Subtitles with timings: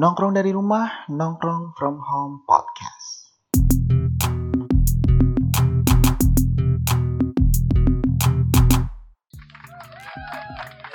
[0.00, 3.36] Nongkrong dari rumah, nongkrong from home podcast.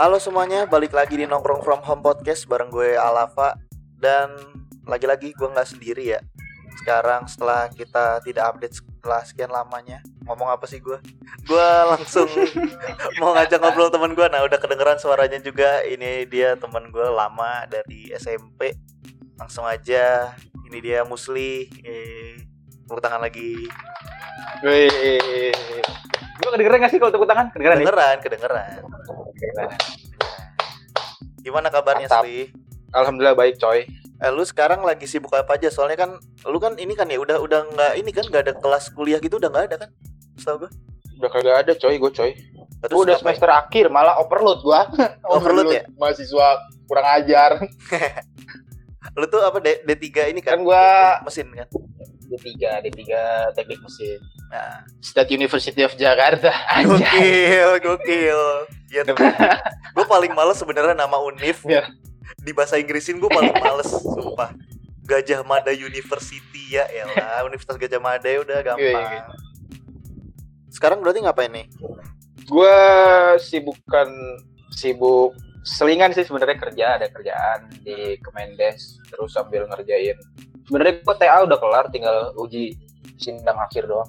[0.02, 3.54] Halo semuanya, balik lagi di Nongkrong From Home Podcast bareng gue Alava
[4.02, 4.34] Dan
[4.90, 6.26] lagi-lagi gue nggak sendiri ya.
[6.82, 10.98] Sekarang setelah kita tidak update setelah sekian lamanya Ngomong apa sih gue?
[11.46, 12.26] Gue langsung
[13.22, 14.26] mau ngajak ngobrol teman gue.
[14.34, 15.86] Nah udah kedengeran suaranya juga.
[15.86, 18.74] Ini dia teman gue lama dari SMP
[19.36, 20.32] Langsung aja
[20.72, 22.40] Ini dia Musli eh,
[22.86, 23.68] Tepuk tangan lagi
[24.64, 25.52] Wih.
[26.36, 27.52] Gue kedengeran gak sih kalau tepuk tangan?
[27.52, 27.86] Kedengeran nih?
[27.86, 28.80] Kedengeran, kedengeran
[31.46, 32.24] Gimana kabarnya Mantap.
[32.26, 32.50] Sli?
[32.96, 33.86] Alhamdulillah baik coy.
[34.24, 35.68] Eh, lu sekarang lagi sibuk apa aja?
[35.70, 36.12] Soalnya kan
[36.48, 39.38] lu kan ini kan ya udah udah nggak ini kan nggak ada kelas kuliah gitu
[39.38, 39.90] udah nggak ada kan?
[40.40, 40.72] Setahu gue.
[41.20, 42.32] Udah kagak ada coy gue coy.
[42.86, 44.88] Terus udah semester akhir malah overload gua.
[45.26, 45.84] Overload ya?
[46.00, 46.48] Mahasiswa
[46.88, 47.52] kurang ajar.
[49.16, 50.60] Lu tuh apa D, D3 ini kan?
[50.60, 50.84] Kan gua
[51.24, 51.68] mesin kan.
[52.28, 53.02] D3, D3
[53.56, 54.20] teknik mesin.
[54.52, 56.52] Nah, State University of Jakarta.
[56.70, 56.92] Anjay.
[56.92, 58.42] gokil, gokil.
[58.92, 59.02] Ya
[59.96, 61.64] gue paling males sebenarnya nama univ.
[61.66, 61.90] Iya.
[62.42, 64.54] Di bahasa Inggrisin gue paling males, sumpah.
[65.06, 68.90] Gajah Mada University ya elah, Universitas Gajah Mada ya udah gampang.
[68.90, 69.24] Iya, iya.
[70.74, 71.70] Sekarang berarti ngapain nih?
[72.50, 72.74] Gua
[73.38, 74.10] sibukan
[74.74, 80.16] sibuk selingan sih sebenarnya kerja ada kerjaan di Kemendes terus sambil ngerjain.
[80.70, 82.78] Sebenarnya gua TA udah kelar tinggal uji
[83.18, 84.08] sidang akhir doang.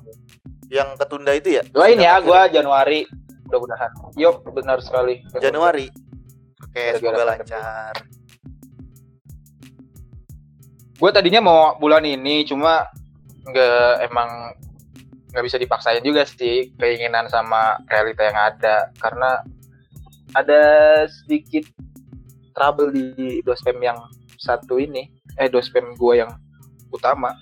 [0.69, 1.63] Yang ketunda itu ya?
[1.73, 3.09] doain ya gua Januari
[3.49, 3.91] mudah-mudahan.
[4.19, 5.23] Yuk benar sekali.
[5.39, 5.87] Januari.
[6.67, 7.95] Oke, Gara-gara semoga lancar.
[10.97, 12.89] gue tadinya mau bulan ini cuma
[13.45, 14.57] nggak emang
[15.29, 18.89] nggak bisa dipaksain juga sih keinginan sama realita yang ada.
[18.97, 19.45] Karena
[20.35, 20.63] ada
[21.07, 21.69] sedikit
[22.57, 23.99] trouble di dospem yang
[24.41, 26.33] satu ini eh dospem gue yang
[26.91, 27.37] utama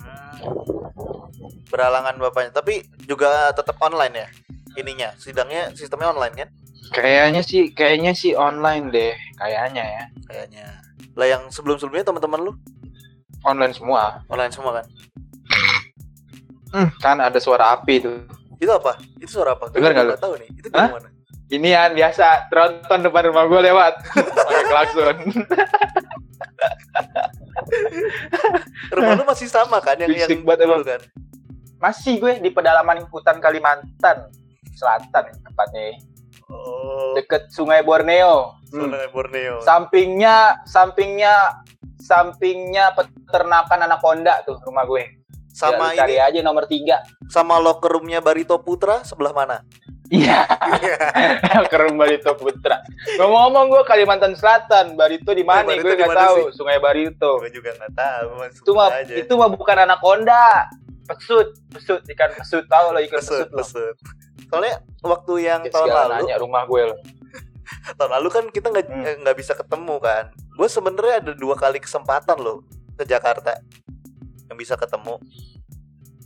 [0.00, 1.36] Hmm.
[1.68, 4.28] Beralangan bapaknya, tapi juga tetap online ya
[4.80, 5.12] ininya.
[5.20, 6.50] Sidangnya sistemnya online kan?
[6.90, 10.66] kayaknya sih kayaknya sih online deh kayaknya ya Kayaknya.
[11.14, 12.52] Lah yang sebelum-sebelumnya teman-teman lu
[13.46, 14.86] online semua online semua kan?
[16.70, 18.26] Hmm, kan ada suara api tuh
[18.58, 18.98] Itu apa?
[19.22, 19.70] Itu suara apa?
[19.70, 20.50] Dengar nggak tahu nih.
[20.54, 21.09] Itu gimana?
[21.50, 25.16] Ini yang biasa tronton depan rumah gue lewat pakai klakson
[28.90, 30.82] Rumah lu masih sama kan yang yang Berisik banget dulu emang.
[30.86, 31.00] kan?
[31.80, 34.30] Masih gue di pedalaman hutan Kalimantan
[34.74, 36.00] Selatan tepatnya
[36.50, 38.58] Oh, deket Sungai Borneo.
[38.74, 38.90] Hmm.
[38.90, 39.62] Sungai Borneo.
[39.62, 41.62] Sampingnya sampingnya
[42.02, 45.19] sampingnya peternakan anaconda tuh rumah gue.
[45.50, 47.02] Sama Ya, cari ini aja nomor tiga.
[47.26, 49.62] sama locker roomnya Barito Putra sebelah mana?
[50.08, 50.42] Iya,
[51.70, 52.82] ke rumah Barito Putra.
[53.14, 55.70] Ngomong-ngomong gue Kalimantan Selatan, Barito di mana?
[55.72, 56.36] Gue nggak tahu.
[56.50, 56.56] sih?
[56.56, 57.38] Sungai Barito.
[57.38, 58.28] Gue juga nggak tahu.
[58.48, 59.14] Itu mah aja.
[59.16, 60.66] itu mah bukan anaconda.
[61.04, 63.96] Pesut, pesut ikan pesut tahu lo ikan pesut, pesut, pesut.
[64.46, 66.96] Soalnya waktu yang Ya, tahun lalu nanya rumah gue lo.
[67.98, 69.14] tahun lalu kan kita nggak Hmm.
[69.20, 73.58] nggak bisa ketemu kan gue sebenarnya ada dua kali kesempatan loh ke Jakarta
[74.50, 75.16] yang bisa ketemu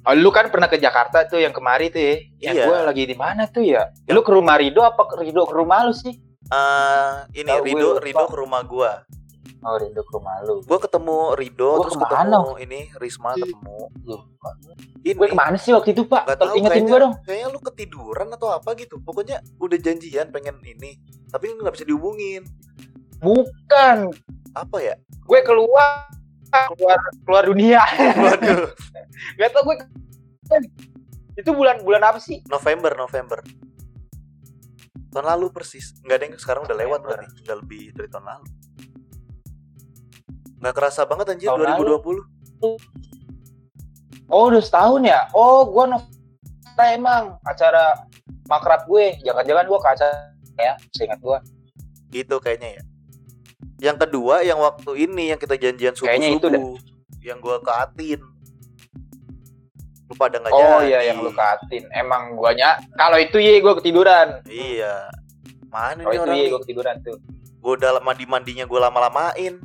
[0.04, 2.20] Oh, lu kan pernah ke Jakarta tuh yang kemari tuh ya.
[2.42, 2.64] Yang Iya.
[2.66, 3.88] gue lagi di mana tuh ya?
[4.04, 6.12] Lu ke rumah Rido apa ke Rido ke rumah lu sih?
[6.44, 7.88] Eh ini gue Rido.
[7.96, 8.90] Rido ke rumah gue
[9.64, 10.60] Oh, Rido ke rumah lu.
[10.60, 12.20] gue ketemu Rido Gua terus ke mana?
[12.36, 14.48] ketemu ini Risma ketemu Lupa.
[15.00, 16.22] ini Gue ke mana sih waktu itu, Pak?
[16.26, 17.14] Tolong tahu, ingetin kayaknya- gue dong.
[17.24, 22.44] kayaknya lu ketiduran atau apa gitu pokoknya udah janjian pengen ini tapi nggak bisa dihubungin
[23.18, 24.12] Bukan.
[24.52, 26.12] apa ya Gue keluar
[26.72, 27.82] keluar keluar dunia.
[28.18, 28.70] waduh
[29.38, 29.76] Gak tau gue
[31.34, 32.42] itu bulan bulan apa sih?
[32.46, 33.40] November November
[35.14, 38.46] tahun lalu persis nggak ada yang sekarang udah lewat berarti udah lebih dari tahun lalu
[40.58, 42.24] nggak kerasa banget anjir Tahun 2020
[44.24, 45.28] Oh, udah setahun ya?
[45.36, 48.08] Oh, gue November emang acara
[48.48, 49.20] makrab gue.
[49.20, 50.16] Jangan-jangan gue ke acara
[50.56, 51.38] ya, seingat gue.
[52.08, 52.82] gitu kayaknya ya
[53.78, 56.76] yang kedua yang waktu ini yang kita janjian subuh Kayaknya itu subuh
[57.20, 58.20] yang gua ke Atin
[60.04, 60.84] lu pada nggak Oh jadi.
[60.84, 61.88] iya yang lu katin.
[61.90, 64.44] Emang guanya kalau itu ye gue ketiduran.
[64.44, 65.08] iya.
[65.72, 66.48] Mana Kalau nih itu orang nih?
[66.52, 67.16] gue ketiduran tuh.
[67.58, 69.56] gua udah mandi mandinya gua lama-lamain.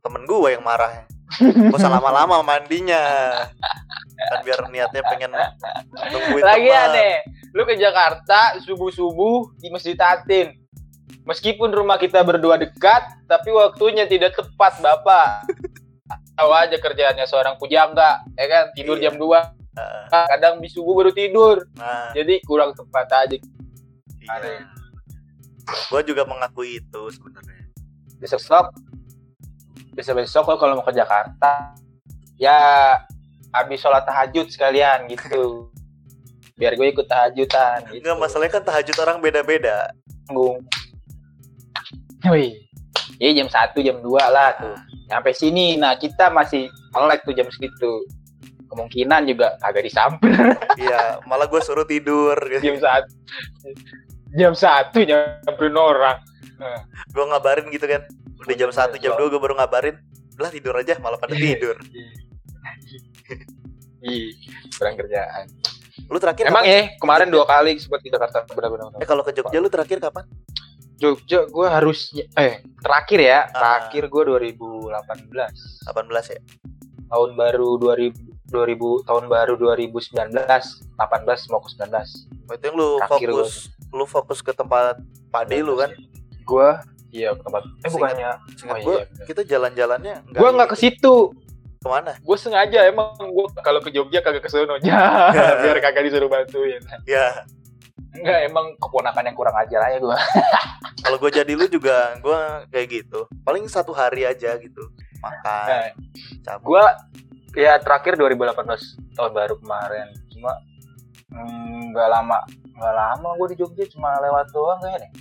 [0.00, 1.04] Temen gua yang marah.
[1.36, 3.04] Gak usah lama-lama mandinya.
[4.18, 5.30] Kan biar niatnya pengen
[5.94, 7.22] nungguin Lagi aneh,
[7.52, 10.56] lu ke Jakarta subuh-subuh di Masjid Atin.
[11.28, 15.44] Meskipun rumah kita berdua dekat, tapi waktunya tidak tepat, Bapak.
[16.32, 18.64] Tahu aja kerjaannya seorang pujangga, ya kan?
[18.72, 19.12] Tidur Iya.
[19.12, 21.62] jam 2, Nah, kadang di subuh baru tidur.
[21.72, 23.36] nah Jadi kurang tepat aja.
[24.18, 24.66] iya.
[25.86, 27.68] gua juga mengakui itu sebenarnya
[28.16, 28.66] Besok stop.
[29.92, 31.74] besok besok kalau mau ke Jakarta
[32.36, 32.54] ya
[33.50, 35.68] habis sholat tahajud sekalian gitu
[36.54, 39.90] biar gue ikut tahajudan gitu Enggak masalahnya kan tahajud orang beda-beda.
[40.24, 40.62] tanggung
[42.32, 42.52] Wih,
[43.18, 44.76] ya jam 1, jam 2 lah tuh.
[45.08, 48.04] Sampai sini, nah kita masih melek tuh jam segitu.
[48.68, 50.28] Kemungkinan juga agak disamper
[50.82, 52.36] Iya, malah gue suruh tidur.
[52.60, 54.36] jam 1.
[54.36, 56.20] Jam 1 nyamperin orang.
[57.08, 58.04] Gue ngabarin gitu kan.
[58.44, 59.96] Udah jam 1, jam 2 gue baru ngabarin.
[60.36, 61.80] Lah tidur aja, malah pada tidur.
[64.04, 64.30] Ih,
[64.78, 65.50] kurang kerjaan.
[66.06, 68.94] Lu terakhir Emang ya, kemarin dua kali sempat di Jakarta benar-benar.
[68.96, 70.24] Eh kalau ke Jogja lu terakhir kapan?
[70.98, 71.98] Jogja gue harus
[72.34, 73.54] eh terakhir ya, Ah.
[73.80, 75.86] terakhir gue 2018.
[75.86, 76.40] 18 ya?
[77.08, 78.12] tahun baru 2000
[78.46, 81.00] 2000 tahun baru 2019 18
[81.48, 83.52] mau ke 19 Itu yang lu Terakhir fokus
[83.88, 85.88] lu fokus ke tempat Pak D lu kan?
[86.42, 90.76] gua iya ke tempat eh bukannya Seingat Oh, gua iya, kita jalan-jalannya gua nggak ke
[90.78, 91.32] situ
[91.78, 92.12] ke mana?
[92.20, 94.76] gua sengaja emang gua kalau ke Jogja kagak ke sono
[95.64, 97.44] biar kagak disuruh bantuin Ya,
[98.18, 100.18] enggak emang keponakan yang kurang ajar aja gua
[101.04, 103.24] kalau gue jadi lu juga gua kayak gitu.
[103.42, 104.82] Paling satu hari aja gitu.
[105.18, 105.90] Makan, Nah,
[106.44, 106.64] cabut.
[106.64, 106.84] gua
[107.52, 108.54] ya terakhir 2018
[109.12, 110.52] tahun baru kemarin cuma
[111.28, 112.38] mm, nggak lama
[112.72, 115.12] nggak lama gua di Jogja cuma lewat doang kayaknya deh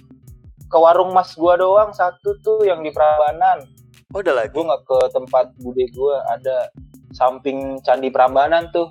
[0.64, 3.66] ke warung mas gua doang satu tuh yang di Prambanan
[4.08, 4.50] Oh, udah lagi.
[4.50, 6.72] gue nggak ke tempat bude gue ada
[7.12, 8.88] samping candi Prambanan tuh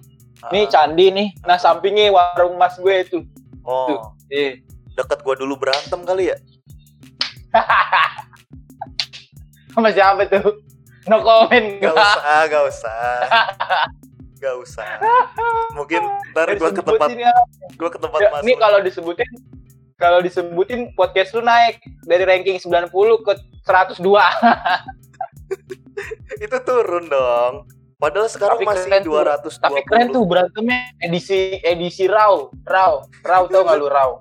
[0.51, 3.25] nih Ah, candi nih nah sampingnya warung mas gue itu
[3.67, 4.63] oh, eh
[4.95, 6.37] deket gua dulu berantem kali ya?
[9.73, 10.57] sama siapa tuh
[11.07, 12.99] no comment Gak gua usah, gak usah.
[14.37, 14.89] Gak usah.
[15.73, 17.33] Mungkin ntar gua ke tempat ya.
[17.75, 18.43] gua ke tempat Ya, Mas.
[18.43, 18.57] lu.
[18.57, 19.29] kalau disebutin
[19.97, 22.93] kalau disebutin podcast lu naik dari ranking 90
[23.23, 23.33] ke
[23.65, 24.03] 102
[26.39, 27.65] Itu turun dong.
[27.97, 29.17] Padahal sekarang Tapi masih tuh.
[29.49, 29.57] 220.
[29.57, 32.93] tapi keren tuh berantemnya edisi edisi raw raw
[33.25, 34.21] raw tau gak lu raw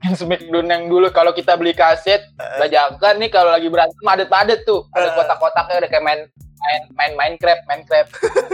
[0.00, 2.58] yang Smackdown yang dulu kalau kita beli kaset Eh.
[2.58, 5.00] bajakan nih kalau lagi berantem padet-padet tuh Eh.
[5.00, 6.20] ada kotak-kotaknya udah kayak main
[6.58, 8.10] main main Minecraft Minecraft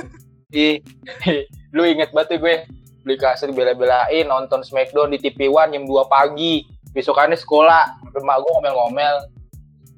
[0.56, 0.78] ih
[1.25, 1.42] ih,
[1.72, 2.54] lu inget banget tuh gue
[3.02, 8.38] beli kaset bela-belain nonton Smackdown di TV One jam 2 pagi besokannya sekolah sampai mak
[8.40, 9.14] gue ngomel-ngomel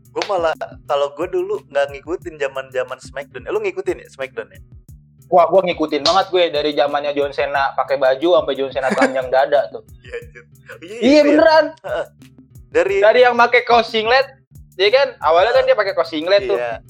[0.09, 3.45] Gue malah kalau gue dulu nggak ngikutin zaman zaman Smackdown.
[3.45, 4.61] Eh, lu ngikutin ya Smackdown ya?
[5.29, 9.29] wah gue ngikutin banget gue dari zamannya John Cena pakai baju sampai John Cena telanjang
[9.35, 10.17] dada tuh Iya.
[10.81, 11.23] Iya, iya ya.
[11.23, 11.65] beneran
[12.67, 14.25] Dari dari yang pakai kaos singlet
[14.75, 16.81] ya kan awalnya kan dia pakai kaos singlet tuh iya,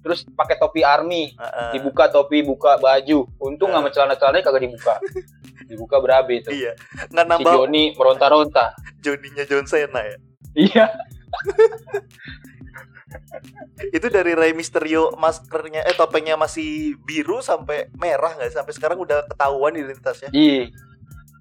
[0.00, 1.70] terus pakai topi army heeh.
[1.76, 3.76] dibuka topi buka baju untung Eh.
[3.76, 4.94] sama celana celananya kagak dibuka
[5.68, 6.72] dibuka berabe itu Iya.
[7.08, 10.16] Nggak si nambah Joni meronta-ronta Joninya John Cena ya.
[10.56, 10.86] iya
[13.90, 16.68] Itu dari Rey Mysterio maskernya eh topengnya masih
[17.00, 20.30] biru sampai merah nggak sampai sekarang udah ketahuan identitasnya.
[20.30, 20.70] iya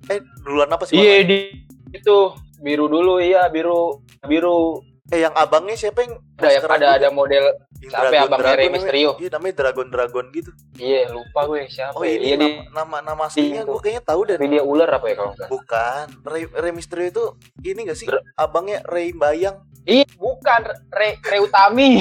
[0.05, 0.95] Eh duluan apa sih?
[0.95, 2.15] iya di itu
[2.59, 7.91] biru dulu iya biru biru Eh yang abangnya siapa yang ada ada ada model siapa
[8.07, 8.71] ya, Dragon- abangnya Dragon Rey.
[8.71, 9.09] Mysterio?
[9.13, 10.51] Iya namanya Dragon Dragon gitu.
[10.73, 12.11] iya lupa gue siapa Oh ya.
[12.13, 15.05] ini iya di nama, nama nama aslinya gue kayaknya tahu dari tapi dia ular apa
[15.05, 17.23] ya kalau enggak bukan Rey, Rey Mysterio itu
[17.63, 21.99] ini gak sih Dra- abangnya Rey Bayang Ih, bukan Rey Rey Utami.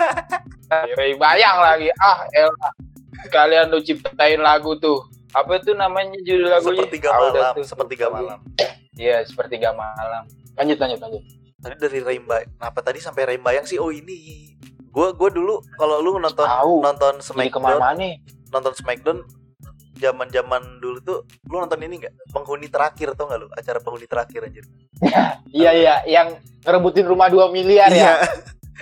[0.98, 1.88] Rey Bayang lagi.
[1.96, 2.72] Ah, elah.
[3.26, 5.04] Kalian lu ciptain lagu tuh.
[5.30, 6.80] Apa itu namanya judul lagunya?
[6.80, 8.38] sepertiga Ah, malam tuh, sepertiga malam
[8.94, 10.22] Iya, sepertiga malam.
[10.54, 11.22] Lanjut, lanjut, lanjut.
[11.58, 14.52] tadi dari Rey Bayang apa tadi sampai Rey Bayang sih oh ini
[14.84, 16.84] gue gue dulu kalau lu nonton Tahu.
[16.84, 18.20] nonton Smackdown nih?
[18.52, 19.24] nonton Smackdown
[19.96, 21.18] zaman zaman dulu tuh
[21.48, 24.68] lu nonton ini nggak penghuni terakhir tau nggak lu acara penghuni terakhir anjir
[25.50, 26.28] Iya, iya, yang
[26.62, 28.18] ngerebutin rumah 2 miliar ya.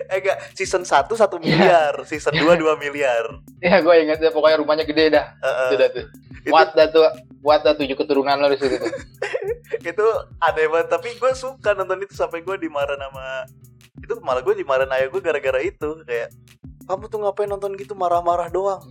[0.09, 3.29] eh enggak season 1 1 miliar season 2 2 miliar
[3.61, 5.37] Iya, gue inget deh pokoknya rumahnya gede dah.
[5.39, 5.69] Heeh.
[5.77, 6.07] Sudah tuh.
[6.43, 7.05] Buat dah tuh,
[7.39, 8.89] buat dah tujuh keturunan lo di situ tuh.
[9.83, 10.07] itu
[10.39, 13.47] aneh banget tapi gue suka nonton itu sampai gue dimarahin sama
[13.99, 16.31] itu malah gue dimarahin ayah gue gara-gara itu kayak
[16.87, 18.83] kamu tuh ngapain nonton gitu marah-marah doang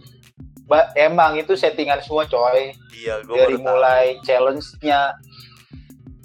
[0.67, 2.71] Ba emang itu settingan semua coy.
[2.95, 5.15] iya gue Dari mulai challenge-nya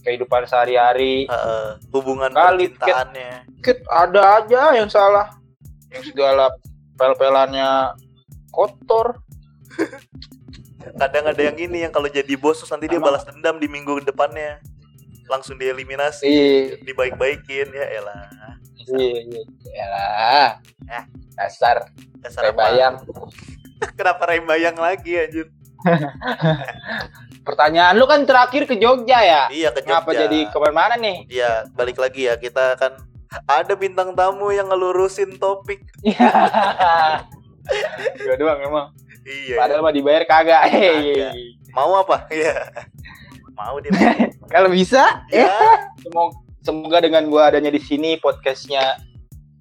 [0.06, 3.50] kehidupan sehari-hari, Heeh, hubungan Kali, percintaannya.
[3.58, 5.34] Dikit ada aja yang salah.
[5.90, 6.54] Yang segala
[6.94, 7.98] pel-pelannya
[8.54, 9.18] kotor.
[11.02, 14.06] Kadang ada yang ini yang kalau jadi bos terus nanti dia balas dendam di minggu
[14.06, 14.62] depannya.
[15.26, 16.78] Langsung dieliminasi iya.
[16.86, 18.30] dibaik-baikin ya elah.
[18.94, 19.42] Iya iya
[19.74, 20.50] Yalah.
[20.86, 21.04] Eh.
[21.34, 21.90] dasar.
[22.22, 22.62] Dasar kayak apa?
[22.62, 22.94] bayang
[23.98, 25.46] kenapa Ray bayang lagi anjir
[27.46, 29.42] pertanyaan lu kan terakhir ke Jogja ya?
[29.46, 30.02] Iya ke Jogja.
[30.02, 31.30] Apa jadi ke mana-mana nih?
[31.30, 32.98] Iya balik lagi ya kita kan
[33.46, 35.86] ada bintang tamu yang ngelurusin topik.
[36.02, 37.22] Iya
[38.42, 38.90] doang emang.
[39.26, 39.56] Iya.
[39.58, 40.70] Padahal mah dibayar kagak.
[40.70, 40.78] kagak.
[40.78, 41.50] Iya, iya, iya.
[41.74, 42.30] Mau apa?
[42.30, 42.54] Iya.
[43.58, 43.90] Mau dia.
[44.54, 45.02] Kalau bisa,
[45.34, 45.50] ya.
[45.98, 49.02] Semoga, semoga dengan gua adanya di sini podcastnya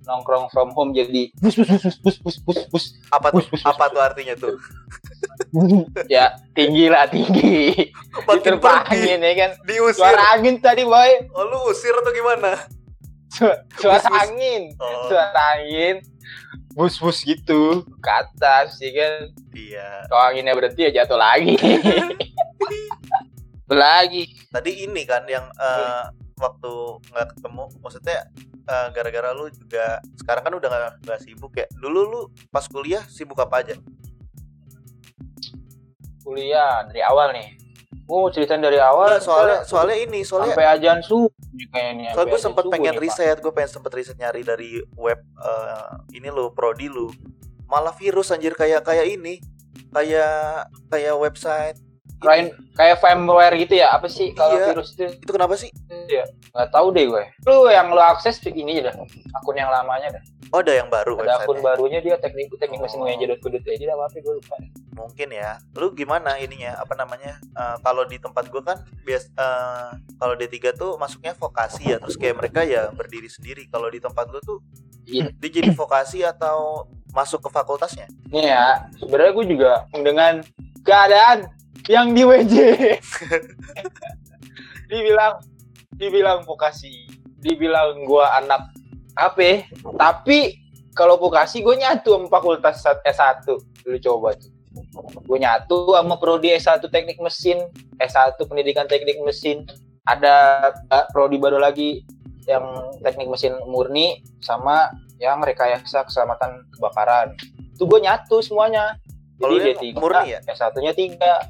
[0.05, 3.65] nongkrong from home jadi bus bus bus bus bus bus bus apa bus, bus, bus,
[3.65, 4.53] apa tuh artinya tuh
[6.07, 8.85] ya tinggi lah tinggi Makin diterbangin
[9.17, 9.25] pergi.
[9.25, 9.97] ya kan Diusir.
[9.97, 12.59] suara angin tadi boy Oh, lu usir atau gimana?
[13.27, 14.19] Su- suara Bus, bus.
[14.21, 15.95] angin Oh, suara angin
[16.71, 19.13] bus bus gitu ke atas ya kan
[19.51, 20.03] iya.
[20.05, 21.55] kalau anginnya berhenti ya jatuh lagi
[23.67, 26.03] lagi Tadi ini kan yang eh,
[26.35, 26.71] waktu
[27.05, 28.19] nggak ketemu, maksudnya
[28.63, 31.65] eh, gara-gara lu juga sekarang kan udah nggak nggak sibuk ya.
[31.73, 33.75] Dulu lu pas kuliah sibuk apa aja?
[36.25, 37.53] Kuliah dari awal nih.
[38.05, 42.31] Gue mau ceritain dari awal Nggak, soalnya soalnya ini soalnya sampai ajan nih kayaknya soalnya
[42.33, 46.53] gue sempet pengen nih, riset gue pengen sempet riset nyari dari web eh, ini lo
[46.53, 47.09] prodi lu.
[47.65, 49.41] Malah virus anjir kayak kayak ini.
[49.95, 51.79] Kayak kayak website
[52.25, 54.65] Kayak kayak firmware gitu ya apa sih kalau Iya.
[54.73, 55.05] virus itu?
[55.15, 55.69] Itu kenapa sih?
[56.51, 57.23] Nggak tahu deh gue.
[57.45, 58.95] Lu yang lu akses ini aja dah
[59.35, 60.23] akun yang lamanya dah.
[60.53, 63.07] Oh ada yang baru ada akun barunya dia teknik teknik mesin Oh.
[63.07, 63.37] aja dah
[63.95, 64.55] apa gue lupa.
[64.95, 65.59] Mungkin ya.
[65.75, 70.55] Lu gimana ininya apa namanya Eh, kalau di tempat gue kan bias eh, kalau D3
[70.73, 73.63] tuh masuknya vokasi ya terus kayak mereka ya berdiri sendiri.
[73.67, 74.59] Kalau di tempat lu tuh
[75.05, 75.29] Iya.
[75.31, 78.09] dia jadi vokasi atau masuk ke fakultasnya?
[78.27, 80.43] Nih ya, sebenarnya gue juga dengan
[80.81, 81.47] keadaan
[81.89, 82.55] yang di WJ.
[84.91, 85.41] dibilang
[85.95, 87.09] dibilang vokasi,
[87.41, 88.61] dibilang gue anak
[89.17, 89.65] apa?
[89.95, 90.59] Tapi
[90.95, 93.47] kalau vokasi gue nyatu sama fakultas S1.
[93.85, 94.51] Lu coba tuh.
[95.23, 97.63] Gue nyatu sama prodi S1 teknik mesin,
[97.99, 99.63] S1 pendidikan teknik mesin.
[100.05, 102.05] Ada eh, prodi baru lagi
[102.45, 107.33] yang teknik mesin murni sama yang rekayasa keselamatan kebakaran.
[107.73, 108.99] Itu gue nyatu semuanya.
[109.35, 110.39] Jadi dia tiga, murni ya?
[110.47, 111.43] S1-nya tiga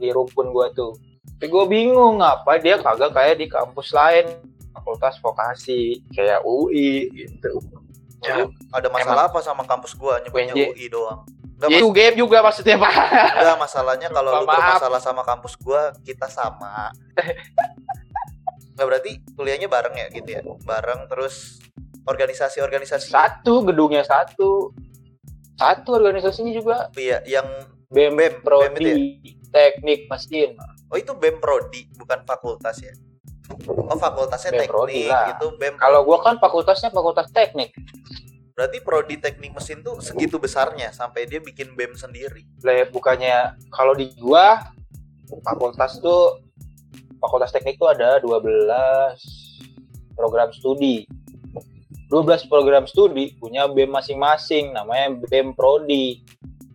[0.00, 0.96] di rumpun gua tuh.
[1.36, 4.28] Tapi gue bingung apa dia kagak kayak di kampus lain,
[4.72, 7.60] fakultas vokasi kayak UI gitu.
[8.20, 10.72] Lu ada masalah apa sama kampus gua nyebutnya UNJ.
[10.72, 11.20] UI doang
[11.68, 12.94] Ya, itu game juga maksudnya pak.
[13.36, 16.88] Enggak masalahnya kalau lu bermasalah sama kampus gua, kita sama.
[18.72, 20.40] Enggak berarti kuliahnya bareng ya gitu ya.
[20.64, 21.60] Bareng terus
[22.08, 24.72] organisasi-organisasi Satu gedungnya satu,
[25.60, 27.44] satu organisasinya juga iya yang
[27.92, 30.54] BEM, BEM, Prodi, BEM Teknik Mesin.
[30.90, 32.94] oh itu BEM Prodi bukan fakultas ya.
[33.66, 35.26] Oh fakultasnya BEM teknik Prodi lah.
[35.34, 35.74] itu BEM.
[35.78, 37.74] Kalau gua kan fakultasnya fakultas teknik.
[38.54, 42.44] Berarti prodi teknik mesin tuh segitu besarnya sampai dia bikin BEM sendiri.
[42.60, 44.60] Lah, bukannya kalau di gua
[45.46, 46.44] fakultas tuh
[47.22, 48.36] fakultas teknik tuh ada 12
[50.12, 51.08] program studi.
[52.10, 56.20] 12 program studi punya BEM masing-masing namanya BEM Prodi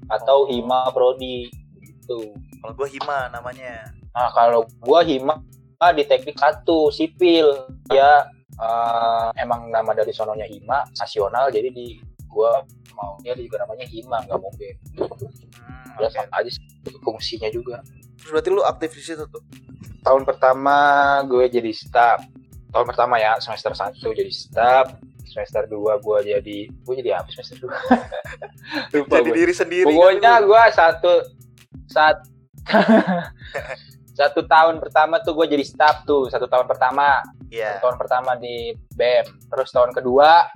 [0.07, 2.33] atau Hima Prodi gitu.
[2.65, 3.73] Kalau gua Hima namanya.
[4.09, 5.37] Nah, kalau gua Hima
[5.93, 7.45] di teknik satu sipil
[7.87, 13.85] ya eh, emang nama dari sononya Hima nasional jadi di gua mau dia juga namanya
[13.85, 14.75] Hima nggak mau BEM.
[14.97, 16.09] Hmm, Ya oke.
[16.09, 16.63] sama aja sih,
[16.99, 17.85] fungsinya juga.
[18.17, 19.43] Terus berarti lu aktif di situ tuh.
[20.01, 20.77] tahun pertama
[21.25, 22.21] gue jadi staff
[22.69, 24.93] tahun pertama ya semester 1 jadi staff
[25.25, 27.73] semester 2 gue jadi gue jadi apa semester 2
[29.01, 29.85] lupa Jadi gue diri sendiri.
[29.89, 31.13] pokoknya kan gue satu
[31.89, 32.21] saat
[34.15, 37.77] satu tahun pertama tuh gue jadi staff tuh satu tahun pertama Iya.
[37.79, 40.49] tahun pertama di BEM terus tahun kedua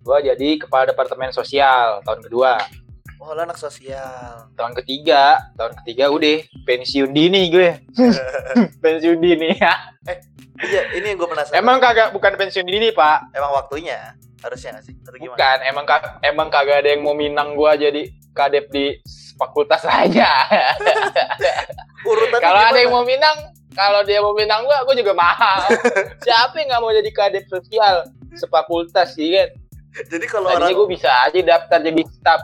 [0.00, 2.56] gue jadi kepala departemen sosial tahun kedua
[3.16, 4.46] Oh, lu anak sosial.
[4.54, 7.80] tahun ketiga tahun ketiga udah pensiun dini gue
[8.82, 9.74] pensiun dini ya
[10.56, 11.52] Iya, ini yang gue penasaran.
[11.52, 13.28] Emang kagak bukan pensiun dini pak?
[13.32, 14.94] emang waktunya harusnya nggak sih?
[15.00, 15.36] Atau gimana?
[15.36, 15.84] Bukan, emang
[16.20, 19.00] emang kagak ada yang mau minang gua jadi kadep di
[19.36, 20.28] fakultas aja.
[22.40, 23.36] Kalau ada yang mau minang,
[23.72, 25.68] kalau dia mau minang gua, gua juga mau.
[26.26, 29.48] Siapa yang nggak mau jadi kadep sosial sefakultas sih kan?
[29.96, 32.40] Jadi kalau Tadinya orang gua bisa aja daftar jadi staff.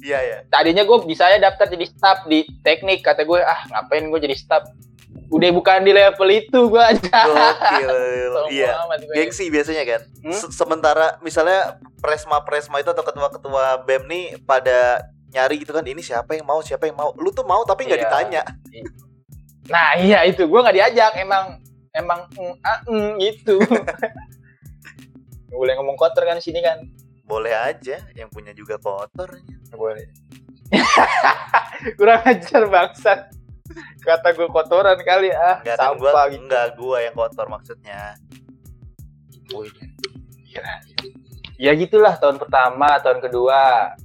[0.00, 0.38] iya ya.
[0.48, 3.04] Tadinya gua bisa aja daftar jadi staff di teknik.
[3.04, 4.64] Kata gue, ah ngapain gua jadi staff?
[5.26, 7.18] Udah bukan di level itu gua aja.
[7.24, 7.90] Gokil.
[8.46, 8.78] Iya.
[9.10, 10.00] Gengsi biasanya kan.
[10.22, 10.30] Hmm?
[10.30, 16.32] Se- Sementara misalnya presma-presma itu atau ketua-ketua BEM nih pada nyari gitu kan ini siapa
[16.32, 18.06] yang mau siapa yang mau lu tuh mau tapi nggak Iya.
[18.06, 18.42] ditanya
[19.66, 21.58] Nah iya itu gue nggak diajak emang
[21.90, 23.58] emang mm, ah, mm, gitu.
[25.48, 26.86] Boleh ngomong kotor kan sini kan?
[27.26, 29.42] boleh aja yang punya juga kotor
[29.74, 30.06] boleh.
[31.98, 33.34] Kurang ajar bangsat.
[33.98, 35.58] Kata gue kotoran kali ah.
[35.58, 36.40] enggak kan gua Sampah gitu.
[36.42, 38.00] enggak gua yang kotor maksudnya
[39.46, 39.86] Poinnya.
[40.44, 40.74] kira
[41.56, 43.60] ya gitulah tahun pertama tahun kedua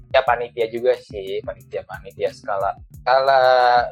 [0.07, 3.41] ya panitia juga sih panitia panitia skala skala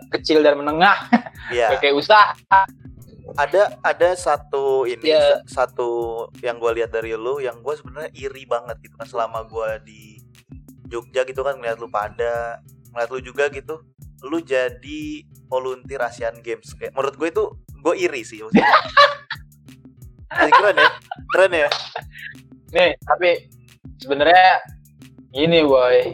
[0.09, 0.95] kecil dan menengah
[1.49, 1.75] Iya.
[1.75, 2.35] kayak usaha
[3.31, 5.41] ada ada satu ini Iya.
[5.43, 5.89] sa- satu
[6.39, 10.01] yang gue lihat dari lu yang gue sebenarnya iri banget gitu kan selama gue di
[10.85, 12.57] Jogja gitu kan ngeliat lu pada
[12.89, 13.81] ngeliat lu juga gitu
[14.27, 16.75] lu jadi volunteer Asian Games.
[16.75, 17.43] Kayak menurut gue itu
[17.79, 18.67] gue iri sih maksudnya.
[20.29, 20.89] Keren ya
[21.33, 21.69] keren ya.
[22.73, 23.49] Nih tapi
[24.01, 24.61] sebenarnya
[25.33, 26.13] gini boy.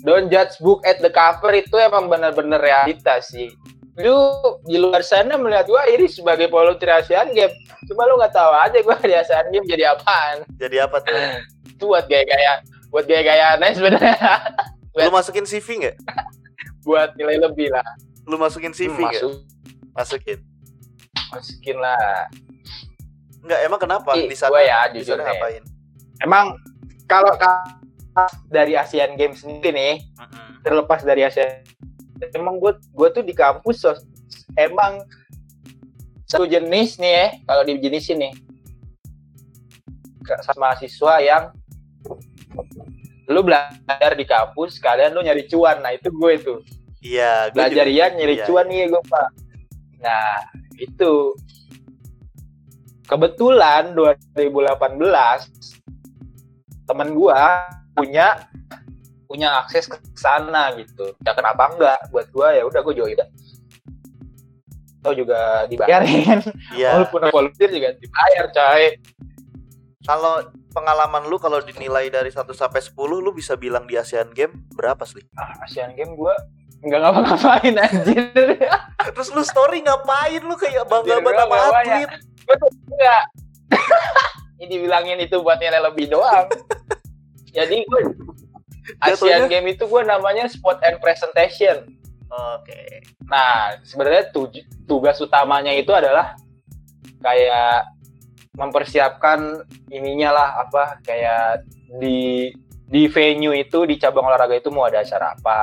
[0.00, 3.52] Don't judge book at the cover itu emang benar-benar realitas sih.
[4.00, 4.16] Lu
[4.64, 7.52] di luar sana melihat gua ini sebagai volunteer Asian Games.
[7.84, 10.48] Cuma lu nggak tahu aja gua di Asian Games jadi apaan.
[10.56, 11.12] Jadi apa tuh?
[11.68, 14.16] Itu buat gaya-gaya buat gaya-gayaan aja sebenarnya.
[14.96, 15.96] Lu masukin CV nggak
[16.82, 17.84] buat nilai lebih lah.
[18.24, 19.32] Lu masukin CV Hmm, masuk.
[19.92, 20.38] Masukin.
[21.30, 22.28] Masukin lah.
[23.40, 24.10] Nggak emang kenapa?
[24.14, 25.28] Ih, di sana gua ya, di jujur sana nih.
[25.32, 25.62] ngapain?
[26.20, 26.46] Emang
[27.04, 27.78] kalau ka-
[28.46, 30.60] dari Asian Games sendiri nih Mm-mm.
[30.60, 31.62] terlepas dari Asian
[32.36, 34.04] emang gue gue tuh di kampus sos,
[34.52, 35.00] emang
[36.28, 38.28] satu jenis nih ya kalau di jenis ini.
[40.52, 41.50] Mahasiswa yang
[43.30, 45.78] lu belajar di kampus kalian lu nyari cuan.
[45.78, 46.58] Nah itu gue tuh.
[47.00, 49.28] Iya belajar juga- iya nyari iya, cuan nih gue pak.
[50.02, 50.44] Nah
[50.76, 51.38] itu
[53.10, 54.54] kebetulan 2018
[56.86, 58.46] temen gua punya
[59.26, 61.14] punya akses ke sana gitu.
[61.22, 61.98] Ya kenapa enggak?
[62.14, 63.18] Buat gua ya udah gua join.
[65.00, 66.42] Atau juga dibayarin.
[66.74, 67.02] Iya.
[67.02, 68.82] Walaupun volunteer juga dibayar coy
[70.10, 70.42] Kalau
[70.74, 75.06] pengalaman lu kalau dinilai dari 1 sampai 10 lu bisa bilang di Asian Game berapa
[75.06, 75.22] sih?
[75.38, 76.34] ah Asian Game gua
[76.82, 78.58] nggak ngapa-ngapain anjir
[79.14, 82.10] Terus lu story ngapain lu kayak bangga banget sama atlet?
[82.50, 83.22] tuh enggak
[84.58, 86.50] ini dibilangin itu buat nilai lebih doang
[87.54, 88.02] jadi gue
[89.06, 89.46] Asian?
[89.46, 91.86] Game itu gue namanya sport and presentation
[92.26, 93.06] Oke.
[93.30, 94.34] nah sebenarnya
[94.90, 96.34] tugas utamanya itu adalah
[97.22, 97.86] kayak
[98.54, 101.64] mempersiapkan ininya lah apa kayak
[102.00, 102.50] di
[102.90, 105.58] di venue itu di cabang olahraga itu mau ada acara apa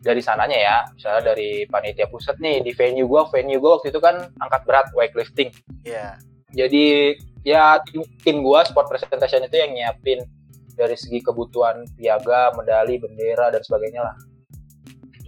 [0.00, 4.00] dari sananya ya misalnya dari panitia pusat nih di venue gua venue gua waktu itu
[4.00, 5.52] kan angkat berat weightlifting
[5.84, 6.16] Iya.
[6.56, 10.24] jadi ya tim, tim gua sport presentation itu yang nyiapin
[10.72, 14.16] dari segi kebutuhan piaga, medali, bendera dan sebagainya lah.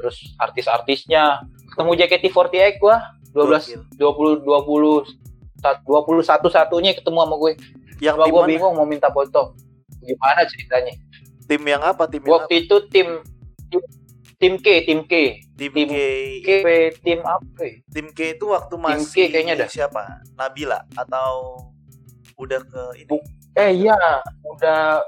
[0.00, 2.96] Terus artis-artisnya ketemu JKT48 gua
[3.36, 4.40] 12 Gokil.
[4.40, 5.23] 20 20
[5.86, 7.52] 21 satunya ketemu sama gue.
[8.02, 8.48] Yang tim mana?
[8.50, 9.56] bingung mau minta foto.
[10.04, 10.92] Gimana ceritanya?
[11.48, 12.04] Tim yang apa?
[12.04, 12.44] Tim yang apa?
[12.44, 13.08] Waktu itu tim
[13.72, 13.90] tim-
[14.36, 15.12] tim K, tim K.
[15.56, 15.96] Tim tim K.
[16.44, 16.50] K
[17.00, 17.64] tim apa?
[17.88, 19.68] Tim K itu waktu K masih kayaknya dah.
[19.70, 20.20] siapa?
[20.36, 21.56] Nabila atau
[22.36, 23.16] udah ke ini?
[23.54, 23.96] Eh iya,
[24.44, 25.00] udah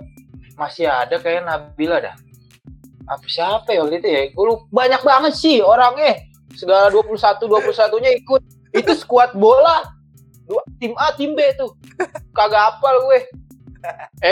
[0.57, 2.16] masih ada kayak Nabila dah.
[3.07, 4.23] Apa siapa ya waktu itu ya?
[4.35, 4.64] Gue lupa.
[4.71, 6.16] banyak banget sih orangnya.
[6.57, 8.42] Segala 21 21-nya ikut.
[8.73, 9.95] Itu skuad bola.
[10.46, 11.74] Dua, tim A, tim B tuh.
[12.32, 13.20] Kagak apal gue.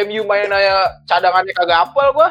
[0.07, 2.29] MU main aja cadangannya kagak apal gue.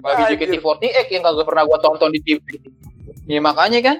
[0.00, 0.48] Bagi Anjir.
[0.60, 2.40] JKT48 yang kagak pernah gue tonton di TV.
[3.28, 3.96] Ya makanya kan,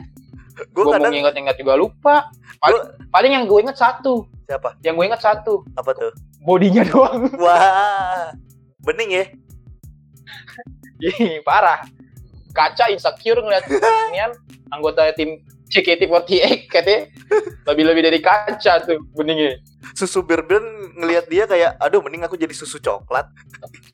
[0.73, 2.17] Gue mau kadang inget-inget juga lupa.
[2.61, 4.29] Paling, paling yang gue inget satu.
[4.45, 4.77] siapa?
[4.85, 5.65] Yang gue inget satu.
[5.77, 6.13] Apa tuh?
[6.45, 7.29] Bodinya doang.
[7.41, 8.37] Wah.
[8.85, 9.25] Bening ya?
[11.03, 11.83] Ih, parah.
[12.53, 13.65] Kaca insecure ngeliat
[14.13, 14.33] inian
[14.69, 15.41] anggota tim
[15.73, 17.09] CKT48 katanya
[17.65, 19.57] lebih-lebih dari kaca tuh beningnya.
[19.97, 23.27] Susu Berben ngelihat dia kayak aduh mending aku jadi susu coklat.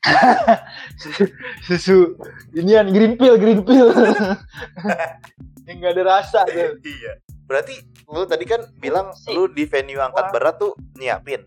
[1.67, 2.19] Susu
[2.51, 3.95] inian green pill, green pill.
[5.69, 6.81] Yang gak ada rasa tuh.
[6.83, 7.11] Iya.
[7.47, 7.73] Berarti
[8.09, 9.33] lu tadi kan bilang Sih.
[9.33, 10.33] lu di venue angkat Wah.
[10.33, 11.45] berat tuh nyiapin.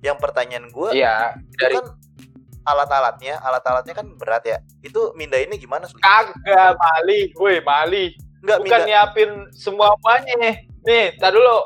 [0.00, 1.98] Yang pertanyaan gue Iya, dari kan
[2.66, 4.58] alat-alatnya, alat-alatnya kan berat ya.
[4.82, 5.98] Itu mindainnya gimana sih?
[5.98, 8.14] kagak Mali, woi Mali.
[8.42, 8.88] Enggak Bukan minda.
[8.88, 10.54] nyiapin semuanya nih.
[10.82, 11.56] Nih, tar dulu.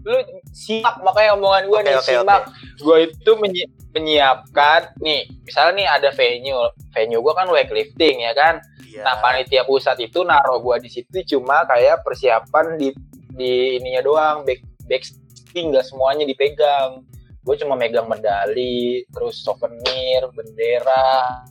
[0.00, 0.16] Lu
[0.50, 2.42] simak makanya omongan gue Oke nih oke simak.
[2.42, 2.52] oke.
[2.80, 8.64] gue itu menyi- menyiapkan nih misalnya nih ada venue venue gue kan weightlifting ya kan
[8.80, 9.04] Iya.
[9.04, 12.96] nah panitia pusat itu naruh gue di situ cuma kayak persiapan di
[13.30, 17.04] di ininya doang back backsting nggak semuanya dipegang
[17.40, 21.44] gue cuma megang medali terus souvenir bendera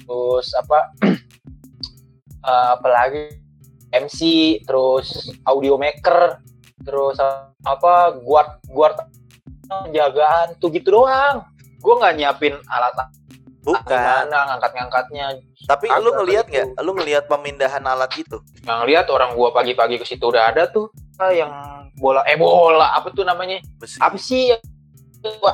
[0.00, 0.88] terus apa
[2.42, 3.43] eh, apalagi
[3.94, 4.18] MC
[4.66, 6.42] terus audio maker
[6.82, 7.16] terus
[7.62, 8.96] apa guard guard
[9.64, 11.46] penjagaan tuh gitu doang
[11.80, 12.94] gue nggak nyiapin alat
[13.64, 13.80] Bukan.
[13.88, 15.26] gimana ngangkat-ngangkatnya
[15.64, 16.52] Tapi Agak lu ngelihat gitu.
[16.52, 16.84] nggak?
[16.84, 18.36] Lu ngelihat pemindahan alat itu?
[18.60, 20.92] nggak ngeliat orang gua pagi-pagi ke situ udah ada tuh
[21.32, 21.48] yang
[21.96, 23.96] bola eh bola apa tuh namanya Besi.
[24.02, 24.60] apa sih yang,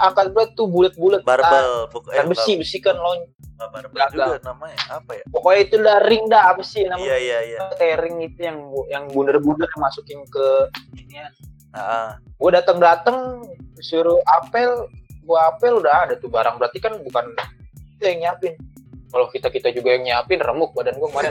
[0.00, 5.20] angkat berat tuh bulat-bulat barbel bukan kan besi besi kan nggak barbel juga namanya apa
[5.20, 5.24] ya?
[5.28, 7.58] Pokoknya itu udah ring dah apa sih iya namanya iya iya.
[7.76, 10.46] Kayak ring itu yang yang bundar-bundar masukin ke
[10.96, 11.20] ini
[11.70, 13.46] Ah, gue datang datang
[13.78, 14.90] suruh apel
[15.22, 16.58] gua apel udah ada tuh barang.
[16.58, 17.30] Berarti kan bukan
[17.94, 18.58] kita yang nyiapin
[19.10, 21.30] kalau kita kita juga yang nyiapin remuk badan gua kemarin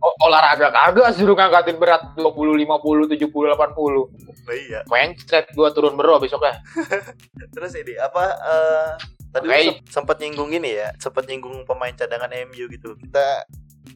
[0.00, 4.08] oh, olahraga kagak suruh ngangkatin berat 20 50 70 80 oh
[4.56, 4.80] iya.
[4.88, 6.64] Mencret gua turun bero besoknya.
[7.54, 8.90] Terus ini apa eh
[9.30, 12.96] tadi sem- sempat nyinggung ini ya sempat nyinggung pemain cadangan MU gitu.
[12.96, 13.44] Kita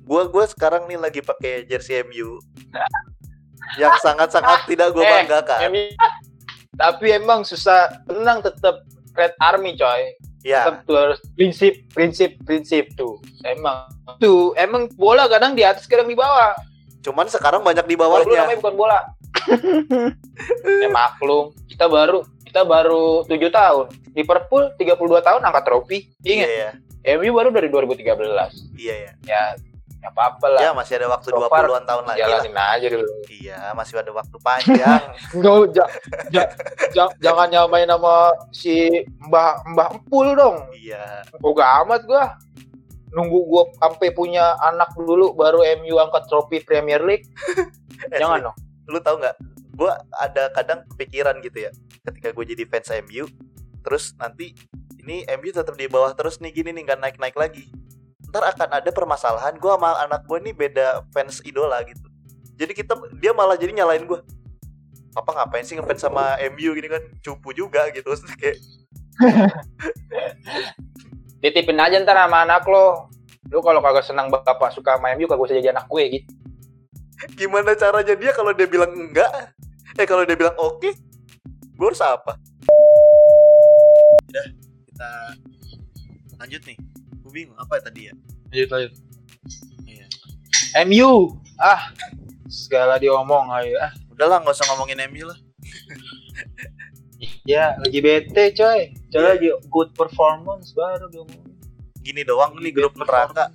[0.05, 2.39] gua gua sekarang nih lagi pakai jersey MU
[3.81, 5.59] yang sangat-sangat tidak gua Eh, banggakan.
[6.75, 8.85] Tapi emang susah tenang tetap
[9.15, 10.13] Red Army coy
[10.45, 13.19] ya harus prinsip prinsip prinsip tuh.
[13.43, 13.89] Emang.
[14.21, 16.53] Tuh emang bola kadang di atas kadang di bawah.
[17.01, 18.99] Cuman sekarang banyak di Kalau bawahnya namanya bukan bola.
[20.85, 23.87] ya maklum, kita baru kita baru 7 tahun.
[24.15, 25.99] Liverpool 32 tahun angkat trofi.
[26.23, 26.71] iya Ingat, ya
[27.19, 28.79] MU baru dari 2013.
[28.79, 29.43] iya ya Ya,
[30.05, 30.61] ya apa-apa lah.
[30.61, 33.09] ya masih ada waktu So far, 20-an tahun lagi lah Jalanin aja dulu.
[33.27, 35.03] iya masih ada waktu panjang
[35.35, 35.85] Enggak, ja,
[36.31, 36.51] ja-
[36.93, 40.69] ja- jangan nyamain nama si Mbah Mbah Empul dong.
[40.75, 42.37] iya Boga amat gua.
[43.11, 47.25] Nunggu gua sampai punya anak dulu baru MU angkat trofi Premier League.
[48.11, 48.57] Eh, Jangan dong.
[48.85, 49.37] lu tahu nggak
[49.75, 51.71] gue ada kadang kepikiran gitu ya
[52.05, 53.25] ketika gue jadi fans MU
[53.81, 54.55] terus nanti
[54.97, 57.67] ini MU tetap di bawah terus nih gini nih nggak naik naik lagi
[58.35, 62.03] ntar akan ada permasalahan gue sama anak gue nih beda fans idola gitu.
[62.59, 64.19] Jadi kita dia malah jadi nyalain gue
[65.15, 66.99] apa ngapain sih ngefans sama MU gini kan?
[67.23, 68.59] Cupu juga gitu Terus kayak
[71.47, 73.07] titipin aja ntar sama anak lo.
[73.55, 76.31] Lu kalau kagak senang bapak suka sama MU kagak usah jadi anak gue gitu.
[77.39, 79.31] Gimana caranya dia kalau dia bilang enggak?
[79.95, 80.91] Eh kalau dia bilang oke
[81.75, 82.35] gue harus apa?
[84.27, 84.47] Udah
[84.91, 85.11] kita
[86.43, 86.94] lanjut nih
[87.35, 88.15] bingung apa tadi ya?
[88.55, 88.93] Lanjut lanjut.
[89.91, 90.07] Iya.
[90.87, 91.91] MU ah
[92.47, 93.75] segala diomong ayo.
[93.83, 93.91] Ah.
[94.15, 95.39] Udahlah nggak usah ngomongin MU lah.
[97.43, 98.95] Ya lagi bete coy.
[99.11, 99.35] Coy Iya.
[99.35, 101.59] lagi good performance baru diomongin.
[101.99, 103.51] Gini doang nih grup neraka.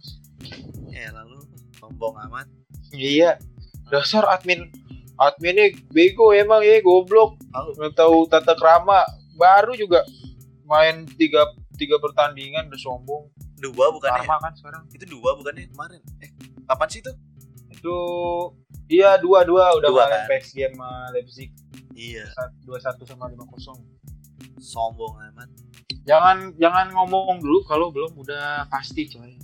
[0.91, 1.39] Ya lalu
[1.79, 2.51] sombong amat.
[2.91, 3.39] Iya.
[3.87, 4.67] Dasar admin
[5.15, 7.39] adminnya bego emang ya goblok.
[7.79, 9.07] Nggak tahu tata krama.
[9.39, 10.03] Baru juga
[10.67, 11.47] main tiga
[11.79, 14.83] tiga pertandingan udah sombong dua bukannya karma kan sekarang.
[14.95, 16.01] Itu dua bukannya kemarin?
[16.23, 16.31] Eh
[16.65, 17.13] kapan sih itu?
[17.69, 17.97] Itu
[18.87, 19.75] iya dua dua.
[19.77, 20.25] Udah Dua, kan?
[20.27, 21.51] PSG sama Leipzig.
[21.93, 22.25] Iya.
[22.63, 23.79] Dua satu sama lima kosong.
[24.59, 25.49] Sombong amat.
[26.07, 29.35] Jangan jangan ngomong dulu kalau belum udah pasti coy.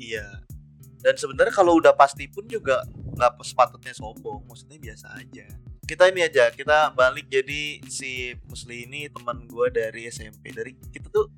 [0.00, 0.24] Iya.
[0.98, 2.82] Dan sebenarnya kalau udah pasti pun juga
[3.14, 4.44] nggak sepatutnya sombong.
[4.48, 5.46] Maksudnya biasa aja.
[5.88, 11.08] Kita ini aja kita balik jadi si Musli ini teman gue dari SMP dari kita
[11.08, 11.32] tuh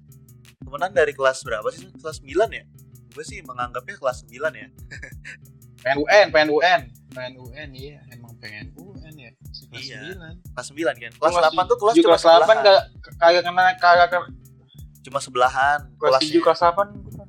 [0.71, 1.91] temenan dari kelas berapa sih?
[1.93, 2.63] Kelas 9 ya?
[3.11, 4.69] Gue sih menganggapnya kelas 9 ya.
[5.81, 6.81] Pengen UN pengen UN
[7.11, 7.99] pengen UN iya.
[8.09, 9.31] Emang pengen UN ya?
[9.35, 9.99] Kelas Iya.
[10.15, 10.35] sembilan.
[10.47, 11.13] kelas 9 kan?
[11.13, 12.85] Kelas Kelas 8 tuh kelas cuma kelas delapan sebelahan.
[13.19, 14.09] kagak kena kagak
[15.01, 15.79] cuma sebelahan.
[15.93, 16.29] Kelas kelasnya.
[16.29, 17.27] tujuh kelas delapan bukan.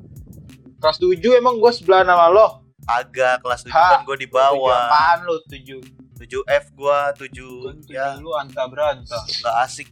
[0.78, 2.48] kelas tujuh emang gue sebelah nama lo?
[2.84, 4.86] Agak kelas 7 Ha, kan gue di bawah.
[4.86, 5.82] apaan lo tujuh?
[6.20, 8.14] 7F gue 7 Gua tujuh ya.
[8.16, 9.90] lu anta beranta nggak asik.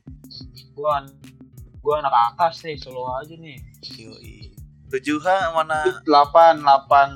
[0.72, 0.90] Gue
[1.80, 3.58] gue anak atas nih solo aja nih.
[3.98, 4.52] Yoi.
[4.90, 5.86] 7H mana?
[6.04, 7.08] Delapan delapan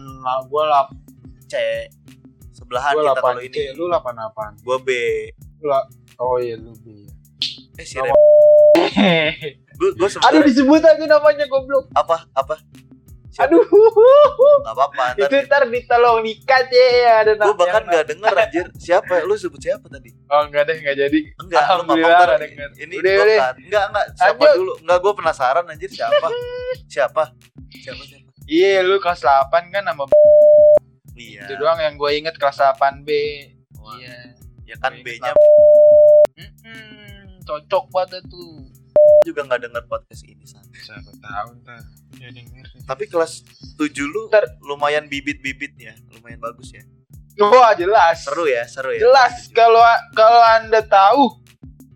[0.47, 0.87] gue lap
[1.47, 1.55] C.
[2.53, 3.75] Sebelahan gue kita kalau C ini.
[3.75, 4.51] lu delapan delapan.
[4.61, 4.89] Gue B.
[5.59, 5.89] Lu la-
[6.21, 7.13] oh iya lu B
[7.73, 8.13] eh si Nama-
[9.73, 11.89] gue gue aduh sebenarnya disebut aja namanya goblok.
[11.97, 12.29] Apa?
[12.37, 12.61] Apa?
[13.41, 13.63] Aduh.
[14.63, 18.65] Nggak apa-apa itu ntar ditolong nikat ya ada gue bahkan nggak denger anjir.
[18.77, 19.25] Siapa?
[19.25, 20.13] Lu sebut siapa tadi?
[20.29, 21.19] Oh enggak deh enggak jadi.
[21.41, 22.29] Enggak lu ngomong ntar
[22.77, 23.39] ini Udah, udah.
[23.57, 24.57] enggak enggak siapa Lanjut.
[24.59, 24.73] dulu?
[24.85, 25.89] Enggak gue penasaran anjir.
[25.89, 26.27] Siapa?
[26.85, 27.23] Siapa?
[27.73, 28.29] Siapa siapa?
[28.43, 30.03] Iya lu kelas 8 kan sama
[31.15, 31.47] iya.
[31.47, 33.09] Itu doang yang gue inget kelas 8 B.
[34.03, 34.15] Iya.
[34.63, 35.35] Ya kan B-nya
[36.33, 38.72] Mm-mm, cocok banget tuh
[39.21, 40.65] juga nggak denger podcast ini san.
[40.73, 41.81] Siapa tahu ntar
[42.17, 43.41] ya denger tapi kelas
[43.79, 46.83] 7 lu Ntar- lumayan bibit-bibit ya lumayan bagus ya.
[47.39, 48.25] Wah jelas.
[48.25, 49.01] Seru ya seru ya.
[49.05, 49.81] Jelas kalau
[50.13, 51.41] kalau anda tahu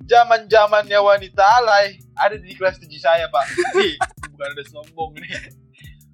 [0.08, 3.46] zaman zamannya wanita alay ada di kelas 7 saya pak.
[3.78, 3.94] Nih,
[4.34, 5.30] bukan ada sombong nih.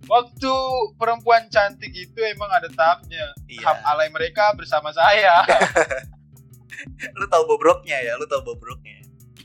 [0.04, 0.52] Waktu
[1.00, 3.32] perempuan cantik itu emang ada tahapnya.
[3.48, 3.64] Iya.
[3.64, 5.48] Tahap alay mereka bersama saya.
[7.20, 8.98] Lu tahu bobroknya ya lu tahu bobroknya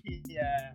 [0.09, 0.68] iya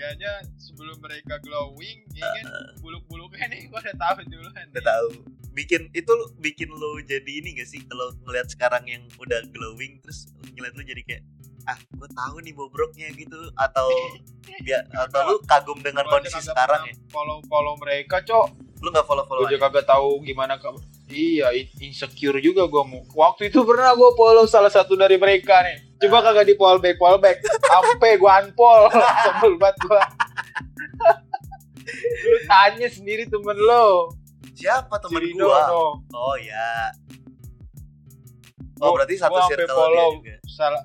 [0.00, 2.48] Seenggaknya sebelum mereka glowing ya kan
[2.80, 5.08] buluk-buluknya nih gua udah tahu duluan udah tahu.
[5.52, 7.84] Bikin itu lu- bikin lu jadi ini gak sih?
[7.84, 11.22] Kalau ngeliat sekarang yang udah glowing terus ngeliat lu jadi kayak
[11.68, 13.52] ah gue tahu nih bobroknya gitu.
[13.52, 13.92] Atau
[14.64, 16.96] dia atau lu kagum dengan kondisi sekarang ya?
[17.12, 18.56] follow follow mereka cok.
[18.80, 22.82] Lu nggak follow follow gue juga kagak tahu gimana kabar iya in- insecure juga gue
[22.86, 26.80] mau waktu itu pernah gue follow salah satu dari mereka nih coba kagak di follow
[26.80, 27.44] back follow back.
[27.44, 28.88] Sampai gue unfollow
[29.24, 30.02] sebel banget gue
[32.00, 34.14] lu tanya sendiri temen lo
[34.54, 35.84] siapa temen si Rino, gua no.
[36.14, 36.92] oh ya
[38.78, 40.36] oh berarti satu gua circle follow dia juga.
[40.46, 40.82] salah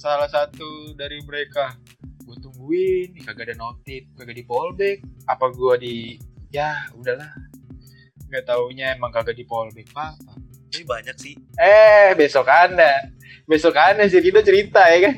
[0.00, 1.76] salah satu dari mereka.
[2.24, 5.96] Gue tungguin kagak ada notif kagak di fallback apa gue di
[6.48, 7.28] ya udahlah.
[8.32, 10.16] Nggak taunya emang kagak di fallback apa
[10.72, 11.34] ini banyak sih.
[11.58, 13.12] Eh besok anda
[13.50, 15.14] besok anda si Rido cerita ya kan?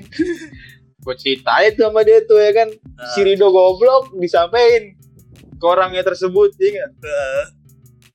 [1.04, 2.68] Gue ceritain tuh sama dia tuh ya kan?
[2.72, 4.96] Nah, si Rido goblok disampaikan
[5.60, 7.44] ke orangnya tersebut ya eh,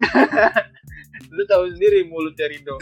[1.36, 2.82] lu tahu sendiri mulutnya Rido.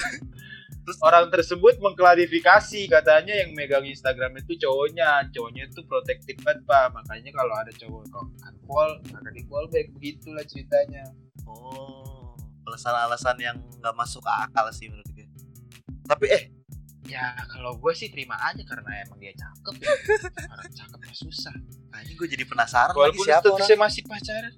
[0.85, 5.27] Terus- orang tersebut mengklarifikasi katanya yang megang Instagram itu cowoknya.
[5.33, 6.93] Cowoknya itu protektif banget pak.
[6.93, 11.03] Makanya kalau ada cowok kok unfollow maka di back begitulah ceritanya.
[11.49, 12.15] Oh
[12.65, 15.25] alasan-alasan yang nggak masuk akal sih menurut gue
[16.05, 16.43] tapi eh
[17.05, 19.73] ya kalau gue sih terima aja karena emang dia cakep.
[19.81, 19.91] Ya
[20.53, 21.55] orang cakep mah susah.
[21.95, 23.85] Anjing gue jadi penasaran lagi walaupun siapa statusnya orang.
[23.87, 24.53] masih pacaran.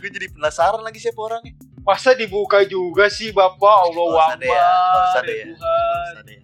[0.00, 1.52] Gue jadi penasaran lagi siapa orangnya.
[1.84, 3.76] Masa dibuka juga sih bapak?
[3.92, 4.72] Allah deh ya,
[5.20, 5.46] deh ya ya.
[5.54, 6.24] Tuhan.
[6.28, 6.40] Ya.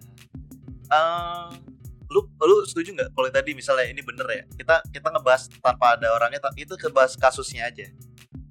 [0.91, 1.49] Eh,
[2.11, 4.43] lu lu setuju nggak kalau tadi misalnya ini bener ya?
[4.55, 7.87] Kita kita ngebahas tanpa ada orangnya tapi itu ngebahas kasusnya aja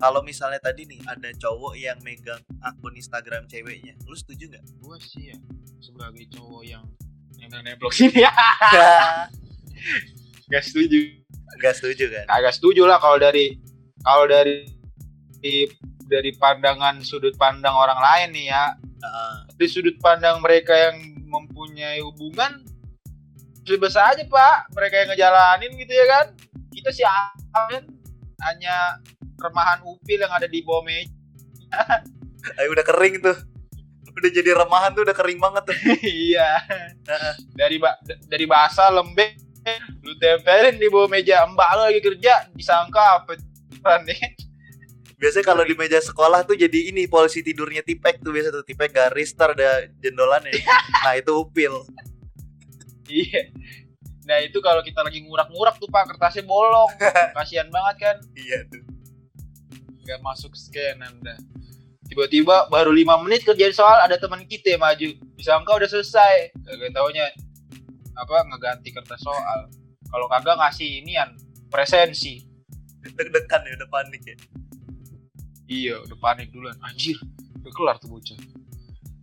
[0.01, 4.65] kalau misalnya tadi nih ada cowok yang megang akun Instagram ceweknya lu setuju nggak?
[4.81, 5.37] Gue sih ya
[5.81, 6.85] sebagai cowok yang
[7.41, 8.31] nempel nemplok sini ya.
[10.53, 10.99] Gak setuju.
[11.57, 12.25] Nggak setuju kan?
[12.29, 13.57] Agak setuju lah kalau dari
[14.05, 14.69] kalau dari
[15.41, 15.73] di-
[16.11, 18.65] dari pandangan sudut pandang orang lain nih ya.
[18.77, 19.35] Heeh.
[19.57, 22.61] dari sudut pandang mereka yang mempunyai hubungan
[23.65, 24.57] bebas aja pak.
[24.77, 26.27] Mereka yang ngejalanin gitu ya kan.
[26.69, 27.85] Kita sih kan
[28.41, 29.01] hanya
[29.41, 31.11] remahan upil yang ada di bawah meja.
[32.61, 33.37] Ayo, udah kering tuh.
[34.11, 35.77] Udah jadi remahan tuh udah kering banget tuh.
[36.05, 36.49] Iya.
[37.09, 37.35] Heeh.
[37.57, 37.97] dari ba
[38.29, 39.51] dari bahasa lembek
[40.01, 43.37] lu tempelin di bawah meja mbak lu lagi kerja disangka apa
[44.09, 44.21] nih
[45.21, 48.97] biasanya kalau di meja sekolah tuh jadi ini polisi tidurnya tipek tuh biasa tuh tipek
[48.97, 50.57] garis tar ada jendolannya
[51.05, 51.85] nah itu upil.
[53.11, 53.53] Iya.
[54.25, 56.87] Nah itu kalau kita lagi ngurak-ngurak tuh pak kertasnya bolong,
[57.35, 58.90] kasihan banget kan, iya tuh
[60.11, 61.39] nggak masuk scanan dah.
[62.05, 66.91] Tiba-tiba baru lima menit kerjain soal ada teman kita yang maju, disangka udah selesai, kagak
[66.91, 67.31] taunya
[68.13, 69.71] apa ngeganti kertas soal.
[70.05, 72.43] Kalau kagak ngasih inian presensi.
[73.01, 74.37] deg-degan ya udah panik ya
[75.65, 76.77] Iya, udah panik duluan.
[76.81, 77.17] Anjir,
[77.57, 78.37] udah kelar tuh bocah.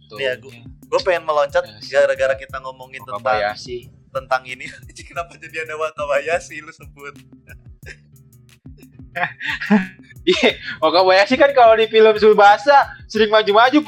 [0.07, 3.91] Tuh, Iya, gua- gue pengen meloncat Ya, gara-gara kita ngomongin tentang Wakabayashi.
[4.09, 4.65] tentang ini
[5.05, 7.11] kenapa jadi ada Wakabayashi lu sebut
[10.83, 13.79] Wakabayashi kan kalau di film Subasa sering maju-maju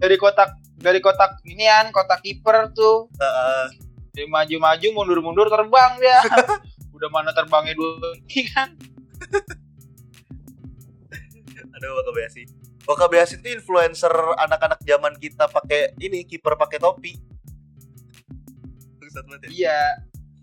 [0.00, 3.06] dari kotak dari kotak inian, kotak kiper tuh.
[3.20, 3.64] Heeh.
[4.12, 6.20] Dia maju-maju mundur-mundur terbang dia.
[6.96, 7.96] Udah mana terbangnya dua
[8.28, 8.76] ini kan.
[11.72, 12.42] ada Wakabayashi
[12.84, 17.32] Wakabayashi itu influencer anak-anak zaman kita pakai ini kiper pakai topi
[19.12, 19.48] ya.
[19.48, 19.80] Iya.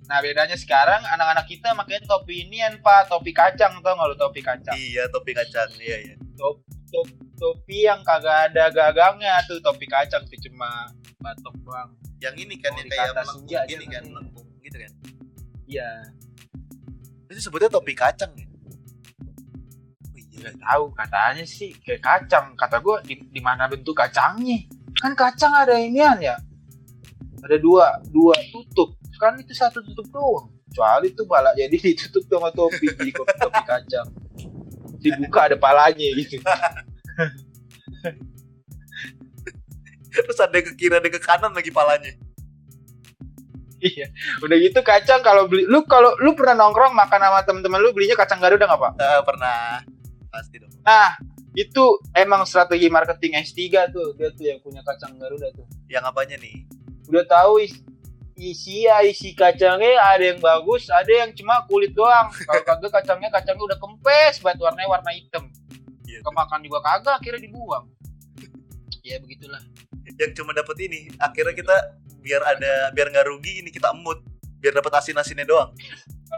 [0.10, 4.42] Nah bedanya sekarang anak-anak kita makanya topi inian pak, topi kacang tau nggak lu topi
[4.42, 4.74] kacang?
[4.74, 7.06] iya topi kacang iya iya Top, top,
[7.38, 10.90] topi yang kagak ada gagangnya tuh topi kacang tuh cuma
[11.22, 11.94] batok doang.
[12.20, 14.92] yang ini kan yang kayak melengkung gini kan melengkung gitu kan
[15.70, 15.90] Iya.
[17.30, 22.56] itu sebutnya topi kacang ya oh, iya Nggak tahu katanya sih kayak kacang.
[22.56, 24.66] Kata gue di, di mana bentuk kacangnya?
[24.96, 26.36] Kan kacang ada inian ya.
[27.44, 28.99] Ada dua dua tutup.
[29.20, 30.48] Kan itu satu tutup doang.
[30.72, 34.08] Kecuali tuh pala jadi ditutup sama topi jadi topi, topi kacang.
[35.00, 36.40] Dibuka ada palanya gitu.
[40.10, 42.14] terus ada ke kiri ada ke kanan lagi palanya
[43.80, 44.12] Iya.
[44.44, 48.20] Udah gitu kacang kalau beli lu kalau lu pernah nongkrong makan sama temen-temen lu belinya
[48.20, 48.92] kacang garuda nggak pak?
[49.00, 49.80] Eh, pernah
[50.28, 51.16] pasti dong Nah
[51.56, 55.64] itu emang strategi marketing S3 tuh dia tuh yang punya kacang garuda tuh.
[55.88, 56.68] yang apanya nih
[57.08, 57.64] udah tahu
[58.40, 62.32] isi ya isi kacangnya ada yang bagus ada yang cuma kulit doang.
[62.32, 65.44] Kalau kagak kacangnya kacangnya udah kempes banget warnanya warna hitam.
[66.10, 66.26] Iya.
[66.26, 67.86] kemakan juga kagak akhirnya dibuang.
[69.00, 69.64] Ya begitulah.
[70.20, 71.76] Yang cuma dapat ini akhirnya kita
[72.20, 74.22] biar ada biar nggak rugi ini kita emut.
[74.60, 75.72] Biar dapat asin asinnya doang.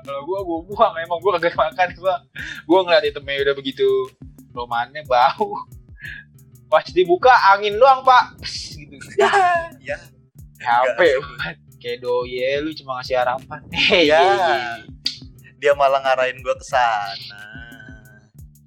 [0.06, 2.16] Kalau gua gua buang emang gua kagak makan gua.
[2.70, 3.90] Gua ngeliat itemnya udah begitu.
[4.54, 5.68] Romannya bau.
[6.72, 8.40] Pas dibuka angin doang pak.
[8.40, 8.96] Pss, gitu.
[9.20, 9.30] Ya.
[9.84, 9.98] Ya
[10.62, 11.71] HP Nggak.
[11.82, 13.98] Kayak ya, lu cuma ngasih harapan Ya.
[14.06, 14.58] iya, iya.
[15.58, 17.52] Dia malah ngarahin gue ke sana.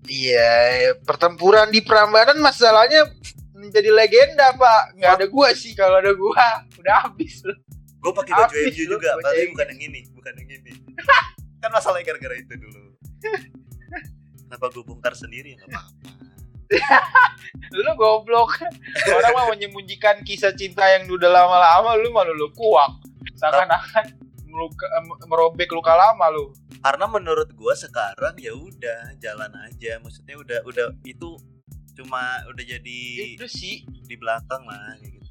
[0.04, 3.08] Iya, pertempuran di Prambanan masalahnya
[3.56, 5.00] menjadi legenda, Pak.
[5.00, 7.56] Nggak ada gua sih, kalau ada gua udah habis lu.
[8.04, 10.72] Gue pakai baju MU juga, tapi bukan yang ini, bukan yang ini.
[11.64, 12.92] kan masalahnya gara-gara itu dulu.
[14.44, 16.13] Kenapa gue bongkar sendiri nggak apa-apa.
[17.74, 18.60] Lu goblok.
[19.10, 23.02] Orang mah menyembunyikan kisah cinta yang udah lama-lama, lu malu lu kuak.
[23.34, 24.14] Seakan-akan
[25.26, 26.54] merobek luka lama lu.
[26.84, 29.98] Karena menurut gue sekarang ya udah jalan aja.
[29.98, 31.34] Maksudnya udah udah itu
[31.94, 33.00] cuma udah jadi
[33.38, 33.86] Itu sih.
[34.04, 35.30] di belakang lah kayak gitu.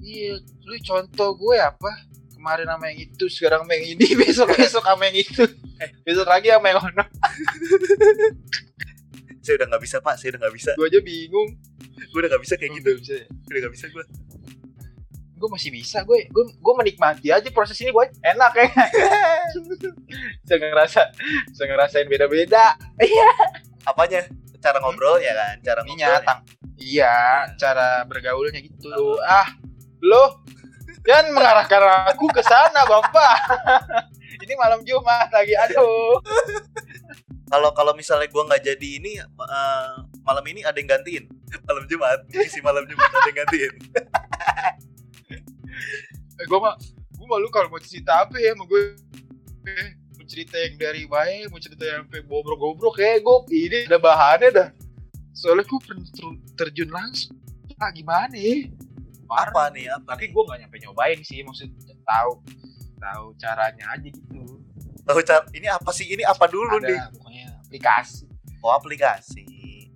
[0.00, 0.32] Iya,
[0.64, 1.92] lu contoh gue apa?
[2.36, 5.44] Kemarin sama yang itu, sekarang sama yang ini, besok-besok sama yang itu.
[5.80, 7.04] Eh, besok lagi sama yang ono.
[9.40, 10.70] Saya udah nggak bisa pak, saya udah nggak bisa.
[10.76, 11.48] Gue aja bingung.
[12.12, 12.88] Gue udah nggak bisa kayak gitu.
[12.92, 13.26] Nggak bisa ya?
[13.28, 14.04] Udah nggak bisa gue.
[15.40, 18.68] gue masih bisa gue gue gue menikmati aja proses ini gue enak ya
[20.44, 21.00] saya ngerasa
[21.56, 22.76] saya ngerasain beda beda
[23.88, 24.28] Apanya?
[24.60, 25.56] Cara ngobrol ya kan?
[25.64, 26.28] Cara ininya ngobrol.
[26.28, 26.40] tang
[26.76, 29.48] iya cara bergaulnya gitu ah
[30.04, 30.44] lo
[31.08, 33.36] jangan mengarahkan aku ke sana bapak
[34.44, 36.20] ini malam jumat lagi aduh
[37.50, 41.26] Kalau kalau misalnya gue nggak jadi ini eh, malam ini ada yang gantiin.
[41.66, 43.72] Malam Jumat, isi malam Jumat ada yang gantiin.
[46.40, 46.74] gue mah
[47.10, 48.82] gue malu kalau mau cerita apa ya sama gue
[49.60, 54.00] Eh, mau cerita yang dari baik mau cerita yang sampai bobrok-bobrok kayak gue ini ada
[54.00, 54.68] bahannya dah
[55.36, 55.78] soalnya gue
[56.56, 57.36] terjun langsung
[57.76, 58.72] ah gimana ya
[59.28, 59.92] Apa nih?
[59.92, 60.32] Apa tapi nih?
[60.32, 62.40] gue gak nyampe nyobain sih maksudnya tahu
[62.96, 64.64] tahu caranya aja gitu
[65.00, 66.06] Tahu cara ini apa sih?
[66.06, 66.94] Ini apa dulu nih?
[66.94, 67.29] ada pokoknya
[67.70, 68.26] aplikasi
[68.60, 69.46] Oh aplikasi.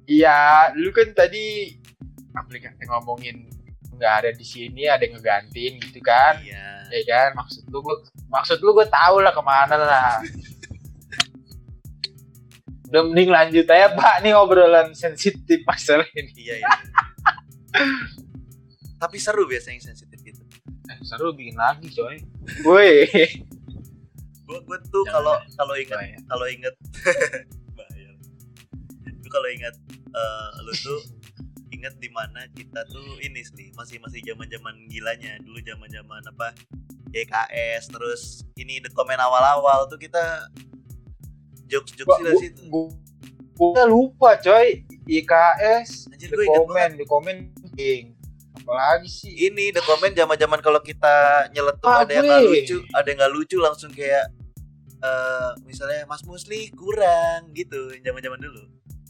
[0.04, 1.74] iya lu kan tadi
[2.32, 3.50] aplikasi ngomongin
[3.90, 6.86] nggak ada di sini ada yang ngegantiin gitu kan Iya.
[6.88, 10.18] ya kan maksud lu gue maksud lu gue tahu lah ke mana lah
[12.86, 16.68] udah mending lanjut aja pak nih obrolan sensitif masalah ini Iya iya.
[18.96, 20.40] Tapi seru biasanya yang sensitif gitu.
[20.86, 22.16] eh, seru bikin lagi coy
[22.62, 23.04] woi
[24.44, 26.18] Gue gue tuh kalau kalau inget Bahaya.
[26.24, 26.74] kalau inget
[29.34, 29.74] kalau inget
[30.14, 31.02] eh, lu tuh
[31.74, 36.22] inget di mana kita tuh ini sih masih masih zaman zaman gilanya dulu zaman zaman
[36.30, 36.54] apa
[37.10, 38.22] YKS terus
[38.54, 40.46] ini the comment awal-awal tuh kita
[41.66, 42.62] jokes jokes di situ.
[43.54, 44.82] gua lupa coy.
[45.04, 47.36] IKS anjir gue inget komen di komen
[47.76, 48.04] king.
[48.56, 49.30] Apalagi sih?
[49.50, 52.50] Ini the comment zaman zaman kalau kita nyeletuk Ah, ada yang nggak gue.
[52.64, 54.26] lucu ada yang nggak lucu langsung kayak
[55.04, 58.64] eh misalnya Mas Musli kurang gitu zaman zaman dulu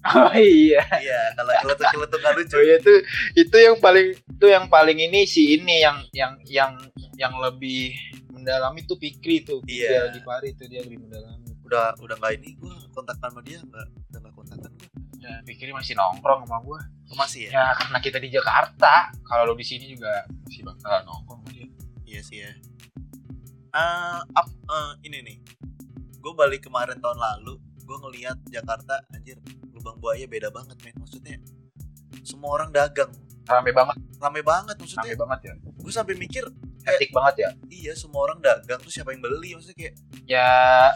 [0.04, 0.84] oh iya.
[1.00, 2.54] Iya kalau nyeletuk nggak lucu.
[2.56, 2.92] Oh iya itu
[3.38, 6.72] itu yang paling itu yang paling ini sih ini yang yang yang
[7.16, 7.96] yang lebih
[8.28, 9.64] mendalami tuh Pikri tuh.
[9.64, 10.12] Iya.
[10.12, 11.56] di Pari itu dia lebih mendalami.
[11.64, 14.88] Udah udah nggak ini gue kontakkan sama dia nggak udah nggak kontakkan gue
[15.24, 16.80] ya Pikri masih nongkrong sama gua.
[17.14, 17.50] Masih ya?
[17.54, 19.08] Ya karena kita di Jakarta.
[19.24, 21.68] Kalau lo di sini juga masih bakal nongkrong sama dia.
[22.04, 22.52] Iya sih ya.
[23.74, 25.36] Eh, up eh, ini nih.
[26.20, 29.36] Gue balik kemarin tahun lalu gue ngelihat Jakarta anjir
[29.84, 30.96] lubang buaya beda banget men.
[30.96, 31.36] Maksudnya
[32.24, 33.12] semua orang dagang.
[33.44, 34.00] Rame banget.
[34.16, 35.54] Rame banget rame maksudnya banget ya.
[35.60, 36.48] gue sampai mikir
[36.88, 37.48] etik banget ya.
[37.68, 39.52] iya semua orang dagang tuh siapa yang beli?
[39.52, 39.94] Maksudnya kayak
[40.24, 40.48] ya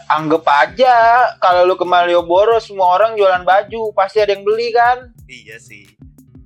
[0.09, 0.97] anggap aja
[1.37, 5.13] kalau lu ke Malioboro semua orang jualan baju pasti ada yang beli kan?
[5.29, 5.85] Iya sih.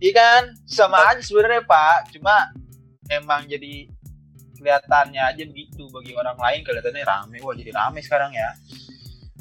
[0.04, 0.44] Iya kan?
[0.68, 2.12] Sama aja sebenarnya pak.
[2.12, 2.52] Cuma
[3.08, 3.88] emang jadi
[4.60, 7.40] kelihatannya aja begitu bagi orang lain kelihatannya rame.
[7.40, 8.52] Wah jadi rame sekarang ya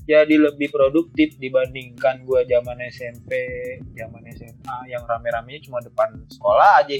[0.02, 3.30] jadi lebih produktif dibandingkan gua zaman SMP
[3.94, 6.98] zaman SMA yang rame-ramenya cuma depan sekolah aja.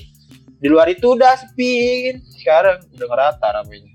[0.62, 3.91] Di luar itu udah sepi sekarang udah ngerata ramenya.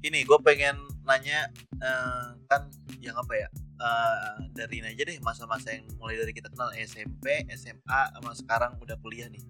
[0.00, 2.72] Ini gue pengen nanya eh, kan
[3.04, 7.44] yang apa ya eh, dari ini aja deh masa-masa yang mulai dari kita kenal SMP
[7.52, 9.44] SMA sama sekarang udah kuliah nih.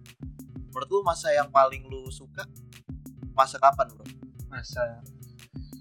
[0.75, 2.43] Menurut lu masa yang paling lu suka
[3.31, 4.03] masa kapan bro?
[4.51, 4.99] Masa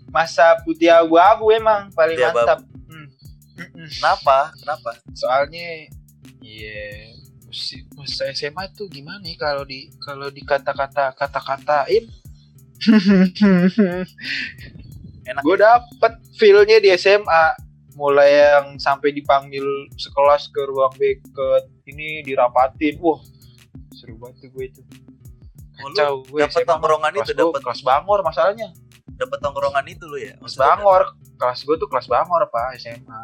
[0.09, 2.59] masa putih abu-abu emang paling Putih mantap.
[2.85, 3.07] Hmm.
[3.55, 3.87] Mm-mm.
[3.91, 4.51] kenapa?
[4.55, 4.89] Kenapa?
[5.11, 5.89] Soalnya
[6.39, 7.13] iya
[7.49, 12.09] si- masa SMA tuh gimana nih kalau di kalau di kata-kata kata-katain?
[15.25, 15.41] Enak.
[15.41, 17.43] Gue dapet feelnya di SMA
[17.93, 19.61] mulai yang sampai dipanggil
[19.93, 21.47] sekelas ke ruang B ke
[21.85, 22.97] ini dirapatin.
[22.97, 23.19] Wah
[23.91, 24.81] seru banget tuh gue itu.
[25.79, 26.63] Oh, Kacau gue mah.
[26.65, 28.67] tongkrongan Kelas itu, gua dapet- kelas bangor masalahnya
[29.19, 31.01] dapet tongkrongan itu lu ya kelas Maksudnya bangor
[31.35, 33.21] kelas gue tuh kelas bangor pak SMA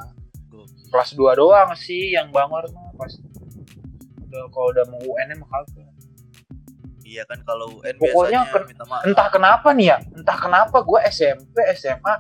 [0.86, 3.12] kelas 2 doang sih yang bangor mah pas
[4.22, 5.88] udah kalau udah mau UN mah kagak
[7.06, 9.02] Iya kan kalau UN Pokoknya biasanya minta maaf.
[9.04, 12.14] entah kenapa nih ya entah kenapa gue SMP SMA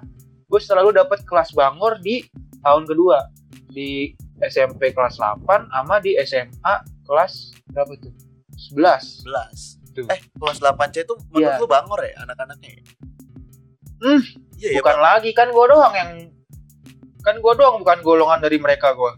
[0.45, 2.21] gue selalu dapat kelas bangor di
[2.61, 3.17] tahun kedua
[3.67, 6.73] di SMP kelas 8 sama di SMA
[7.03, 7.33] kelas
[7.67, 8.13] berapa tuh
[8.71, 9.83] 11 11.
[9.91, 10.05] Tuh.
[10.07, 11.57] Eh, kelas 8C itu menurut Iya.
[11.57, 12.83] lu bangor ya anak-anaknya?
[13.97, 14.05] Ya?
[14.05, 14.21] Hmm,
[14.55, 15.03] Iya ya, bukan Bang.
[15.03, 16.11] lagi kan gue doang yang
[17.21, 19.11] kan gue doang bukan golongan dari mereka gue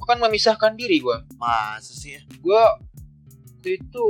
[0.00, 2.22] kan memisahkan diri gue Masa sih ya?
[2.36, 2.62] gue
[3.52, 4.04] waktu itu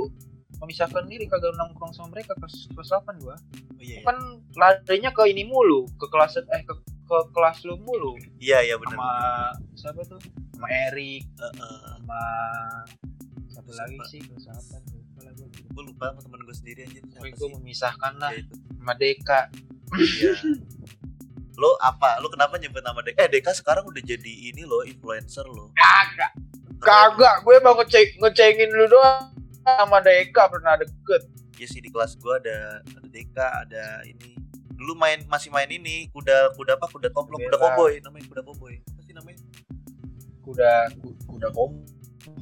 [0.57, 3.37] memisahkan diri kagak nongkrong sama mereka kelas kelas 8 gue
[3.77, 4.05] Oh, iya, iya.
[4.05, 4.17] kan
[4.55, 6.73] larinya ke ini mulu ke kelas eh ke,
[7.03, 8.97] ke kelas lu mulu Iya, iya benar.
[8.97, 9.13] sama
[9.75, 10.17] siapa tuh
[10.51, 11.77] sama Erik Heeh.
[11.95, 12.21] sama
[13.47, 13.81] satu Siapa?
[13.83, 16.81] lagi sih kelas 8 lupa lah gue lupa sama temen gue sendiri.
[16.87, 18.55] Siapa Pokoknya gue memisahkan lah Iya, itu.
[18.75, 19.41] sama Deka
[19.93, 20.33] Iya.
[21.57, 22.21] lo apa?
[22.21, 23.17] Lo kenapa nyebut nama Deka?
[23.19, 25.73] Eh, Deka sekarang udah jadi ini loh, influencer loh.
[25.73, 26.33] kagak.
[26.77, 29.33] Kagak gue emang ngecek ngecengin lu doang.
[29.63, 31.25] Sama Deka pernah deket.
[31.57, 34.37] Iya sih di kelas gue ada ada Deka, ada ini.
[34.77, 36.85] Dulu main masih main ini kuda kuda apa?
[36.87, 38.77] Kuda komplok kuda koboi namanya kuda koboi.
[38.85, 39.41] Apa sih namanya?
[40.45, 40.71] Kuda
[41.01, 41.81] ku- kuda kom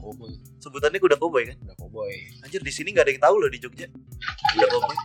[0.02, 0.34] koboi.
[0.58, 1.56] Sebutannya kuda koboi kan?
[1.62, 2.18] Kuda koboi.
[2.42, 3.86] Anjir di sini nggak ada yang tahu loh di Jogja.
[4.50, 4.96] Kuda koboi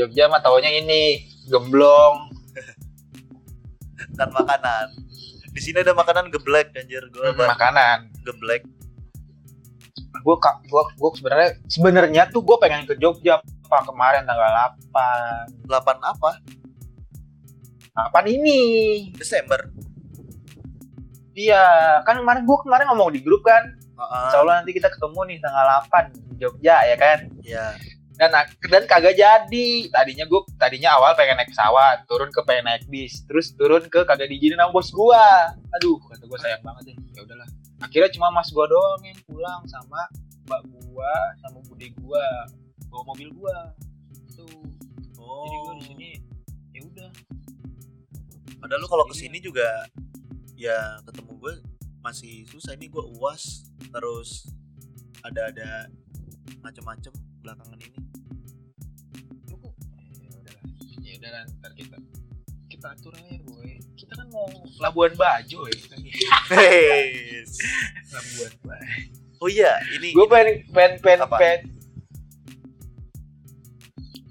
[0.00, 1.20] Jogja mah taunya ini
[1.52, 2.32] gemblong.
[4.16, 4.96] Kan makanan.
[5.52, 7.04] Di sini ada makanan geblek anjir.
[7.12, 8.08] Gue Hmm, makanan.
[8.24, 8.64] Geblek.
[10.24, 15.68] Gue kak gue gue sebenarnya sebenarnya tuh gue pengen ke Jogja pak kemarin tanggal 8
[15.68, 16.30] 8 apa?
[17.92, 18.60] 8 ini.
[19.12, 19.68] Desember.
[21.36, 21.64] Iya
[22.08, 23.76] kan kemarin gue kemarin ngomong di grup kan.
[24.00, 24.24] Heeh.
[24.32, 27.18] Insya Allah nanti kita ketemu nih tanggal 8 di Jogja ya kan?
[27.44, 27.64] Ya
[28.20, 28.36] dan
[28.68, 29.68] dan kagak jadi.
[29.88, 34.04] Tadinya gue tadinya awal pengen naik pesawat turun ke pengen naik bis terus turun ke
[34.04, 35.56] kagak diizinin sama bos gua.
[35.80, 36.96] Aduh kata gue sayang banget deh.
[37.16, 37.48] Ya udahlah.
[37.80, 40.04] Akhirnya cuma mas gua doang yang pulang sama
[40.44, 42.26] mbak gua sama bude gua
[42.92, 43.72] bawa mobil gua.
[44.12, 44.44] Itu
[45.16, 45.48] oh.
[45.48, 46.08] Jadi gua di sini
[46.76, 47.10] ya udah.
[48.60, 49.88] Padahal lu kalau ke sini juga
[50.60, 51.54] ya ketemu gue
[52.04, 52.76] masih susah.
[52.76, 54.52] Ini gue uas terus
[55.24, 55.88] ada ada
[56.60, 58.09] macem-macem belakangan ini
[61.20, 61.96] udah lah, ntar kita.
[62.72, 63.76] Kita atur aja boy.
[63.92, 64.48] Kita kan mau
[64.80, 65.96] Labuan Bajo ya kita.
[68.16, 68.96] Labuan Bajo.
[69.40, 71.36] Oh iya ini gue pengen pengen pengen Apa?
[71.36, 71.60] pengen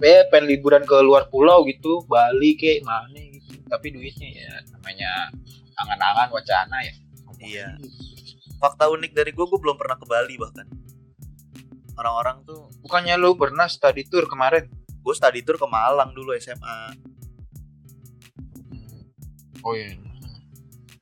[0.02, 3.54] pengen, pengen liburan ke luar pulau gitu Bali kayak mana gitu.
[3.70, 5.30] Tapi duitnya ya namanya
[5.78, 6.94] angan-angan wacana ya.
[7.40, 7.70] Iya.
[8.60, 10.68] fakta unik dari gue gue belum pernah ke Bali bahkan.
[11.96, 14.68] Orang-orang tuh bukannya lu pernah study tour kemarin
[15.00, 16.80] gue study tour ke Malang dulu SMA
[19.64, 19.96] oh iya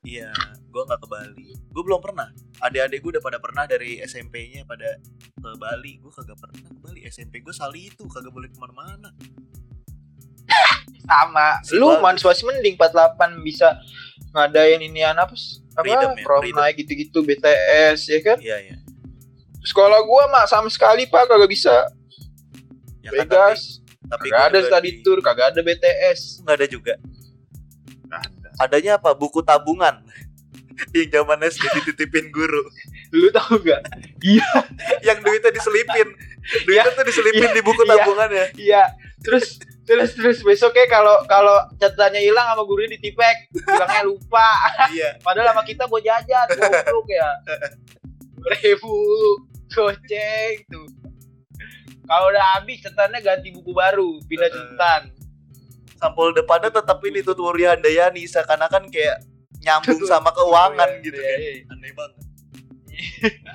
[0.02, 0.30] iya.
[0.68, 1.48] Gue nggak ke Bali.
[1.68, 2.28] Gue belum pernah.
[2.60, 4.96] Adik-adik gue udah pada pernah dari SMP-nya pada
[5.36, 6.00] ke Bali.
[6.00, 7.00] Gue kagak pernah ke Bali.
[7.04, 9.12] SMP gue sali itu kagak boleh ke mana-mana.
[11.08, 11.60] Sama.
[11.64, 13.80] Si lu mahasiswa sih mending 48 bisa
[14.32, 18.36] ngadain ini apa s- Freedom apa ya, prom night gitu-gitu BTS ya kan?
[18.40, 18.76] Iya iya.
[19.62, 21.86] Sekolah gua mah sama sekali pak kagak bisa.
[23.00, 26.94] Ya kan, Vegas tapi, kagak ada study di- tour kagak ada BTS nggak ada juga.
[28.08, 28.48] Nggak ada.
[28.58, 29.12] adanya apa?
[29.12, 30.00] Buku tabungan.
[30.94, 32.62] Yang zaman SD dititipin guru.
[33.10, 33.82] Lu tau gak
[35.08, 36.08] yang duitnya diselipin.
[36.62, 37.90] Duitnya tuh diselipin di buku Iya.
[37.96, 38.82] tabungannya Iya,
[39.18, 44.48] terus terus terus besoknya kalau kalau catatannya hilang sama gurunya ditipek, bilangnya lupa.
[44.94, 45.16] iya.
[45.18, 47.28] Padahal sama kita mau jajan, goblok ya.
[48.62, 48.94] Ribu
[49.66, 50.86] goceng tuh.
[52.08, 54.54] Kalau udah habis catatannya ganti buku baru, pindah Heeh.
[54.72, 55.02] catatan.
[55.94, 59.18] sampul depannya tetap ini tuh Wuri Handayani seakan-akan kayak
[59.58, 61.62] nyambung sama keuangan gitu kan Iya, iya.
[61.68, 62.16] aneh banget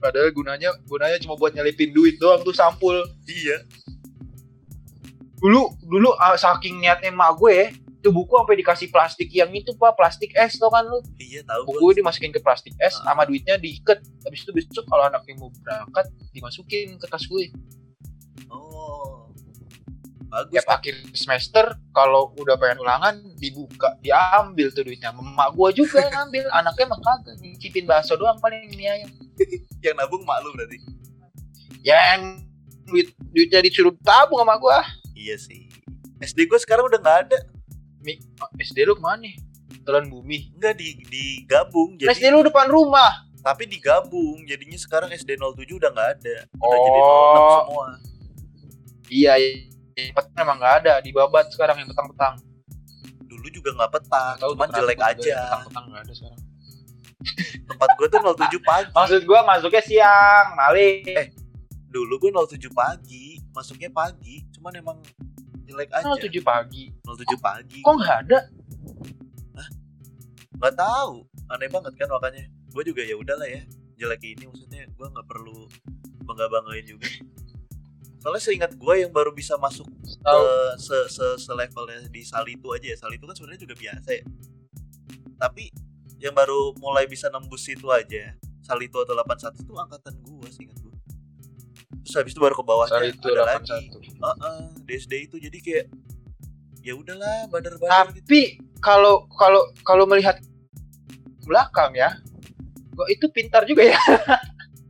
[0.00, 2.94] Padahal gunanya gunanya cuma buat nyelipin duit doang tuh sampul.
[3.26, 3.60] iya
[5.36, 7.56] Dulu dulu ah, saking niatnya emak gue,
[8.08, 11.04] tuh buku sampai dikasih plastik yang itu pak plastik es tau kan lu?
[11.20, 11.96] Iya tahu buku gua.
[12.00, 13.12] dimasukin ke plastik es Ah.
[13.12, 14.00] sama duitnya diikat.
[14.24, 17.52] Habis itu besok kalau anaknya mau berangkat dimasukin ke tas gue.
[18.48, 19.28] Oh.
[20.28, 25.12] Bagus tiap akhir semester kalau udah pengen ulangan dibuka diambil tuh duitnya.
[25.12, 26.48] Emak gue juga ngambil.
[26.64, 29.08] Anaknya mah kagak nyicipin bakso doang paling mie ayam
[29.84, 30.80] yang nabung mak lu berarti?
[31.84, 32.44] Yang
[32.88, 34.78] duit duitnya disuruh tabung sama gue
[35.12, 35.68] iya sih.
[36.24, 37.38] SD gue sekarang udah nggak ada
[38.00, 39.34] Mi- oh, SD lu ke mana nih?
[39.82, 40.54] Telan bumi.
[40.54, 43.26] Nggak di digabung jadi SD lu depan rumah.
[43.38, 46.36] Tapi digabung jadinya sekarang SD 07 udah nggak ada.
[46.54, 46.84] Udah Oh.
[46.84, 47.86] jadi 06 semua.
[49.08, 49.32] Iya
[49.94, 52.34] yang petang emang nggak ada di babat sekarang yang petang-petang.
[53.20, 55.36] Dulu juga nggak petang Tahu cuman jelek aja.
[55.38, 56.42] petang-petang nggak ada sekarang.
[57.66, 58.88] Tempat gue tuh 07 pagi.
[58.90, 61.02] Maksud gua masuknya siang, maling.
[61.08, 61.28] Eh,
[61.88, 64.98] dulu gue 07 pagi masuknya pagi cuman emang
[65.68, 66.08] jelek aja.
[66.08, 66.90] Oh, 7 pagi.
[67.04, 67.80] 07 pagi.
[67.84, 68.40] Kok nggak ada?
[70.58, 71.22] nggak tahu.
[71.54, 72.44] Aneh banget kan makanya.
[72.72, 73.62] Gue juga ya udahlah ya.
[74.00, 75.68] Jelek ini maksudnya gue nggak perlu
[76.24, 77.06] bangga banggain juga.
[78.18, 79.86] Soalnya seingat gue yang baru bisa masuk
[80.26, 80.42] Tahu.
[80.42, 80.50] ke
[80.82, 82.96] se se selevelnya di Salitu aja ya.
[82.98, 84.24] Salitu kan sebenarnya juga biasa ya.
[85.38, 85.70] Tapi
[86.18, 88.34] yang baru mulai bisa nembus itu aja
[88.66, 90.88] Salitu atau 81 itu angkatan gue seingat gue
[92.08, 93.68] terus habis itu baru ke bawahnya Soal itu ada lagi.
[93.68, 94.16] 81.
[94.16, 95.86] Heeh, di SD itu jadi kayak
[96.80, 98.42] ya udahlah badar-badar gitu Tapi
[98.80, 100.40] kalau kalau kalau melihat
[101.44, 102.16] belakang ya,
[102.96, 104.00] gua itu pintar juga ya.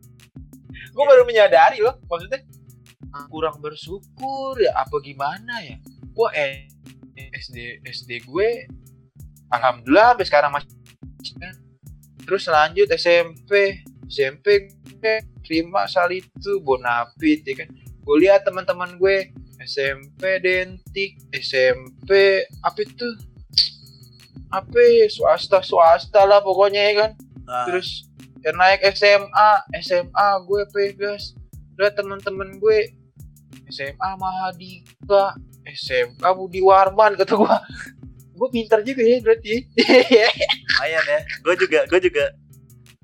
[0.94, 2.46] gua baru menyadari loh, maksudnya
[3.26, 5.82] kurang bersyukur ya apa gimana ya?
[6.14, 6.70] Gua eh,
[7.18, 8.68] SD SD gue
[9.50, 10.70] alhamdulillah sampai sekarang masih
[12.22, 14.68] terus lanjut SMP SMP
[14.98, 19.32] gue terima sal itu bonafit ya kan gue lihat teman-teman gue
[19.62, 23.08] SMP dentik SMP apa itu?
[24.48, 27.10] Apa ya, swasta swasta lah pokoknya ya kan?
[27.44, 28.08] Nah, terus
[28.40, 29.50] ya naik SMA
[29.82, 31.34] SMA gue pegas
[31.78, 32.94] lihat teman-teman gue
[33.68, 35.36] SMA Mahadika
[35.68, 37.56] SMK Budi Warman kata gue
[38.38, 39.66] gue pintar juga ya berarti.
[39.74, 41.20] Lumayan ya.
[41.44, 42.24] Gue juga gue juga.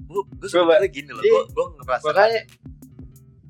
[0.05, 2.41] Gue gue sebenarnya gini loh gue gue ngerasa makanya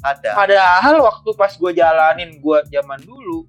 [0.05, 0.30] ada.
[0.36, 3.48] Padahal waktu pas gue jalanin gue zaman dulu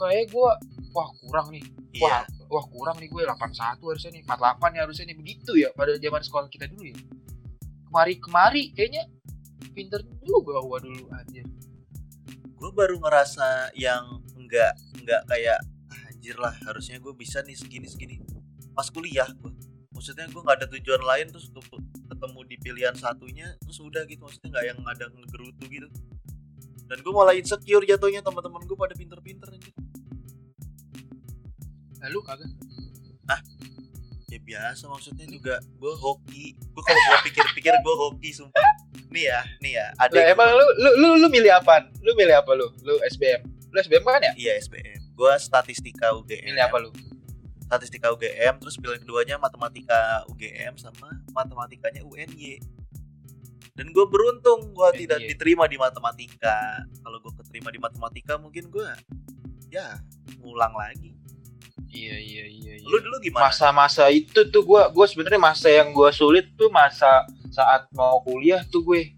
[0.00, 0.50] kayak gue
[0.96, 1.60] wah kurang nih.
[1.92, 2.24] Iya.
[2.24, 5.16] Wah wah kurang nih gue 81 harusnya nih 48 ya harusnya nih.
[5.20, 6.96] Begitu ya pada zaman sekolah kita dulu ya.
[7.92, 9.04] Kemari kemari kayaknya
[9.76, 11.44] pinter juga gua dulu anjir.
[12.56, 15.58] Gue baru ngerasa yang enggak enggak kayak
[15.92, 18.16] "Ah, anjir lah harusnya gue bisa nih segini segini.
[18.72, 19.52] Pas kuliah gue
[19.90, 21.52] maksudnya gue nggak ada tujuan lain terus
[22.20, 25.88] ketemu di pilihan satunya terus udah gitu maksudnya nggak yang ada ngegerutu gitu.
[26.84, 29.72] Dan gue malah insecure jatuhnya teman-teman gue pada pinter-pinter anjir
[32.04, 32.52] lalu kagak?
[34.28, 36.52] Ya biasa maksudnya juga gue hoki.
[36.60, 38.68] Gue kalau gue pikir-pikir gue hoki sumpah.
[39.08, 42.52] Nih ya nih ya ada emang lu lu lu lu milih apa lu milih apa
[42.52, 42.68] lu?
[42.84, 43.40] Lu SBM
[43.72, 44.32] lu SBM kan ya?
[44.36, 46.90] Iya SBM gue statistika UGM milih apa lu
[47.70, 52.58] statistika UGM terus pilihan keduanya matematika UGM sama matematikanya UNY
[53.78, 56.82] dan gue beruntung gue tidak diterima di matematika.
[57.00, 58.90] Kalau gue keterima di matematika mungkin gue
[59.70, 59.96] ya
[60.42, 61.14] ngulang lagi.
[61.90, 62.86] Iya iya iya, iya.
[62.86, 63.50] lu dulu gimana?
[63.50, 68.62] Masa-masa itu tuh gua gua sebenarnya masa yang gua sulit tuh masa saat mau kuliah
[68.70, 69.10] tuh gue.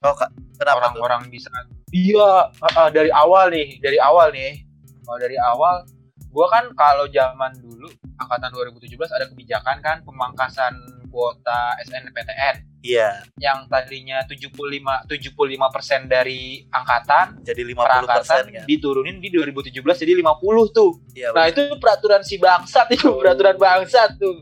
[0.00, 2.48] Oh kak kenapa orang-orang di saat iya
[2.88, 4.64] dari awal nih dari awal nih.
[5.06, 5.86] Oh, dari awal
[6.36, 7.88] gua kan kalau zaman dulu
[8.20, 10.76] angkatan 2017 ada kebijakan kan pemangkasan
[11.08, 13.24] kuota SNPTN iya.
[13.40, 14.52] Yang tadinya 75
[15.08, 20.92] 75% dari angkatan jadi 50% perangkatan kan diturunin di 2017 jadi 50 tuh.
[21.16, 24.36] Iya Nah itu peraturan si bangsat itu peraturan bangsat tuh.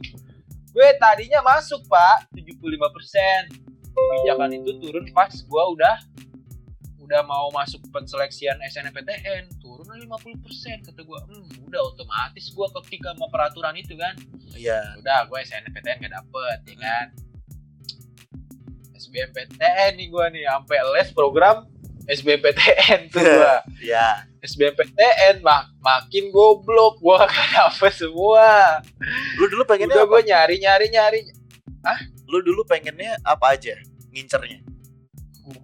[0.75, 2.59] Gue tadinya masuk pak 75
[3.95, 5.97] Kebijakan itu turun pas gue udah
[7.05, 9.63] udah mau masuk penseleksian SNMPTN
[9.95, 14.19] turun 50 kata gue hmm, udah otomatis gue ketika mau peraturan itu kan.
[14.59, 14.99] Iya.
[14.99, 17.07] Udah gue SNMPTN gak dapet ya kan.
[18.99, 21.71] SBMPTN nih gue nih sampai les program
[22.11, 23.55] SBMPTN tuh gue
[23.87, 24.27] iya.
[24.43, 28.83] SBMPTN mak makin goblok gua gak dapet semua.
[29.39, 31.21] Lu dulu pengennya udah gua nyari nyari nyari.
[32.29, 33.73] Lu dulu pengennya apa aja
[34.13, 34.61] ngincernya?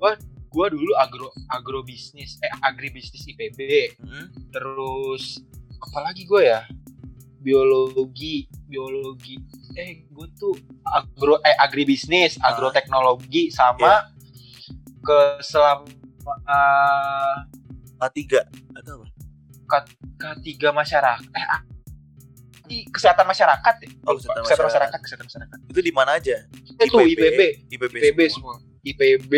[0.00, 0.16] Gua
[0.50, 3.60] gua dulu agro agrobisnis eh agribisnis IPB
[3.96, 4.26] Hmm?
[4.50, 5.38] terus
[5.80, 6.60] apalagi gua ya?
[7.40, 9.40] Biologi biologi.
[9.72, 10.52] Eh gua tuh
[10.84, 12.52] agro eh agribisnis Ah.
[12.52, 14.12] agroteknologi sama
[15.00, 15.88] ke selama
[16.46, 17.36] eh,
[17.98, 18.20] A3
[18.76, 19.06] atau apa?
[20.18, 21.46] K3 masyarakat eh
[22.66, 23.88] di kesehatan masyarakat ya?
[24.04, 24.62] Oh, kesehatan kesehatan masyarakat.
[24.68, 25.58] masyarakat kesehatan masyarakat.
[25.66, 26.36] Itu di mana aja?
[26.78, 28.60] Itu IPB IPB, IPB semua.
[28.80, 29.32] IPB,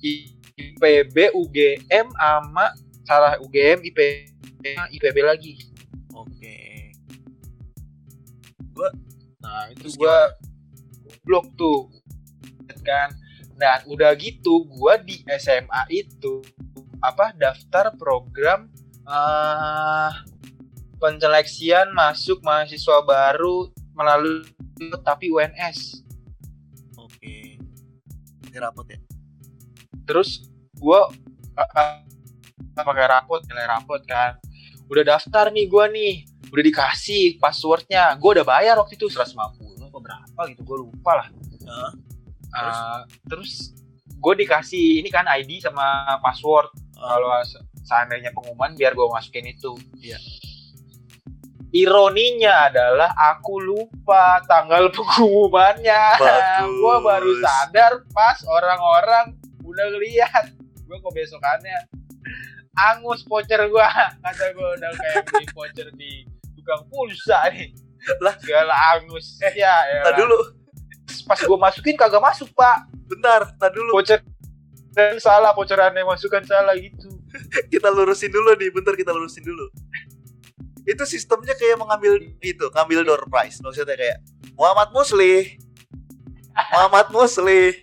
[0.00, 2.72] IPB, UGM sama
[3.04, 3.98] salah UGM, IP,
[4.64, 5.52] IPB lagi.
[6.12, 6.58] oke
[9.40, 10.30] Nah, itu gua
[11.26, 11.90] blok tuh.
[12.86, 13.12] Kan.
[13.58, 16.40] Nah, udah gitu gua di SMA itu
[17.00, 18.68] apa daftar program
[19.08, 20.12] eh
[21.00, 24.44] penseleksian masuk mahasiswa baru melalui
[25.00, 26.04] tapi UNS.
[27.00, 27.56] oke
[28.48, 29.00] ini rapot ya
[30.10, 31.00] terus gue
[32.74, 34.34] pakai rapot nilai rapot kan.
[34.90, 36.14] Udah daftar nih gue nih.
[36.50, 38.10] Udah dikasih passwordnya.
[38.18, 39.38] Gue udah bayar waktu itu 150
[39.86, 41.28] apa berapa gitu gue lupa lah.
[41.30, 41.90] Heeh.
[42.50, 43.70] Ah, terus?
[44.20, 46.68] gue dikasih ini kan ID sama password.
[46.92, 49.72] Kalau se- seandainya pengumuman biar gue masukin itu.
[49.96, 50.20] Iya.
[51.70, 56.02] ironinya adalah aku lupa tanggal pengumumannya.
[56.68, 61.78] Gue baru sadar pas orang-orang udah lihat gue kok besokannya
[62.76, 63.86] angus voucher gue
[64.24, 66.24] kata gue udah kayak beli voucher di
[66.56, 67.70] tukang pulsa nih
[68.24, 68.32] Lah.
[68.40, 70.38] segala angus ya ya Tadi dulu,
[71.28, 73.92] pas gue masukin kagak masuk pak bentar, tadi dulu.
[73.92, 74.24] voucher
[74.96, 77.12] dan salah voucherannya masukkan salah gitu
[77.72, 79.70] Kita lurusin dulu nih, bentar kita lurusin dulu.
[80.82, 83.62] Itu sistemnya kayak mengambil itu, ngambil door prize.
[83.62, 84.18] Maksudnya kayak
[84.58, 85.60] Muhammad Musli.
[86.74, 87.78] Muhammad Musli.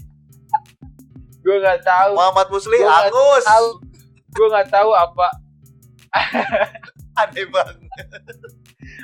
[1.48, 2.12] Gue nggak tahu.
[2.12, 3.44] Muhammad Musli Gua Angus.
[3.48, 3.68] tahu.
[4.36, 5.28] Gue nggak tahu apa.
[7.16, 7.80] Aneh banget.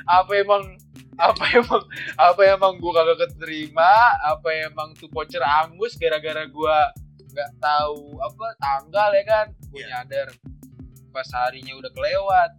[0.04, 0.62] apa emang
[1.16, 1.82] apa emang
[2.20, 3.92] apa emang gue kagak keterima?
[4.20, 6.76] Apa emang tuh voucher angus gara-gara gue
[7.32, 9.46] nggak tahu apa tanggal ya kan?
[9.72, 10.04] Gue Iya.
[10.04, 10.28] nyadar
[11.10, 12.50] pas harinya udah kelewat.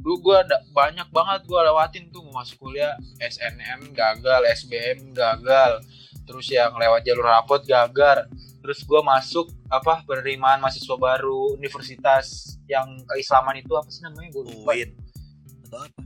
[0.00, 5.84] Dulu gue ada banyak banget gue lewatin tuh mau masuk kuliah SNM gagal SBM gagal.
[6.24, 8.26] Terus yang lewat jalur rapot gagal
[8.60, 14.44] terus gue masuk apa penerimaan mahasiswa baru universitas yang keislaman itu apa sih namanya gue
[14.52, 14.72] lupa.
[14.76, 16.02] Atau apa?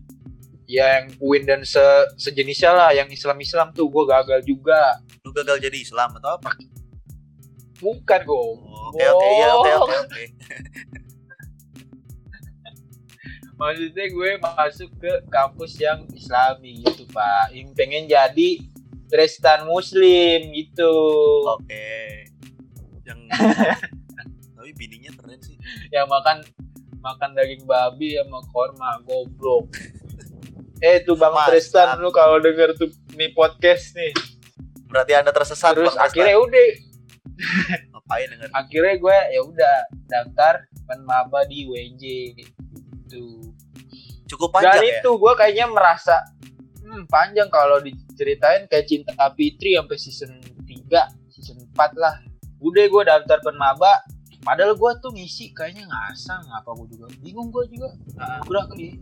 [0.65, 1.83] ya yang UIN dan se
[2.17, 6.57] sejenisnya lah yang Islam Islam tuh gue gagal juga Lu gagal jadi Islam atau apa?
[7.85, 8.41] bukan gue
[8.95, 10.25] Oke oke iya oke oke oke.
[13.61, 18.51] maksudnya gue masuk ke kampus yang Islami gitu pak yang pengen jadi
[19.15, 20.91] Kristen Muslim gitu
[21.47, 22.24] Oke.
[23.05, 23.21] Yang
[24.57, 25.57] tapi bininya keren sih.
[25.93, 26.41] yang makan
[26.99, 29.69] makan daging babi sama korma goblok
[30.81, 31.53] eh tuh bang Mantap.
[31.53, 34.13] Tristan lu kalau denger tuh nih podcast nih
[34.89, 37.81] Berarti Anda tersesat terus Bang akhirnya udah Tristan.
[37.93, 38.49] ngapain denger?
[38.53, 39.77] akhirnya gue ya udah
[40.07, 40.55] daftar
[40.87, 42.05] penmaba di UNJ
[42.39, 43.53] gitu
[44.25, 44.99] Cukup panjang ya.
[44.99, 46.25] itu gue kayaknya merasa
[46.81, 50.33] hmm, panjang kalau diceritain kayak cinta Fitri sampai season
[50.65, 50.73] 3
[51.29, 52.15] season 4 lah
[52.65, 54.01] udah gue daftar penmaba
[54.41, 58.41] padahal gue tuh ngisi kayaknya ngasang apa gue juga bingung gue juga Heeh.
[58.49, 59.01] udah kali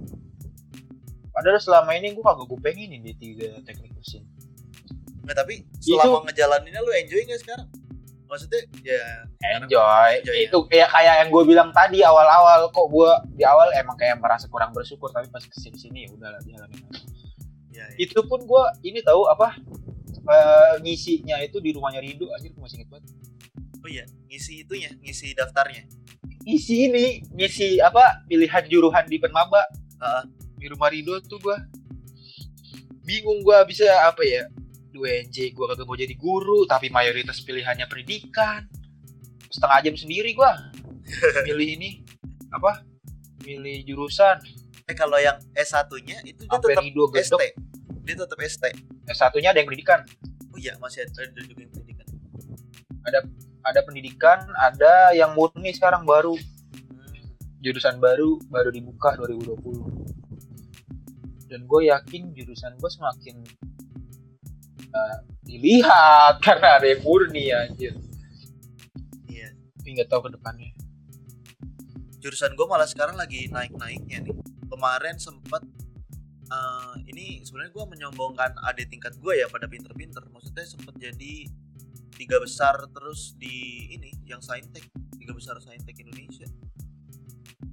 [1.31, 4.27] padahal selama ini gue kagak gue pengenin di tiga teknik mesin
[5.23, 7.69] Nggak, tapi selama ngejalaninnya lu enjoy nggak sekarang?
[8.27, 9.05] Maksudnya ya
[9.61, 10.43] enjoy, Enjoy, ya.
[10.49, 14.49] itu kayak kayak yang gue bilang tadi awal-awal kok gue di awal emang kayak merasa
[14.49, 17.01] kurang bersyukur tapi pas ke sini sini ya udah lah jalanin aja.
[17.71, 17.87] ya, ya.
[18.01, 19.53] itu pun gue ini tahu apa
[20.27, 23.05] eh, ngisinya itu di rumahnya Rido aja gue masih inget banget
[23.83, 25.85] Oh iya, ngisi itunya, ngisi daftarnya.
[26.43, 27.07] ngisi ini
[27.39, 29.63] ngisi apa pilihan juruhan di penmaba
[30.03, 30.25] Heeh.
[30.59, 31.55] di rumah Rido tuh gue
[33.07, 34.51] bingung gue bisa apa ya
[34.91, 38.67] UNJ gue kagak mau jadi guru tapi mayoritas pilihannya pendidikan
[39.55, 40.51] setengah jam sendiri gue
[41.47, 41.91] milih ini
[42.51, 42.83] apa
[43.47, 44.43] milih jurusan
[44.83, 47.43] Eh kalau yang S1-nya itu dia tetap Rido ST.
[48.03, 48.65] Dia tetap ST.
[49.15, 50.03] satunya ada yang pendidikan
[50.53, 52.07] Oh iya, masih ada, ada juga yang pendidikan.
[53.07, 53.19] ada
[53.87, 56.35] pendidikan ada yang murni sekarang baru
[57.63, 63.37] jurusan baru baru dibuka 2020 dan gue yakin jurusan gue semakin
[64.91, 67.95] uh, dilihat karena ada yang murni anjir
[69.31, 69.55] Iya.
[69.79, 70.75] tapi nggak tahu ke depannya
[72.23, 74.37] Jurusan gue malah sekarang lagi naik-naiknya nih.
[74.71, 75.67] Kemarin sempat
[76.47, 80.23] eh, ini sebenarnya gue menyombongkan adik tingkat gue ya pada pinter-pinter.
[80.31, 81.51] Maksudnya sempat jadi
[82.15, 84.85] tiga besar terus di ini yang saintek.
[85.17, 86.47] Tiga besar saintek Indonesia.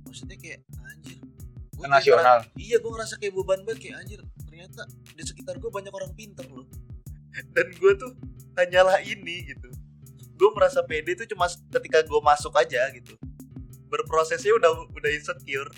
[0.10, 1.18] Maksudnya kayak anjir.
[1.80, 4.84] Gua ke kayak nasional Iya gue ngerasa kayak beban banget kayak anjir Ternyata
[5.16, 6.68] di sekitar gue banyak orang pinter loh.
[7.56, 8.12] Dan gue tuh
[8.58, 9.70] hanyalah ini gitu.
[10.36, 13.16] Gue merasa pede tuh cuma ketika gue masuk aja gitu.
[13.88, 15.72] Berprosesnya udah udah insecure.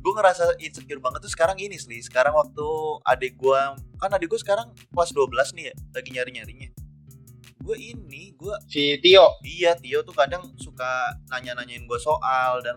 [0.00, 2.64] Gue ngerasa insecure banget tuh sekarang ini sih Sekarang waktu
[3.04, 3.60] adik gue
[4.00, 5.28] Kan adik gue sekarang kelas 12
[5.60, 6.79] nih ya Lagi nyari-nyarinya
[7.60, 9.36] Gue ini Gue si Tio.
[9.44, 12.76] Iya Tio tuh kadang suka nanya-nanyain gue soal Dan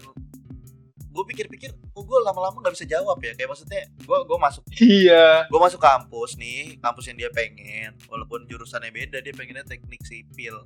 [1.14, 3.38] gue pikir-pikir kok gue lama-lama nggak bisa jawab ya.
[3.38, 5.46] Kayak maksudnya gue gue masuk iya.
[5.46, 7.94] gue masuk kampus nih kampus yang dia pengen.
[8.10, 10.66] Walaupun jurusannya beda dia pengennya teknik sipil.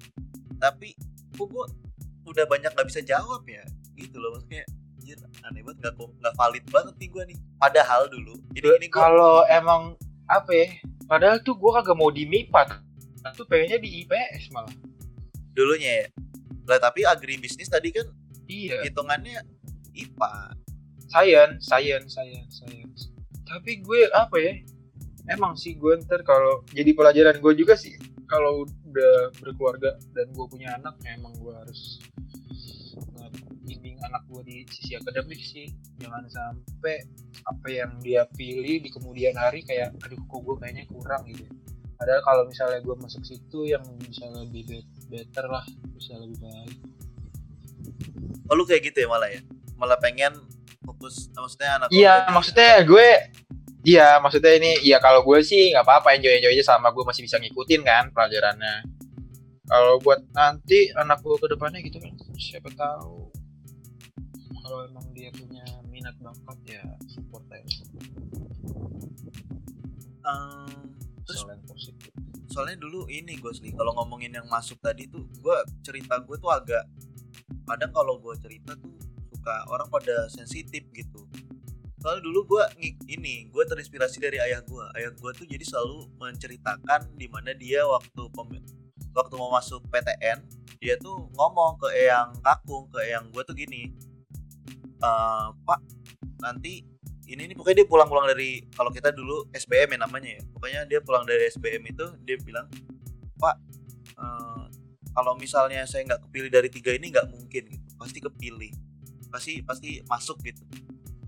[0.57, 0.95] Tapi
[1.35, 1.65] kok gue
[2.27, 3.63] udah banyak nggak bisa jawab ya?
[3.99, 4.63] Gitu loh maksudnya
[4.97, 7.37] anjir aneh banget nggak nggak valid banget nih gue nih.
[7.59, 10.67] Padahal dulu ini ini gue kalau emang apa ya
[11.07, 12.86] padahal tuh gue kagak mau di MIPA
[13.33, 14.73] tuh pengennya di IPS malah.
[15.55, 16.07] Dulunya ya?
[16.67, 18.07] Lah tapi agribisnis tadi kan
[18.45, 18.83] iya.
[18.83, 19.41] hitungannya
[19.95, 20.33] IPA
[21.07, 23.01] science science science science
[23.47, 24.53] tapi gue apa ya?
[25.27, 27.95] Emang sih gue ntar kalau jadi pelajaran gue juga sih
[28.27, 31.99] kalau udah berkeluarga dan gue punya anak ya emang gue harus
[33.67, 35.71] bimbing anak gue di sisi akademik sih.
[35.99, 37.03] Jangan sampai
[37.43, 41.47] apa yang dia pilih di kemudian hari kayak aduh kok gue kayaknya kurang gitu
[41.97, 45.65] padahal kalau misalnya gue masuk situ yang bisa lebih bet- better lah
[45.97, 46.77] bisa lebih baik.
[48.47, 49.41] Oh lu kayak gitu ya malah ya?
[49.75, 50.33] Malah pengen
[50.85, 53.07] fokus maksudnya anak iya maksudnya gue
[53.83, 57.27] iya maksudnya ini iya kalau gue sih nggak apa-apa enjoy enjoy aja sama gue masih
[57.27, 58.87] bisa ngikutin kan pelajarannya.
[59.67, 63.27] Kalau buat nanti anak gue ke depannya gitu kan siapa tahu.
[64.63, 67.83] Kalau emang dia punya minat bakat ya support aja.
[70.27, 70.96] Ehm,
[71.27, 72.11] terus soal yang positif.
[72.47, 76.47] soalnya dulu ini gue sih kalau ngomongin yang masuk tadi tuh gue cerita gue tuh
[76.49, 76.87] agak
[77.67, 78.95] kadang kalau gue cerita tuh
[79.35, 81.27] suka orang pada sensitif gitu.
[81.99, 82.63] Soalnya dulu gue
[83.11, 87.83] ini gue terinspirasi dari ayah gue ayah gue tuh jadi selalu menceritakan di mana dia
[87.83, 88.63] waktu pem-
[89.11, 90.39] waktu mau masuk PTN
[90.79, 93.91] dia tuh ngomong ke eyang kakung ke eyang gue tuh gini
[94.97, 95.79] "Eh, pak
[96.39, 96.85] nanti
[97.27, 100.41] ini nih pokoknya dia pulang-pulang dari kalau kita dulu SBM ya namanya ya.
[100.55, 102.67] Pokoknya dia pulang dari SBM itu dia bilang
[103.37, 103.55] pak
[104.15, 104.63] eh,
[105.11, 107.87] kalau misalnya saya nggak kepilih dari tiga ini nggak mungkin gitu.
[107.99, 108.71] Pasti kepilih.
[109.27, 110.63] Pasti pasti masuk gitu.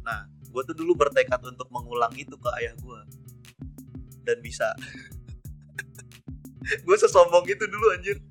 [0.08, 3.00] Nah gue tuh dulu bertekad untuk mengulang itu ke ayah gue
[4.24, 4.72] dan bisa.
[6.86, 8.22] Gue sesombong gitu dulu anjir.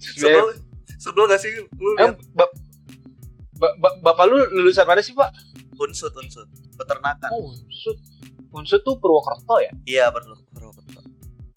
[0.00, 0.56] Sebel.
[0.96, 1.92] Sebel gak sih lu
[3.60, 5.28] ba- bapak lu lulusan mana sih pak
[5.80, 6.48] unsut unsut.
[6.76, 7.30] Peternakan.
[7.32, 7.98] Oh unsut
[8.52, 9.72] unsut tuh Purwokerto ya?
[9.88, 10.36] Iya betul.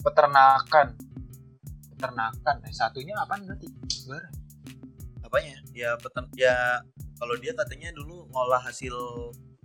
[0.04, 0.96] peternakan.
[1.96, 2.56] Peternakan.
[2.68, 3.68] Eh satunya apa nanti
[4.04, 4.24] Bar.
[5.24, 5.56] apanya?
[5.72, 6.80] Ya peten ya
[7.16, 8.92] kalau dia katanya dulu ngolah hasil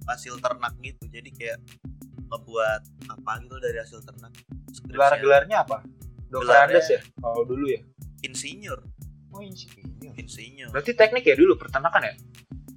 [0.08, 1.08] hasil ternak gitu.
[1.12, 1.60] Jadi kayak
[2.32, 4.32] ngebuat apa gitu dari hasil ternak.
[4.88, 5.84] Gelar-gelarnya apa?
[6.30, 7.02] Dokter Gelarnya- Andes ya?
[7.20, 7.82] Kalau dulu ya?
[8.24, 8.80] Insinyur.
[9.30, 10.14] Oh insinyur.
[10.16, 10.70] Insinyur.
[10.72, 12.14] Berarti teknik ya dulu peternakan ya?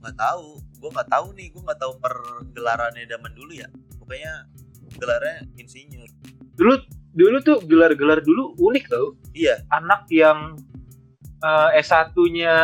[0.02, 3.70] Nggak tahu gue nggak tahu nih gue nggak tahu pergelarannya zaman dulu ya.
[4.02, 4.50] Pokoknya
[4.98, 6.10] gelarnya insinyur.
[6.58, 6.74] Dulu
[7.14, 9.14] dulu tuh gelar-gelar dulu unik tau.
[9.30, 9.62] Iya.
[9.70, 10.58] Anak yang
[11.38, 12.56] eh, S1-nya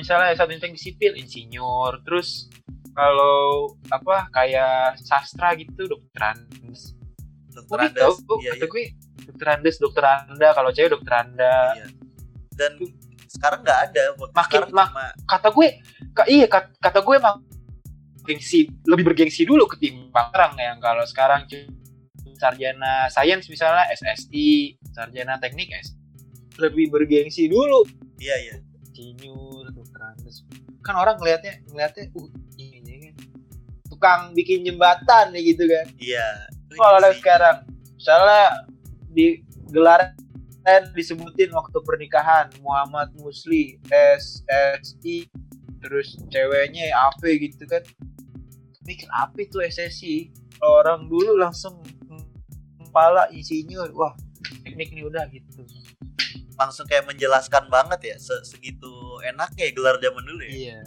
[0.00, 2.00] misalnya S1 teknik sipil insinyur.
[2.08, 2.48] Terus
[2.96, 6.96] kalau apa kayak sastra gitu dokter Andes.
[7.52, 8.00] Dokter Andes.
[8.24, 8.84] tau iya, kata iya, gue
[9.28, 10.48] dokter Andes dokter Anda.
[10.56, 11.76] Kalau cewek dokter Anda.
[11.76, 11.86] Iya.
[12.56, 12.72] dan
[13.28, 14.02] sekarang nggak ada.
[14.16, 15.68] Makin- sekarang mak- cuma kata gue
[16.16, 17.44] ka- iya kat- kata gue emang
[18.26, 21.46] gengsi lebih bergengsi dulu ketimbang sekarang yang kalau sekarang
[22.36, 25.96] sarjana sains misalnya SSI sarjana teknik S
[26.60, 27.84] lebih bergengsi dulu.
[28.20, 28.56] Iya iya.
[28.92, 30.44] Insinyur dokter Andes
[30.80, 33.14] kan orang ngelihatnya ngelihatnya uh ini, ini kan.
[33.90, 35.86] Tukang bikin jembatan ya gitu kan.
[36.00, 36.28] Iya.
[36.76, 37.16] Kalau Insinyur.
[37.20, 37.56] sekarang.
[37.96, 38.44] Misalnya
[39.12, 39.26] di
[39.72, 40.12] gelar
[40.94, 45.30] disebutin waktu pernikahan Muhammad Musli SSI
[45.78, 47.86] terus ceweknya apa gitu kan
[48.86, 50.30] mikir apa itu SSI
[50.62, 51.82] orang dulu langsung
[52.80, 54.14] kepala insinyur wah
[54.64, 55.66] teknik nih udah gitu.
[56.56, 58.88] Langsung kayak menjelaskan banget ya se- segitu
[59.26, 60.50] enaknya ya gelar zaman dulu ya.
[60.54, 60.78] Iya.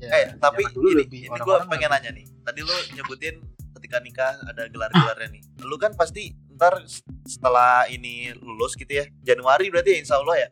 [0.00, 2.24] Ya, eh tapi dulu ini, ini gue pengen nanya nih.
[2.46, 3.36] Tadi lu nyebutin
[3.76, 5.42] ketika nikah ada gelar-gelarnya nih.
[5.66, 6.84] Lu kan pasti ntar
[7.26, 10.48] setelah ini lulus gitu ya Januari berarti ya insya Allah ya?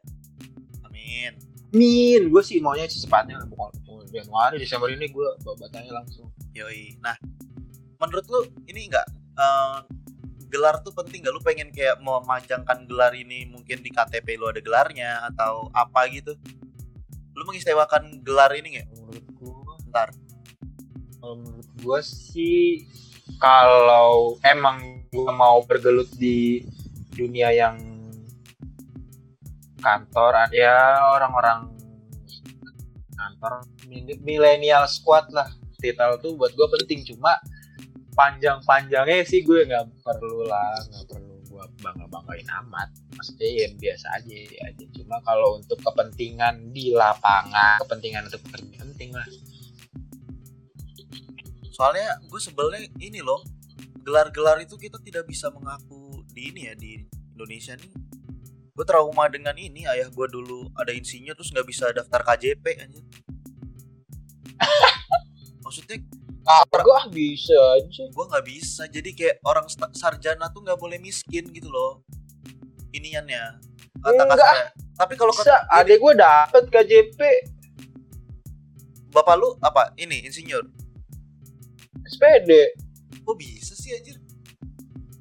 [0.84, 1.32] Amin.
[1.72, 3.72] Min, gue sih maunya secepatnya bukan
[4.09, 6.32] Januari Desember ini gue babatanya langsung.
[6.56, 6.98] Yoi.
[7.04, 7.16] Nah
[7.98, 8.40] menurut lu
[8.70, 9.78] ini enggak eh,
[10.48, 14.61] gelar tuh penting gak lu pengen kayak memajangkan gelar ini mungkin di KTP lu ada
[14.64, 16.32] gelarnya atau apa gitu?
[17.36, 20.09] Lu mengistimewakan gelar ini nggak menurut gue ntar
[21.18, 22.88] kalau menurut gue sih
[23.38, 26.64] kalau emang gue mau bergelut di
[27.12, 27.76] dunia yang
[29.78, 31.77] kantor ya orang-orang
[33.18, 33.66] kantor.
[33.90, 35.50] Mil- millennial squad lah.
[35.78, 37.02] Titel tuh buat gue penting.
[37.14, 37.34] Cuma
[38.14, 42.88] panjang-panjangnya sih gue nggak perlu lah nggak perlu gue bangga-banggain amat.
[43.18, 44.34] Maksudnya ya biasa aja
[44.70, 44.84] aja.
[44.94, 49.26] Cuma kalau untuk kepentingan di lapangan kepentingan untuk penting lah.
[51.74, 53.42] Soalnya gue sebelnya ini loh
[54.02, 57.06] gelar-gelar itu kita tidak bisa mengaku di ini ya di
[57.38, 58.07] Indonesia nih
[58.78, 63.00] gue trauma dengan ini ayah gue dulu ada insinyur terus nggak bisa daftar KJP aja
[65.66, 65.98] maksudnya
[66.48, 68.08] ah gue bisa aja.
[68.08, 72.00] Gue nggak bisa jadi kayak orang sarjana tuh nggak boleh miskin gitu loh.
[72.96, 73.60] Iniannya
[74.00, 74.64] kata kasarnya
[74.96, 77.20] tapi kalau bisa kata- adek gue dapet KJP
[79.12, 79.92] bapak lu apa?
[80.00, 80.64] Ini insinyur?
[82.08, 82.50] SPD
[83.20, 84.16] kok bisa sih anjir?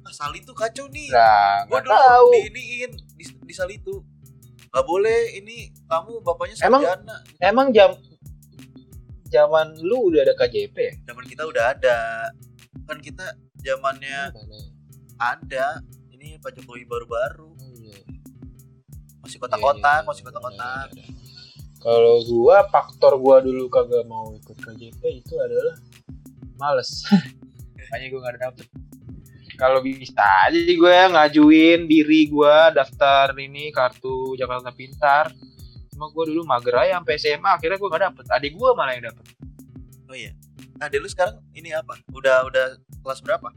[0.08, 1.12] Sali tuh kacau nih.
[1.12, 2.28] Nah, nggak dulu tahu.
[2.32, 2.92] di iniin
[3.48, 4.04] di, Sali tuh
[4.68, 7.96] nggak boleh ini kamu bapaknya Emang- sarjana Emang jam
[9.26, 10.92] zaman lu udah ada KJP ya?
[11.06, 12.28] zaman kita udah ada
[12.84, 13.24] kan kita
[13.58, 14.32] zamannya
[15.16, 15.80] ada
[16.10, 17.96] ini Pak Jokowi baru-baru Oh, iya.
[19.18, 21.16] masih Iya, kotak-kotak iya, masih iya, kotak-kotak iya, iya.
[21.78, 25.78] Kalau gua faktor gua dulu kagak mau ikut KJP itu adalah
[26.56, 27.06] males.
[27.78, 28.66] Makanya gua gak dapet.
[29.58, 35.34] Kalau bisa aja sih gue ngajuin diri gua daftar ini kartu Jakarta Pintar.
[35.90, 38.24] Cuma gua dulu mager aja sampai SMA akhirnya gua gak dapet.
[38.30, 39.26] Adik gua malah yang dapet.
[40.08, 40.32] oh iya
[40.78, 42.66] nah dulu sekarang ini apa udah udah
[43.02, 43.50] kelas berapa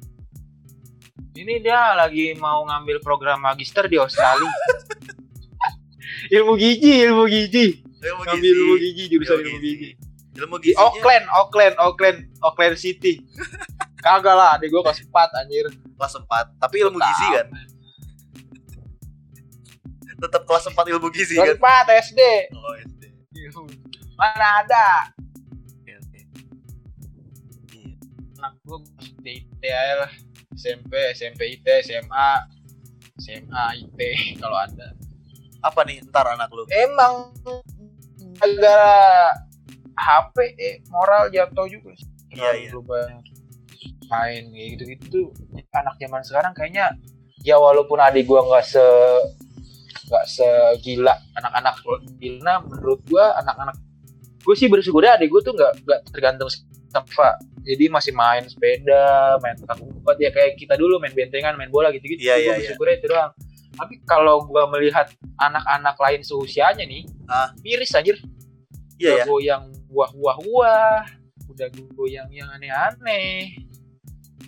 [1.31, 4.51] Ini dia lagi mau ngambil program magister di Australia.
[6.35, 7.79] ilmu gizi, ilmu gizi.
[8.03, 9.89] ilmu Ngambil ilmu gizi, jurusan ilmu gizi.
[10.35, 13.23] ilmu Di gizinya Auckland, Auckland, Auckland, Auckland City.
[14.01, 15.65] Kagak lah, adik gua kelas 4 anjir.
[15.69, 16.25] kelas 4
[16.57, 17.47] tapi ilmu gizi kan
[20.17, 22.21] tetap kelas 4 ilmu gizi Kelas kan 4 SD.
[22.53, 23.03] oh SD
[24.13, 24.87] Mana ada
[25.81, 26.19] oke oke
[27.73, 27.93] iya
[28.37, 28.77] anak gua
[29.21, 30.11] di IT aja lah.
[30.51, 32.27] SMP, SMP IT, SMA,
[33.17, 33.99] SMA IT
[34.41, 34.93] kalau ada.
[35.61, 37.29] apa nih ntar anak lu Emang
[38.57, 39.29] gara
[39.93, 42.09] HP eh, moral jatuh juga sih.
[42.33, 42.73] Iya, iya.
[42.73, 43.21] banyak
[44.11, 45.31] main kayak gitu-gitu
[45.71, 46.91] anak zaman sekarang kayaknya
[47.41, 48.85] ya walaupun adik gua nggak se
[50.11, 51.75] nggak segila anak-anak
[52.19, 53.79] Gila menurut gua anak-anak
[54.41, 56.49] gue sih bersyukurnya adik gue tuh nggak nggak tergantung
[56.91, 61.69] sama jadi masih main sepeda main petak umpet ya kayak kita dulu main bentengan main
[61.69, 62.57] bola gitu-gitu Iya, Gua iya, iya.
[62.59, 63.31] bersyukurnya itu doang
[63.71, 65.07] tapi kalau gua melihat
[65.39, 67.47] anak-anak lain seusianya nih Ah.
[67.63, 68.19] miris anjir
[68.99, 71.07] ya udah goyang wah-wah-wah
[71.47, 73.55] udah goyang yang aneh-aneh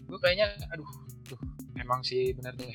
[0.08, 0.88] gue kayaknya aduh
[1.28, 1.40] tuh
[1.80, 2.68] emang sih bener deh.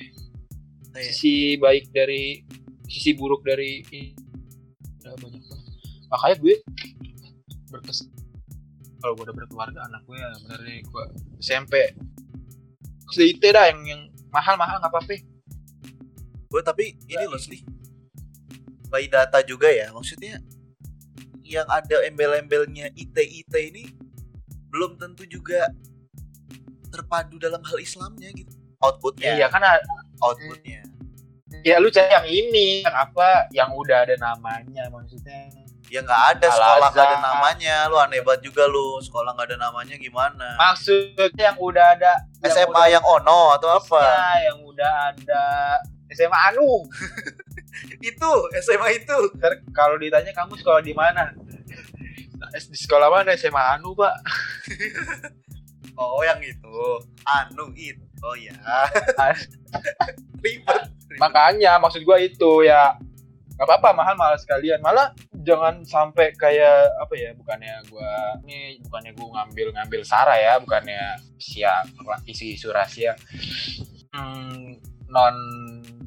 [0.99, 1.15] Iya.
[1.15, 2.43] sisi baik dari
[2.89, 4.17] sisi buruk dari ini
[5.05, 5.73] udah banyak banget.
[6.09, 6.55] Makanya gue
[7.69, 7.99] berkes
[8.99, 11.05] kalau gue udah berkeluarga anak gue ya bener nih gue
[11.39, 11.75] SMP
[13.09, 14.03] SD dah yang yang
[14.35, 15.17] mahal-mahal nggak apa-apa.
[16.49, 17.61] Gue tapi ini loh Sli
[18.89, 20.41] by data juga ya maksudnya
[21.45, 23.85] yang ada embel-embelnya IT IT ini
[24.69, 25.69] belum tentu juga
[26.89, 28.53] terpadu dalam hal Islamnya gitu.
[28.79, 29.35] Outputnya.
[29.35, 29.63] Iya kan
[30.23, 30.83] outputnya.
[31.65, 35.51] Ya lu cari yang ini yang apa yang udah ada namanya maksudnya.
[35.89, 37.77] Ya nggak ada sekolah nggak ada namanya.
[37.89, 40.55] Lu aneh banget juga lu sekolah nggak ada namanya gimana?
[40.61, 42.13] Maksudnya yang udah ada
[42.45, 44.03] SMA udah yang ono atau apa?
[44.05, 45.43] Ya, yang udah ada
[46.13, 46.85] SMA Anu.
[48.13, 48.31] itu
[48.61, 49.17] SMA itu.
[49.41, 51.33] Ntar kalau ditanya kamu sekolah di mana?
[52.39, 54.15] Nah, di sekolah mana SMA Anu, Pak?
[55.99, 57.03] oh yang itu.
[57.27, 58.55] Anu itu oh ya
[60.43, 60.83] ribet
[61.19, 62.95] Makanya maksud gua itu ya.
[63.59, 64.79] Nggak apa-apa mahal-mahal sekalian.
[64.79, 65.11] Malah
[65.43, 71.91] jangan sampai kayak apa ya bukannya gua ini bukannya gua ngambil-ngambil sara ya, bukannya siap
[72.29, 73.19] isu-isu rahasia.
[74.15, 74.79] Hmm,
[75.11, 75.37] non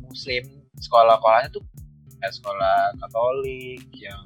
[0.08, 0.48] muslim
[0.80, 1.64] sekolah-sekolahnya tuh
[2.22, 4.24] ya sekolah Katolik yang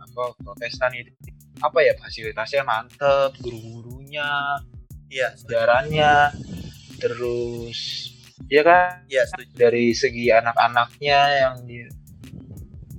[0.00, 1.12] apa Protestan itu.
[1.60, 4.26] Apa ya fasilitasnya mantep guru-gurunya
[5.10, 5.48] iya setuju.
[5.48, 6.12] sejarahnya
[7.00, 7.78] terus
[8.48, 9.24] ya kan iya
[9.56, 11.86] dari segi anak-anaknya yang di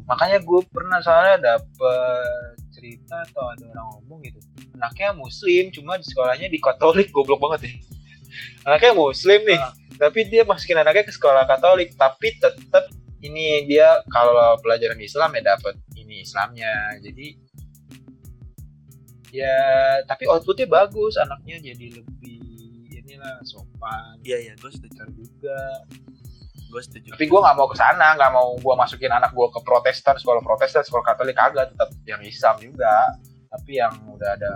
[0.05, 4.39] makanya gue pernah soalnya dapet cerita atau ada orang ngomong gitu
[4.77, 7.73] anaknya muslim cuma di sekolahnya di katolik goblok banget ya
[8.69, 9.73] anaknya muslim nih Ah.
[9.97, 12.85] tapi dia masukin anaknya ke sekolah katolik tapi tetap
[13.25, 17.44] ini dia kalau pelajaran Islam ya dapat ini Islamnya jadi
[19.35, 19.59] ya
[20.07, 22.45] tapi outputnya bagus anaknya jadi lebih
[23.05, 24.17] inilah sopan.
[24.25, 25.03] Iya iya gue setuju.
[25.11, 25.59] Juga.
[26.71, 27.13] Gue setuju.
[27.13, 30.41] Tapi gue nggak mau ke sana nggak mau gue masukin anak gue ke Protestan sekolah
[30.41, 33.13] Protestan sekolah Katolik kagak tetap yang Islam juga.
[33.51, 34.53] Tapi yang udah ada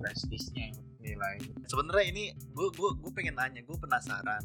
[0.00, 1.36] prestisnya nilai.
[1.68, 4.42] Sebenarnya ini gue gue gue pengen nanya gue penasaran.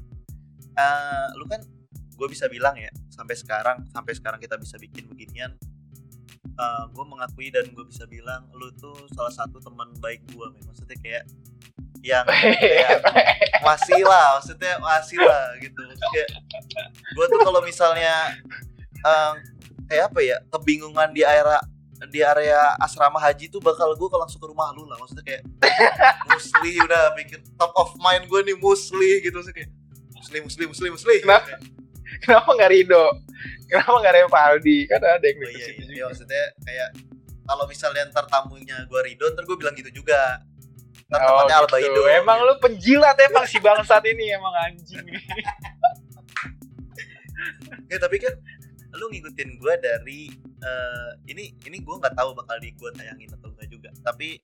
[0.76, 1.62] Eh lu kan
[2.18, 5.54] gue bisa bilang ya sampai sekarang sampai sekarang kita bisa bikin beginian
[6.56, 10.64] eh gue mengakui dan gue bisa bilang lu tuh salah satu teman baik gue men.
[10.64, 11.24] maksudnya kayak
[12.06, 12.26] yang
[12.62, 13.04] kayak
[13.66, 15.82] masih lah maksudnya masih lah gitu.
[16.14, 16.30] Kayak
[17.14, 18.38] gue tuh kalau misalnya
[19.02, 19.34] em,
[19.90, 21.60] kayak apa ya kebingungan di area
[22.14, 24.98] di area asrama haji tuh bakal gue kalau langsung ke rumah lu lah.
[25.02, 25.44] Maksudnya kayak
[26.30, 29.42] musli udah mikir top of mind gue nih musli gitu.
[29.42, 29.70] Sih kayak
[30.16, 31.18] musli musli musli musli.
[31.26, 31.60] Kenapa?
[32.24, 33.06] kenapa nggak Rido
[33.70, 36.90] kenapa nggak Revaldi kan ada yang oh, di iya, situ iya, iya, juga maksudnya kayak
[37.48, 40.44] kalau misalnya ntar tamunya gue Ridho ntar gue bilang gitu juga
[41.08, 41.88] Ntar tempatnya Oh, Alba gitu.
[41.88, 42.04] Indo.
[42.12, 45.08] Emang lu penjilat emang si bangsat ini emang anjing.
[47.88, 48.34] Ya tapi kan
[48.98, 53.48] lu ngikutin gue dari eh, ini ini gue nggak tahu bakal di gue tayangin atau
[53.54, 53.90] enggak juga.
[54.04, 54.36] Tapi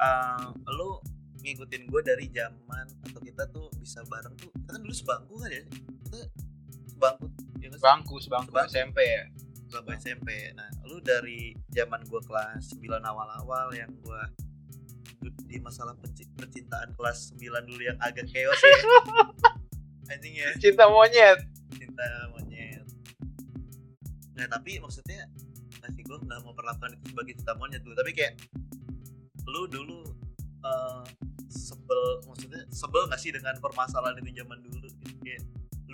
[0.00, 0.96] eh, lu
[1.44, 5.50] ngikutin gue dari zaman atau kita tuh bisa bareng tuh kita kan dulu sebangku kan
[5.52, 5.62] ya
[6.08, 6.18] kita
[6.88, 7.26] sebangku
[7.64, 7.80] ya?
[7.80, 8.70] Bangku, sebangku Sebangku.
[8.70, 9.24] SMP ya.
[9.72, 10.28] Bangku SMP.
[10.52, 14.28] Nah, lu dari zaman gua kelas 9 awal-awal yang gua
[15.48, 15.96] di masalah
[16.36, 18.78] percintaan kelas 9 dulu yang agak chaos ya.
[20.12, 21.40] Anjing ya, Cinta monyet.
[21.72, 22.84] cinta monyet.
[24.36, 25.24] Nah, tapi maksudnya
[25.80, 28.36] masih gua nggak mau perlakukan itu sebagai cinta monyet dulu, tapi kayak
[29.44, 30.00] lu dulu
[30.64, 31.02] eh,
[31.48, 35.44] sebel maksudnya sebel gak sih dengan permasalahan itu zaman dulu gitu kayak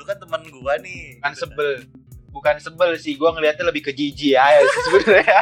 [0.01, 1.85] lu kan teman gua nih Kan gitu sebel.
[2.33, 5.41] Bukan sebel sih, gua ngelihatnya lebih ke jijik aja sih sebenarnya.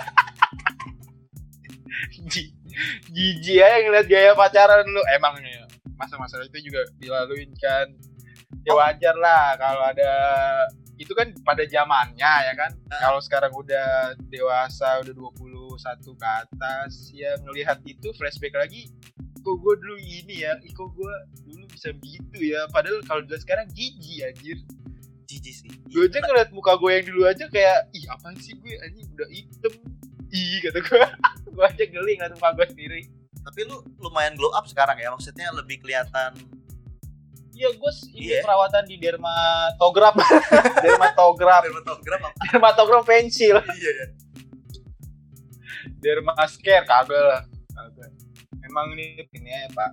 [2.26, 2.54] Ji-
[3.09, 5.02] jijik aja ngeliat gaya pacaran lu.
[5.14, 5.62] Emang ya,
[5.94, 7.86] masa-masa itu juga dilaluin kan.
[8.66, 8.80] Ya Oh.
[8.80, 10.12] wajar lah kalau ada
[10.98, 12.74] itu kan pada zamannya ya kan.
[12.90, 12.98] Ah.
[13.06, 15.78] Kalau sekarang udah dewasa, udah 21
[16.18, 18.90] ke atas, ya ngelihat itu flashback lagi
[19.38, 21.14] kok gue dulu ini ya, kok gue
[21.46, 22.66] dulu bisa begitu ya.
[22.74, 24.59] Padahal kalau dilihat sekarang jijik anjir.
[25.31, 25.70] Jijik sih.
[25.87, 28.74] Gue aja ngeliat muka gue yang dulu aja kayak ih apaan sih gue?
[28.83, 29.72] Anjing udah hitam.
[30.35, 30.99] Ih kata gue
[31.55, 33.01] gue aja geli ngeliat muka gue sendiri.
[33.47, 35.14] Tapi lu lumayan glow up sekarang ya?
[35.14, 36.35] Maksudnya lebih kelihatan
[37.59, 38.47] iya gue ini Iya.
[38.47, 40.14] perawatan di dermatograf.
[40.87, 41.66] Dermatograf.
[41.66, 42.39] Dermatogram apa?
[42.55, 43.59] Dermatograf pensil.
[43.79, 44.07] Iya ya
[45.99, 47.43] dermasker kagak lah.
[47.74, 48.11] Kagak.
[48.62, 49.91] Emang ini ini ya pak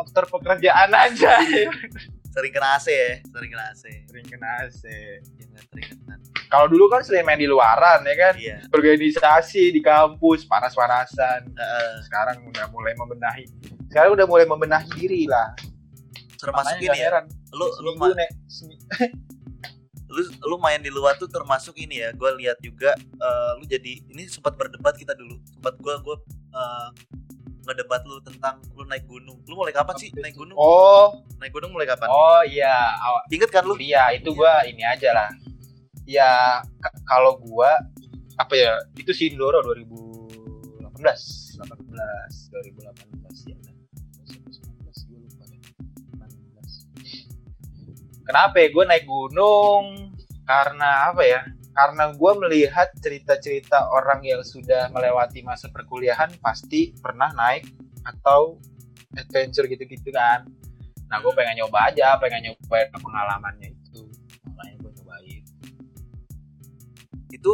[0.00, 1.36] faktor pekerjaan aja.
[2.34, 4.86] Sering kena AC ya sering kena AC sering kena AC
[5.34, 6.18] jangan keringetan
[6.50, 8.34] kalau dulu kan sering main di luaran ya kan?
[8.34, 8.58] Iya.
[8.74, 11.46] Organisasi di kampus panas-panasan.
[11.46, 11.90] Heeh.
[12.10, 13.46] sekarang udah mulai membenahi.
[13.86, 15.54] Sekarang udah mulai membenahi diri lah.
[16.42, 17.06] Termasuk Makanya ini ya.
[17.06, 17.24] heran.
[17.54, 18.30] lu lu, ma- Nek.
[20.10, 22.10] Lu lu main di luar tuh termasuk ini ya.
[22.10, 25.38] Gue lihat juga eh, lu jadi ini sempat berdebat kita dulu.
[25.54, 26.16] Sempat gue gue
[26.50, 26.88] eh,
[27.66, 29.38] ngedebat lu tentang lu naik gunung.
[29.44, 30.08] Lu mulai kapan sih?
[30.16, 30.56] Naik gunung?
[30.56, 31.24] Oh.
[31.38, 32.08] Naik gunung mulai kapan?
[32.08, 32.96] Oh iya.
[33.28, 33.76] Inget kan lu?
[33.76, 35.28] Kuliah itu gua ini aja lah.
[36.08, 36.62] Ya
[37.06, 37.76] kalau gua
[38.40, 43.74] apa ya itu Sindoro 2018 18 2018 ya udah.
[44.24, 45.60] 19, gua lupa deh.
[47.04, 48.24] 18.
[48.24, 50.16] kenapa ya gue naik gunung?
[50.48, 57.30] Karena apa ya karena gue melihat cerita-cerita orang yang sudah melewati masa perkuliahan pasti pernah
[57.30, 57.66] naik
[58.02, 58.58] atau
[59.14, 60.46] adventure gitu-gitu kan.
[61.10, 64.06] Nah gue pengen nyoba aja pengen nyobain pengalamannya itu.
[64.50, 65.42] Makanya gue nyobain.
[67.30, 67.52] Itu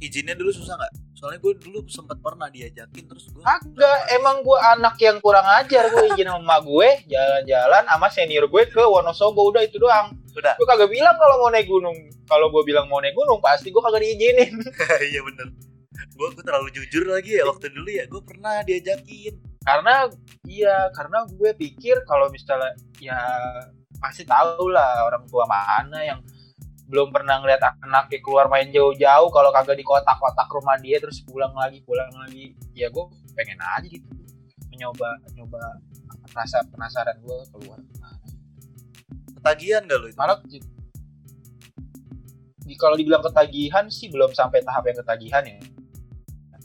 [0.00, 4.58] izinnya dulu susah nggak soalnya gue dulu sempat pernah diajakin terus gue Agak, emang gue
[4.78, 9.66] anak yang kurang ajar gue izin sama gue jalan-jalan sama senior gue ke Wonosobo udah
[9.66, 10.14] itu doang.
[10.38, 10.54] Udah.
[10.54, 11.98] Gue kagak bilang kalau mau naik gunung.
[12.30, 14.54] Kalau gue bilang mau naik gunung pasti gue kagak diizinin.
[15.10, 15.50] Iya bener.
[16.14, 19.34] Gue gue terlalu jujur lagi ya waktu dulu ya gue pernah diajakin.
[19.66, 20.06] Karena
[20.46, 23.18] iya karena gue pikir kalau misalnya ya
[23.98, 26.22] pasti tahu lah orang tua mana yang
[26.88, 31.52] belum pernah ngeliat anaknya keluar main jauh-jauh kalau kagak di kotak-kotak rumah dia terus pulang
[31.52, 32.56] lagi pulang lagi.
[32.72, 33.04] Ya gue
[33.36, 34.08] pengen aja gitu.
[34.72, 35.60] Mencoba nyoba
[36.32, 37.78] rasa penasaran gue keluar.
[39.36, 40.18] Ketagihan gak lu itu?
[40.18, 40.58] Malah di,
[42.76, 45.60] kalau dibilang ketagihan sih belum sampai tahap yang ketagihan ya.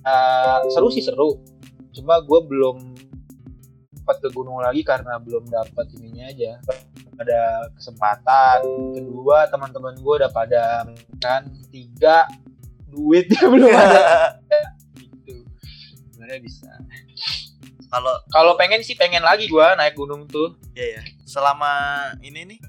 [0.04, 1.40] Eh, seru sih seru.
[1.92, 2.96] Cuma gue belum
[4.04, 6.60] sempat ke gunung lagi karena belum dapat ininya aja
[7.20, 8.60] ada kesempatan.
[8.96, 10.88] Kedua teman-teman gue udah pada
[11.22, 12.26] kan tiga
[12.90, 14.38] duitnya belum ada.
[14.98, 15.46] Gitu.
[16.14, 16.70] Sebenarnya bisa.
[17.94, 20.58] Kalau kalau pengen sih pengen lagi gue naik gunung tuh.
[20.74, 21.72] Ya ya selama
[22.22, 22.60] ini nih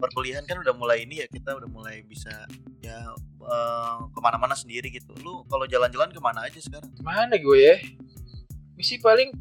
[0.00, 2.32] perkuliahan kan udah mulai ini ya kita udah mulai bisa
[2.80, 2.96] ya
[3.44, 5.12] eh, ke mana-mana sendiri gitu.
[5.20, 6.88] Lu kalau jalan-jalan ke mana aja sekarang?
[7.04, 7.76] Mana gue ya?
[8.76, 9.36] Misi paling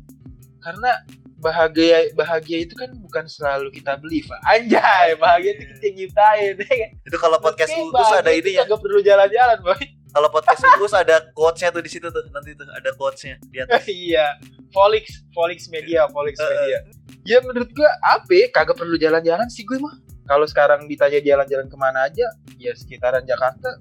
[0.59, 0.99] karena
[1.39, 4.39] bahagia bahagia itu kan bukan selalu kita beli Pak.
[4.43, 6.89] anjay bahagia itu kita ciptain ya kan?
[7.07, 8.67] itu kalau podcast Oke, Ugus ada ini ya.
[8.67, 9.83] kagak perlu jalan-jalan boy.
[10.09, 13.87] Kalau podcast Ugus ada quotesnya tuh di situ tuh nanti tuh ada quotesnya di atas.
[13.89, 14.35] Iya
[14.75, 16.11] Volix Volix Media eh.
[16.11, 16.79] Media.
[17.23, 19.95] Ya menurut gue apa ya, kagak perlu jalan-jalan sih gue mah.
[20.27, 22.25] Kalau sekarang ditanya jalan-jalan ke mana aja
[22.59, 23.79] ya sekitaran Jakarta.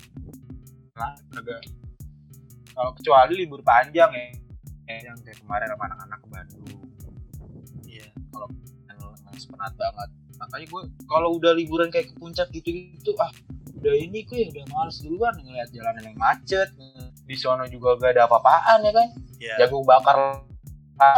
[0.95, 1.67] Nah kagak.
[2.73, 4.31] Kalau kecuali libur panjang ya.
[4.89, 6.78] Yang kayak kemarin sama anak-anak ke Bandung
[9.39, 10.09] ngeles penat banget.
[10.43, 13.31] Makanya gue kalau udah liburan kayak ke puncak gitu gitu ah
[13.79, 16.75] udah ini gue udah males duluan ngeliat jalanan yang macet.
[17.23, 19.09] Di sono juga gak ada apa-apaan ya kan?
[19.39, 19.55] Iya.
[19.63, 20.43] Jagung bakar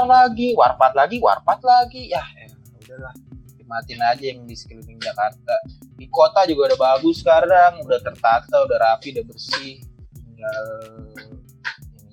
[0.04, 2.12] lagi warpat lagi warpat lagi.
[2.12, 2.52] Ya eh,
[2.84, 3.16] udahlah.
[3.56, 5.56] Nikmatin aja yang di sekeliling Jakarta.
[5.96, 9.80] Di kota juga udah bagus sekarang udah tertata udah rapi udah bersih.
[10.12, 10.64] Tinggal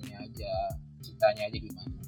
[0.00, 0.52] ini aja
[1.04, 1.98] ceritanya aja gimana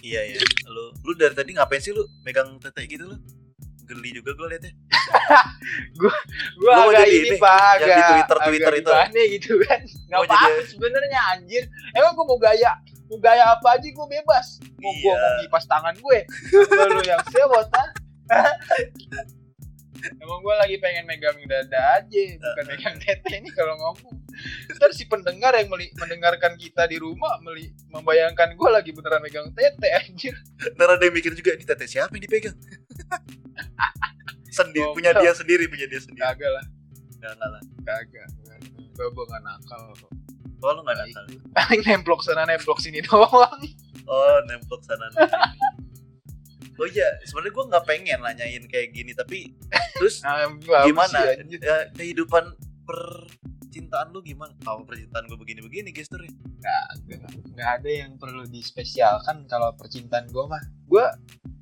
[0.00, 0.40] Iya ya.
[0.66, 3.16] Lu lu dari tadi ngapain sih lu megang tete gitu lu?
[3.84, 4.70] Geli juga gue liatnya.
[5.98, 6.14] gua
[6.56, 8.86] Lu mau agak jadi ini pak yang di Twitter- Twitter itu.
[8.86, 12.72] gimana gitu kan nggak Mau apa jadi- sebenarnya anjir emang gua mau gaya
[13.06, 14.46] mau gaya apa aja gua bebas
[14.78, 15.18] mau gua Iya.
[15.18, 16.18] mau kipas tangan gue
[16.86, 17.66] lu yang sewot
[20.16, 24.16] Emang gue lagi pengen megang dada aja, bukan megang tete ini kalau ngomong.
[24.70, 29.48] Ntar si pendengar yang meli- mendengarkan kita di rumah meli- membayangkan gue lagi beneran megang
[29.50, 30.34] tete anjir.
[30.74, 32.56] Ntar ada yang mikir juga ini tete siapa yang dipegang?
[34.50, 36.20] sendiri Oh, punya dia sendiri punya dia sendiri.
[36.20, 36.64] Kagak lah,
[37.16, 37.62] enggak lah.
[37.82, 38.28] kagak.
[38.92, 40.10] Gue gue gak nakal kok.
[40.60, 41.24] Oh lu enggak nakal.
[41.54, 43.60] Paling nemplok sana nemplok sini doang.
[44.04, 45.06] Oh nemplok sana.
[46.80, 49.52] Oh iya, sebenarnya gue nggak pengen nanyain kayak gini, tapi
[50.00, 52.56] terus Ah, bagus gimana sih, ya, kehidupan
[53.70, 54.50] percintaan lu gimana?
[54.66, 56.34] Tahu percintaan gue begini-begini gesturnya.
[56.58, 56.84] Nggak,
[57.54, 60.58] nggak ada yang perlu dispesialkan kalau percintaan gue mah.
[60.90, 61.06] Gue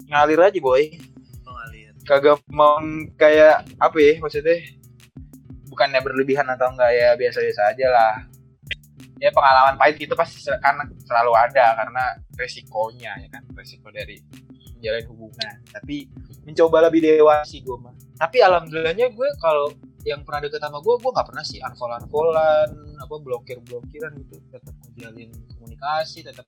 [0.08, 0.96] ngalir aja boy.
[1.44, 1.92] Oh ngalir.
[2.08, 2.80] kagak mau
[3.20, 4.56] kayak apa ya maksudnya
[5.68, 8.14] bukannya berlebihan atau enggak ya biasa-biasa aja lah
[9.20, 14.16] ya pengalaman pahit itu pasti karena selalu ada karena resikonya ya kan resiko dari
[14.80, 16.08] menjalin hubungan tapi
[16.48, 19.68] mencoba lebih dewasa sih gue mah tapi alhamdulillahnya gue kalau
[20.06, 21.58] yang pernah deket sama gue gue nggak pernah sih.
[21.62, 24.38] Unfollow unfollowan apa blokir blokiran gitu.
[24.52, 26.46] Tetap menjalin komunikasi tetap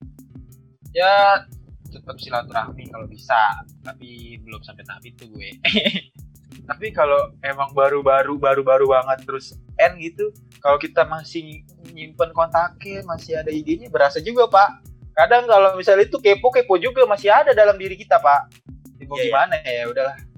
[0.94, 1.42] ya
[1.90, 3.62] tetap silaturahmi kalau bisa.
[3.82, 5.50] Tapi belum sampai tahap itu gue.
[6.70, 10.30] Tapi kalau emang baru-baru baru-baru banget terus end gitu
[10.62, 14.86] kalau kita masih nyimpen kontaknya masih ada IG-nya berasa juga pak.
[15.16, 18.54] Kadang kalau misalnya itu kepo kepo juga masih ada dalam diri kita pak.
[19.00, 19.82] Ya, mau Iya, gimana ya?
[19.88, 20.29] Udahlah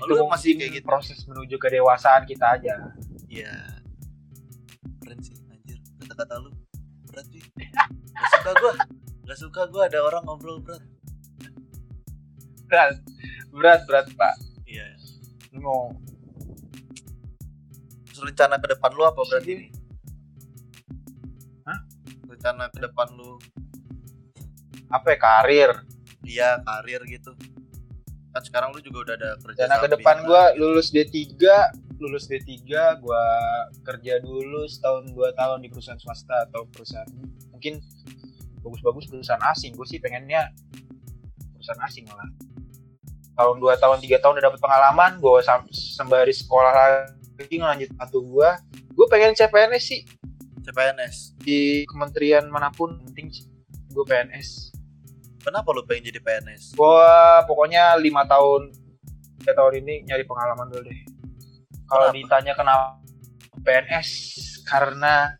[0.00, 0.86] itu lu masih kayak gitu?
[0.88, 2.74] proses menuju kedewasaan kita aja
[3.30, 3.54] Iya.
[5.06, 5.78] Keren sih anjir.
[6.02, 6.50] Kata-kata lu
[7.06, 7.38] berat sih.
[8.10, 8.72] Gak suka gua.
[9.22, 10.82] Gak suka gua ada orang ngobrol berat.
[12.66, 12.98] berat
[13.50, 14.34] berat berat pak
[14.66, 14.86] Iya.
[15.54, 15.82] lu mau
[18.06, 19.46] Terus rencana ke depan lu apa berarti?
[19.46, 19.58] Iya.
[19.62, 19.70] nih?
[21.66, 21.78] Hah?
[22.26, 23.38] Rencana ke depan lu
[24.90, 25.70] apa ya karir
[26.20, 27.30] dia karir gitu.
[28.30, 30.26] Kan sekarang lu juga udah ada kerja Rencana ke depan lah.
[30.26, 31.18] gua lulus D3,
[31.98, 32.54] lulus D3
[33.02, 33.24] gua
[33.82, 37.10] kerja dulu setahun dua tahun di perusahaan swasta atau perusahaan
[37.50, 37.82] mungkin
[38.62, 39.74] bagus-bagus perusahaan asing.
[39.74, 40.52] Gue sih pengennya
[41.56, 42.28] perusahaan asing malah.
[43.34, 45.40] Tahun dua tahun tiga tahun udah dapet pengalaman, gue
[45.72, 46.72] sembari sekolah
[47.40, 48.60] lagi ngelanjut satu gua.
[48.92, 50.00] Gue pengen CPNS sih
[50.60, 51.40] CPNS.
[51.40, 53.48] di kementerian mana pun penting sih.
[53.90, 54.69] Gue PNS.
[55.40, 56.76] Kenapa lu pengen jadi PNS?
[56.76, 58.72] Gua pokoknya lima tahun
[59.40, 61.00] tiga tahun ini nyari pengalaman dulu deh.
[61.88, 63.00] Kalau ditanya kenapa
[63.64, 64.08] PNS
[64.68, 65.34] karena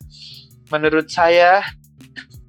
[0.73, 1.63] menurut saya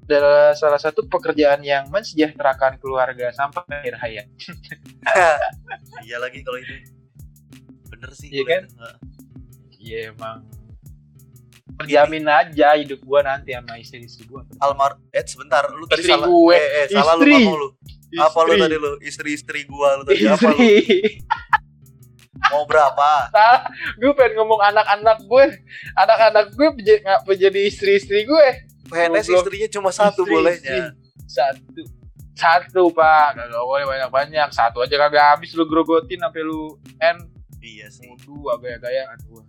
[0.02, 4.26] adalah salah satu pekerjaan yang mensejahterakan keluarga sampai akhir hayat.
[6.08, 6.74] iya lagi kalau itu.
[7.88, 8.28] Bener sih.
[8.28, 8.62] Iya kan?
[9.78, 10.44] Iya emang
[11.82, 14.42] jamin aja hidup gua nanti sama istri-istri gua.
[14.58, 16.26] Almar, eh sebentar, lu tadi Istri salah.
[16.26, 16.54] gue.
[16.54, 17.34] Eh, eh, salah lu Istri.
[17.36, 17.68] ngomong lu.
[18.14, 18.90] Apa lu tadi lu?
[19.00, 20.58] Istri-istri gua lu tadi apa lu?
[20.58, 20.74] Istri.
[22.44, 23.30] Mau berapa?
[23.30, 23.62] Salah.
[23.94, 25.44] Gue pengen ngomong anak-anak gue.
[25.94, 28.46] Anak-anak gue nggak menjadi istri-istri gue.
[28.84, 29.38] PNS Goblok.
[29.40, 30.78] istrinya cuma satu Istri, bolehnya.
[31.24, 31.80] satu
[32.34, 37.16] satu pak kagak boleh banyak banyak satu aja kagak habis lu grogotin sampai lu n
[37.62, 38.04] Iya sih.
[38.04, 39.46] mau dua gaya-gayaan gua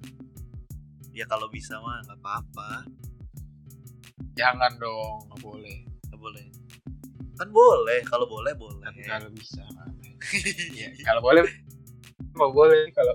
[1.13, 2.89] Ya kalau bisa mah nggak apa-apa.
[4.33, 5.77] jangan dong nggak boleh
[6.09, 6.45] Nggak boleh.
[7.33, 8.81] Kan boleh, kalau boleh boleh.
[8.81, 9.61] tapi kalau bisa
[10.73, 11.43] ya, kalau boleh
[12.33, 13.13] mau boleh kalau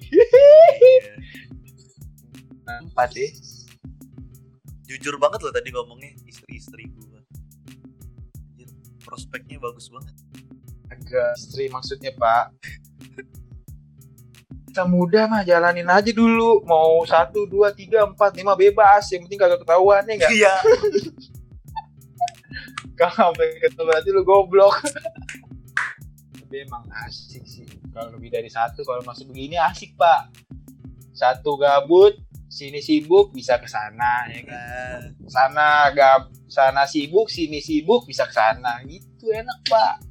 [0.00, 1.14] Iya.
[2.88, 3.28] empat deh
[4.84, 7.20] Jujur banget loh tadi ngomongnya istri-istri gua.
[8.52, 8.68] Anjir,
[9.00, 10.12] prospeknya bagus banget.
[10.86, 12.52] agak istri maksudnya pak
[14.74, 16.66] kita muda mah jalanin aja dulu.
[16.66, 19.06] Mau satu dua tiga empat lima bebas.
[19.14, 20.32] Yang penting kagak ketahuan ya nggak?
[20.34, 20.54] Iya.
[22.98, 24.74] kalau sampai ketemu berarti lu goblok.
[26.34, 27.62] Tapi emang asik sih.
[27.94, 30.34] Kalau lebih dari satu kalau masih begini asik pak.
[31.14, 32.18] Satu gabut
[32.50, 34.98] sini sibuk bisa ke sana ya kan?
[35.30, 38.82] Sana gab sana sibuk sini sibuk bisa ke sana.
[38.82, 40.02] Gitu enak pak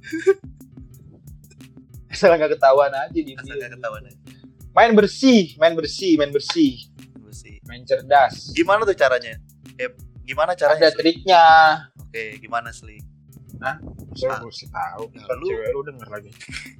[2.20, 4.18] asal nggak ketahuan aja di asal nggak ketahuan aja.
[4.70, 6.84] main bersih main bersih main bersih
[7.16, 9.40] bagus sih main cerdas gimana tuh caranya
[9.74, 9.88] eh,
[10.22, 11.00] gimana caranya ada Sli?
[11.00, 11.44] triknya
[11.98, 13.00] oke gimana sih
[14.10, 14.40] Saya Ah.
[14.40, 15.04] mesti tahu.
[15.12, 16.30] Ya, lu- cewek lu denger lagi.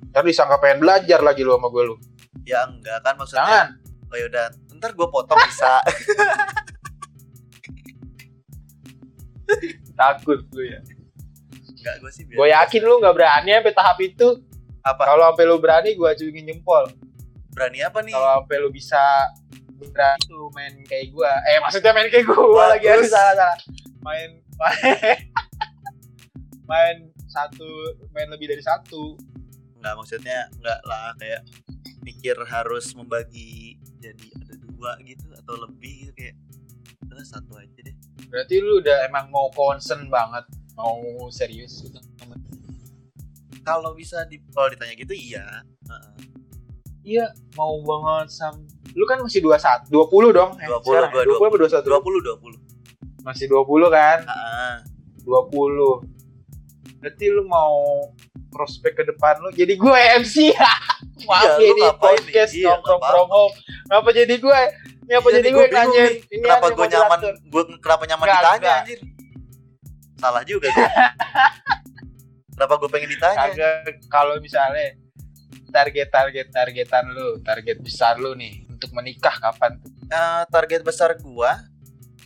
[0.08, 1.96] Ntar disangka pengen belajar lagi lu sama gue lu.
[2.42, 3.68] ya enggak kan maksudnya Jangan.
[4.06, 5.84] oh yaudah ntar gue potong bisa
[9.92, 10.80] Takut lu ya.
[11.70, 12.38] enggak gue sih biasa.
[12.38, 14.28] Gue yakin lu nggak berani sampai tahap itu.
[14.80, 16.84] Apa Kalau sampai lu berani gue acungin jempol.
[17.50, 19.02] berani apa nih Kalau sampai lu bisa
[19.80, 21.32] berani tuh main kayak gue.
[21.48, 22.36] Eh maksudnya main kayak gue
[22.68, 23.12] lagi aduh Bagus.
[23.12, 23.58] salah salah.
[24.00, 25.16] Main main
[26.70, 26.96] main
[27.26, 27.66] satu
[28.10, 29.16] main lebih dari satu.
[29.80, 31.40] nggak maksudnya nggak lah kayak
[32.04, 36.36] mikir harus membagi jadi ada dua gitu atau lebih gitu kayak
[37.00, 37.96] udah satu aja deh
[38.28, 40.44] Berarti lu udah emang mau concern banget,
[40.76, 41.00] mau
[41.32, 41.96] serius gitu.
[43.78, 46.12] Kalau bisa di kalau ditanya gitu iya Heeh.
[47.00, 48.60] Iya, mau banget sam.
[48.92, 50.52] Lu kan masih 21, 20 dong.
[50.60, 51.26] eh, 20, sekarang gua ya?
[51.32, 51.88] 20 apa 21?
[51.88, 52.58] dua puluh dua puluh
[53.24, 54.18] Masih 20 kan?
[54.28, 54.84] Ah,
[55.24, 56.04] 20.
[57.00, 58.04] Berarti lu mau
[58.52, 60.72] prospek ke depan lu jadi gue MC ya.
[61.24, 62.52] Maaf ya ini podcast?
[62.52, 63.54] Iya, nongkrong from home.
[63.88, 64.60] Ngapa jadi gue?
[65.08, 66.10] Ngapa Iya jadi nih, gue nih.
[66.28, 69.00] Ini kenapa gue nyaman gue kenapa nyaman ditanya anjir
[70.20, 70.84] salah juga gue
[72.60, 73.48] kenapa gue pengen ditanya
[74.12, 74.92] kalau misalnya
[75.72, 79.80] target target targetan lu, target besar lu nih untuk menikah kapan?
[80.12, 81.56] Eh, target besar gua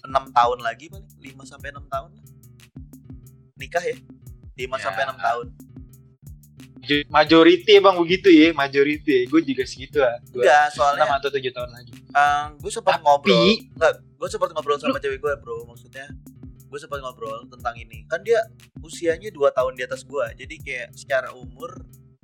[0.02, 2.24] 6 tahun lagi paling 5 sampai 6 tahun lah.
[3.55, 3.94] nikah ya
[4.59, 4.82] 5 Ya.
[4.82, 5.47] sampai 6 tahun
[7.09, 9.24] Majority emang begitu ya, majority.
[9.32, 10.20] Gue juga segitu lah.
[10.28, 11.97] Dua, enggak soalnya atau tujuh tahun lagi.
[12.61, 16.06] gue sempat Tapi- ngobrol enggak gue sempat ngobrol sama cewek gue bro maksudnya
[16.74, 18.02] gue sempat ngobrol tentang ini.
[18.10, 18.42] Kan dia
[18.82, 21.70] usianya 2 tahun di atas gua jadi kayak secara umur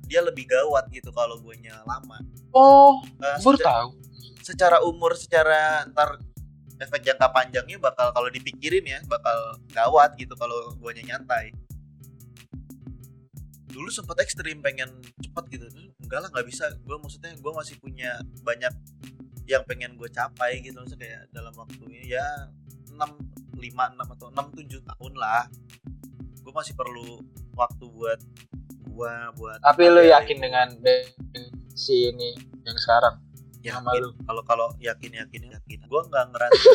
[0.03, 1.55] dia lebih gawat gitu kalau gue
[1.87, 2.19] lama.
[2.51, 3.89] Oh, Eh, baru seca- tahu.
[4.43, 6.19] secara umur secara ntar
[6.75, 11.55] efek jangka panjangnya bakal kalau dipikirin ya bakal gawat gitu kalau guanya nyantai.
[13.71, 14.91] Dulu sempat ekstrim pengen
[15.23, 15.65] cepet gitu.
[16.03, 16.67] Enggak lah nggak bisa.
[16.83, 18.73] Gue maksudnya gue masih punya banyak
[19.47, 22.25] yang pengen gue capai gitu maksudnya kayak dalam waktunya ya
[22.91, 23.15] 6
[23.61, 25.45] 5 6 atau 6 7 tahun lah
[26.41, 27.21] gue masih perlu
[27.53, 28.19] waktu buat
[28.91, 30.67] gua buat Tapi lu yakin dengan
[31.71, 32.35] si ini
[32.67, 33.15] yang sekarang?
[33.61, 36.69] yakin kalau kalau yakin yakin yakin gue nggak ngerasa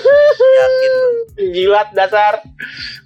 [0.63, 1.11] yakin gua.
[1.51, 2.35] Gilat dasar.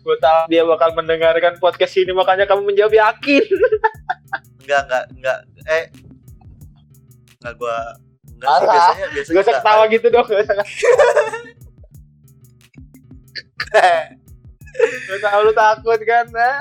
[0.04, 3.44] Gue tahu dia bakal mendengarkan podcast ini makanya kamu menjawab yakin.
[4.60, 5.38] Enggak, enggak, enggak.
[5.64, 5.84] Eh,
[7.40, 7.76] enggak gua
[8.28, 10.28] enggak biasanya biasanya Gak usah ketawa gitu dong.
[13.70, 16.26] Gak tau lu takut kan?
[16.30, 16.58] Nah.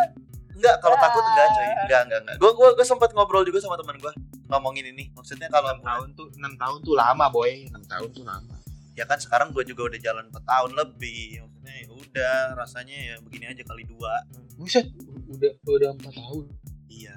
[0.59, 1.67] enggak, kalau takut enggak, coy.
[1.87, 2.35] Enggak, enggak, enggak.
[2.41, 4.11] Gua gua gua sempat ngobrol juga sama teman gua
[4.51, 5.07] ngomongin ini.
[5.15, 8.55] Maksudnya kalau 6 tahun tuh 6 tahun tuh lama boy 6 tahun tuh lama
[8.99, 11.47] ya kan sekarang gua juga udah jalan 4 tahun lebih.
[11.47, 14.13] Maksudnya ya udah rasanya ya begini aja kali dua.
[14.59, 14.91] Buset
[15.31, 16.43] udah udah 4 tahun
[16.91, 17.15] Iya.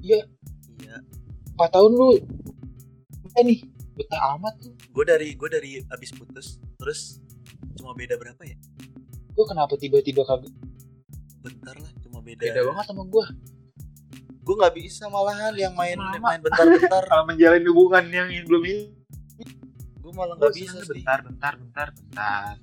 [0.00, 0.20] Iya.
[0.80, 0.96] Iya.
[1.60, 2.16] 4 tahun lu
[3.32, 3.60] Eh nih
[3.92, 7.20] betah amat tuh Gua dari gua dari abis putus terus
[7.76, 8.56] cuma beda berapa ya?
[9.32, 10.52] Gue kenapa tiba-tiba kagak
[11.40, 12.38] Bentar lah, cuma beda.
[12.38, 13.24] beda banget sama gue
[14.42, 16.18] Gua nggak bisa malahan yang main Lama.
[16.18, 17.06] main bentar-bentar.
[17.10, 18.84] Kalau menjalin hubungan yang belum ini
[19.98, 20.90] gua malah Gue nggak bisa sih.
[20.98, 22.54] bentar, bentar, bentar, bentar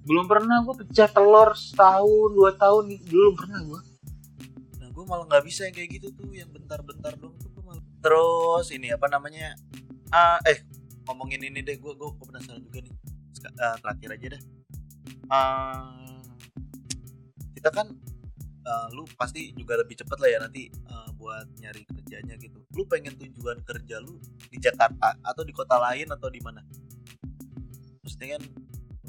[0.00, 3.80] Belum pernah gue pecah telur setahun, dua tahun Belum pernah gue
[4.76, 7.84] Nah, gue malah nggak bisa yang kayak gitu tuh, yang bentar-bentar dong tuh gue malah.
[7.98, 9.52] Terus ini apa namanya?
[10.08, 10.62] Ah, eh
[11.04, 12.94] ngomongin ini deh, gue gue penasaran juga nih.
[13.56, 14.42] Ah, terakhir aja dah.
[15.26, 16.05] Ah,
[17.66, 17.90] kita kan,
[18.62, 22.62] ah, lu pasti juga lebih cepet lah ya nanti ah, buat nyari kerjanya gitu.
[22.78, 26.62] Lu pengen tujuan kerja lu di Jakarta atau di kota lain atau di mana?
[28.06, 28.42] Maksudnya kan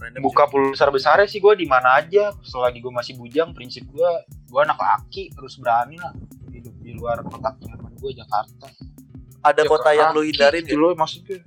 [0.02, 2.34] random Buka puluh besar-besarnya sih gue di mana aja.
[2.42, 4.10] Selagi gue masih bujang, prinsip gue
[4.50, 6.18] Gue anak laki, harus berani lah
[6.50, 8.74] Hidup di luar kotak nyaman gue Jakarta.
[9.46, 11.46] Ada Ya, kota yang lu hindarin gitu loh maksudnya.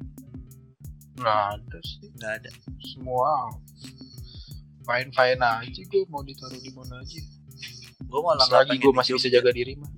[1.19, 2.07] Nggak ada sih.
[2.15, 2.51] Nggak ada.
[2.87, 3.51] Semua
[4.81, 7.21] Fine fine aja gue mau ditaruh di mana aja
[8.01, 9.91] Gue malah pengen gue masih bisa jaga diri mah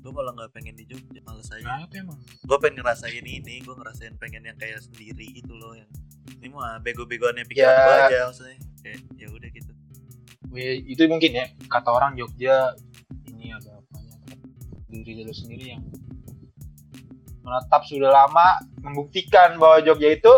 [0.00, 1.60] Gue malah nggak pengen di Jogja, males aja.
[1.60, 2.18] Kenapa emang?
[2.18, 5.90] gue pengen ngerasain ini gue ngerasain pengen yang kayak sendiri gitu loh yang
[6.34, 7.84] ini mah bego-begoannya pikiran Ya.
[7.84, 9.72] gue aja maksudnya kayak ya udah gitu
[10.50, 12.74] Ya, itu mungkin ya kata orang Jogja
[13.24, 14.18] ini ada apanya
[14.88, 15.82] diri lu sendiri yang
[17.40, 20.32] menetap sudah lama membuktikan bahwa Jogja itu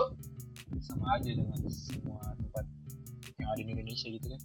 [0.81, 2.12] sama aja dengan semua
[3.53, 4.41] ada di Indonesia gitu kan.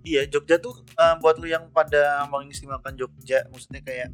[0.00, 4.08] Iya Jogja tuh eh, buat lu yang pada mengistimewakan Jogja maksudnya kayak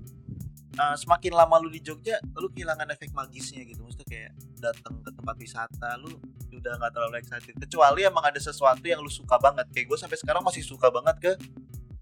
[0.77, 3.87] eh, semakin lama lu di Jogja lu kehilangan efek magisnya gitu.
[3.87, 6.11] Maksudnya kayak datang ke tempat wisata lu
[6.57, 7.55] udah nggak terlalu excited.
[7.55, 9.67] Kecuali emang ada sesuatu yang lu suka banget.
[9.71, 11.33] Kayak gue sampai sekarang masih suka banget ke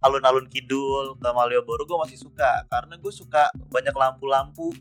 [0.05, 2.65] alun-alun kidul ke Malioboro gue masih suka.
[2.73, 4.73] Karena gue suka banyak lampu-lampu.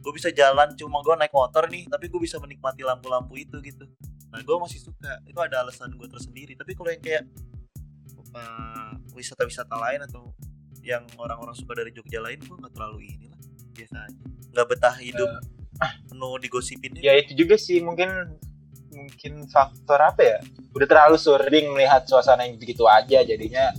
[0.00, 3.90] Gue bisa jalan cuma gue naik motor nih tapi gue bisa menikmati lampu-lampu itu gitu
[4.36, 5.24] nah gue masih suka.
[5.24, 6.52] Itu ada alasan gue tersendiri.
[6.52, 7.24] Tapi kalau yang kayak
[8.36, 10.36] uh, wisata-wisata lain atau
[10.84, 13.40] yang orang-orang suka dari Jogja lain gue nggak terlalu ini lah
[13.74, 14.22] biasa aja
[14.54, 15.30] nggak betah hidup
[16.06, 18.06] penuh digosipin ya itu juga sih mungkin
[18.96, 20.38] mungkin faktor apa ya?
[20.72, 23.70] Udah terlalu sering melihat suasana yang begitu aja jadinya.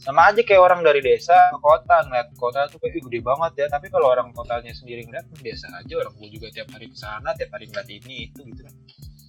[0.00, 3.52] Sama aja kayak orang dari desa ke kota ngeliat kota tuh kayak "Ih, gede banget
[3.60, 3.66] ya.
[3.68, 5.94] Tapi kalau orang kotanya sendiri ngeliat biasa aja.
[6.00, 8.60] Orang gue juga tiap hari ke sana tiap hari ngeliat ini itu gitu.
[8.64, 8.74] kan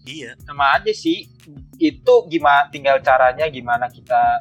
[0.07, 0.31] iya.
[0.39, 1.27] Sama aja sih.
[1.75, 4.39] Itu gimana tinggal caranya gimana kita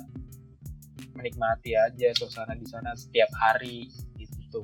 [1.13, 4.63] menikmati aja suasana di sana setiap hari gitu.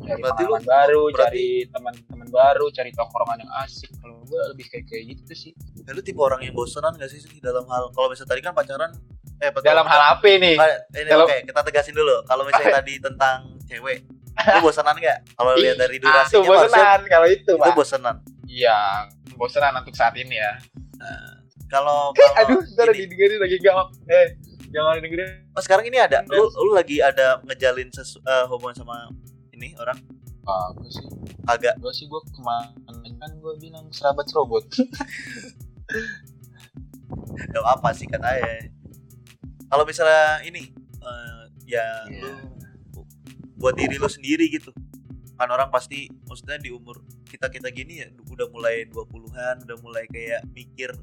[0.00, 3.90] Cari Berarti lu- pengalaman baru berarti- cari teman-teman baru cari tongkrongan yang asik.
[3.96, 5.52] Kalau gue lebih kayak kayak gitu sih.
[5.78, 8.52] Ya, lu tipe orang yang bosenan gak sih Sri, dalam hal kalau misalnya tadi kan
[8.52, 8.92] pacaran
[9.36, 12.16] eh betul, dalam hal apa nih ini Dalam- oke kita tegasin dulu.
[12.24, 13.98] Kalau misalnya tadi tentang cewek
[14.34, 15.18] lu bosenan nggak?
[15.32, 18.16] Kalau lihat dari durasinya ah, tuh harusnya bosenan kalau itu itu bosenan.
[18.44, 18.78] Iya
[19.36, 20.52] bosenan untuk saat ini ya.
[21.70, 23.74] Kalau Eh, kalau aduh ntar didengerin lagi gak
[24.10, 24.26] eh
[24.70, 25.28] jangan dengerin.
[25.54, 29.10] Oh, sekarang ini ada lu lu lagi ada ngejalin sesu, eh, hubungan sama
[29.54, 29.98] ini orang?
[30.44, 31.06] Ah gue sih.
[31.48, 31.78] Agak.
[31.80, 32.84] Gue sih gue kemarin
[33.24, 34.64] kan gue bilang serabat robot
[37.54, 38.68] gak apa sih katanya
[39.72, 40.68] kalau misalnya ini
[41.00, 42.20] eh, ya Iya.
[42.20, 42.30] lu
[43.56, 44.76] buat diri lu sendiri gitu
[45.34, 50.06] kan orang pasti maksudnya di umur kita kita gini ya udah mulai 20-an udah mulai
[50.06, 50.94] kayak mikir.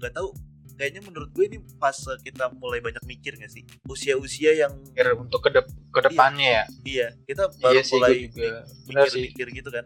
[0.00, 0.32] Nggak tahu
[0.76, 3.64] kayaknya menurut gue ini pas kita mulai banyak mikir gak sih?
[3.88, 6.64] Usia-usia yang Mikir untuk ke ke depannya ya?
[6.84, 8.48] Iya kita baru iya sih mulai juga.
[8.84, 9.24] benar sih.
[9.24, 9.84] mikir-mikir gitu kan.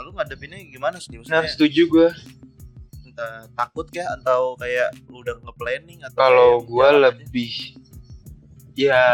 [0.00, 1.12] Lalu ngadepinnya gimana sih?
[1.12, 2.08] Nah maksudnya setuju gue
[3.12, 4.08] entah takut kah?
[4.16, 7.04] Atau kayak lu udah nge-planning atau kalau gue jalan aja?
[7.12, 7.52] lebih
[8.76, 9.04] ya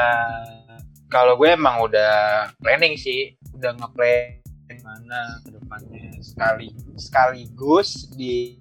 [1.10, 4.44] kalau gue emang udah planning sih udah ngeplan
[4.84, 6.06] mana ke depannya.
[6.22, 6.68] Sekali
[6.98, 8.58] sekaligus di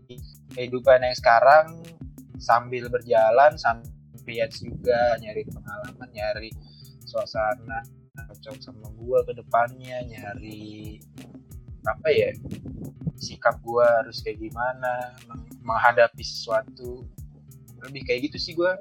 [0.55, 1.84] kehidupan yang sekarang
[2.39, 3.89] sambil berjalan sambil
[4.26, 6.49] lihat juga nyari pengalaman nyari
[7.05, 7.85] suasana
[8.15, 10.97] cocok sama gue ke depannya nyari
[11.85, 12.30] apa ya
[13.22, 17.05] sikap gue harus kayak gimana meng- menghadapi sesuatu
[17.84, 18.72] lebih kayak gitu sih gue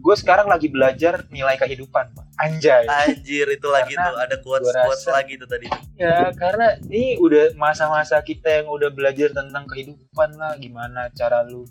[0.00, 2.24] gue sekarang lagi belajar nilai kehidupan Pak.
[2.40, 2.88] anjay.
[2.88, 5.68] Anjir itu lagi Karena tuh ada quotes rasa- lagi tuh tadi.
[6.00, 10.56] ya karena ini udah masa-masa kita yang udah belajar tentang kehidupan lah.
[10.56, 11.68] Gimana cara lu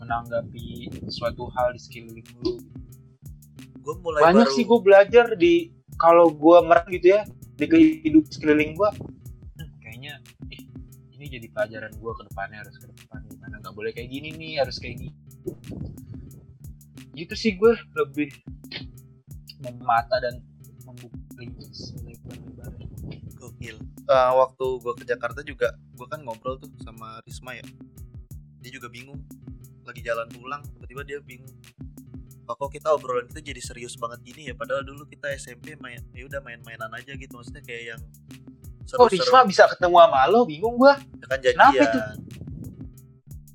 [0.00, 2.56] menanggapi suatu hal di sekeliling lu.
[3.84, 5.54] Gue mulai banyak baru sih gue belajar di
[5.96, 7.22] kalau gue merang gitu ya
[7.56, 8.90] di kehidupan sekeliling gue
[9.56, 10.20] hmm, kayaknya
[10.52, 10.68] ih,
[11.16, 14.60] ini jadi pelajaran gue ke depannya harus ke depan gimana nggak boleh kayak gini nih
[14.60, 15.12] harus kayak gini
[17.16, 18.28] gitu sih gue lebih
[19.58, 20.36] memata dan
[20.84, 21.16] membuka
[21.72, 22.86] selebar-lebarnya.
[23.34, 23.76] gokil.
[23.80, 27.64] Eh, waktu gue ke Jakarta juga gue kan ngobrol tuh sama Risma ya.
[28.60, 29.18] Dia juga bingung.
[29.82, 31.52] Lagi jalan pulang tiba-tiba dia bingung.
[32.44, 36.22] Kok kita obrolan kita jadi serius banget gini ya padahal dulu kita SMP main ya
[36.24, 38.00] udah main-mainan aja gitu maksudnya kayak yang
[38.94, 41.82] Oh seru-seru Risma bisa ketemu sama lo bingung gue Ya kan Kenapa janjian.
[41.82, 42.00] itu?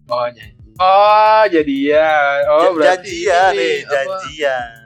[0.06, 2.18] oh janji oh jadi ya
[2.50, 3.92] oh berarti janjian ini nih, apa?
[3.94, 4.78] janjian.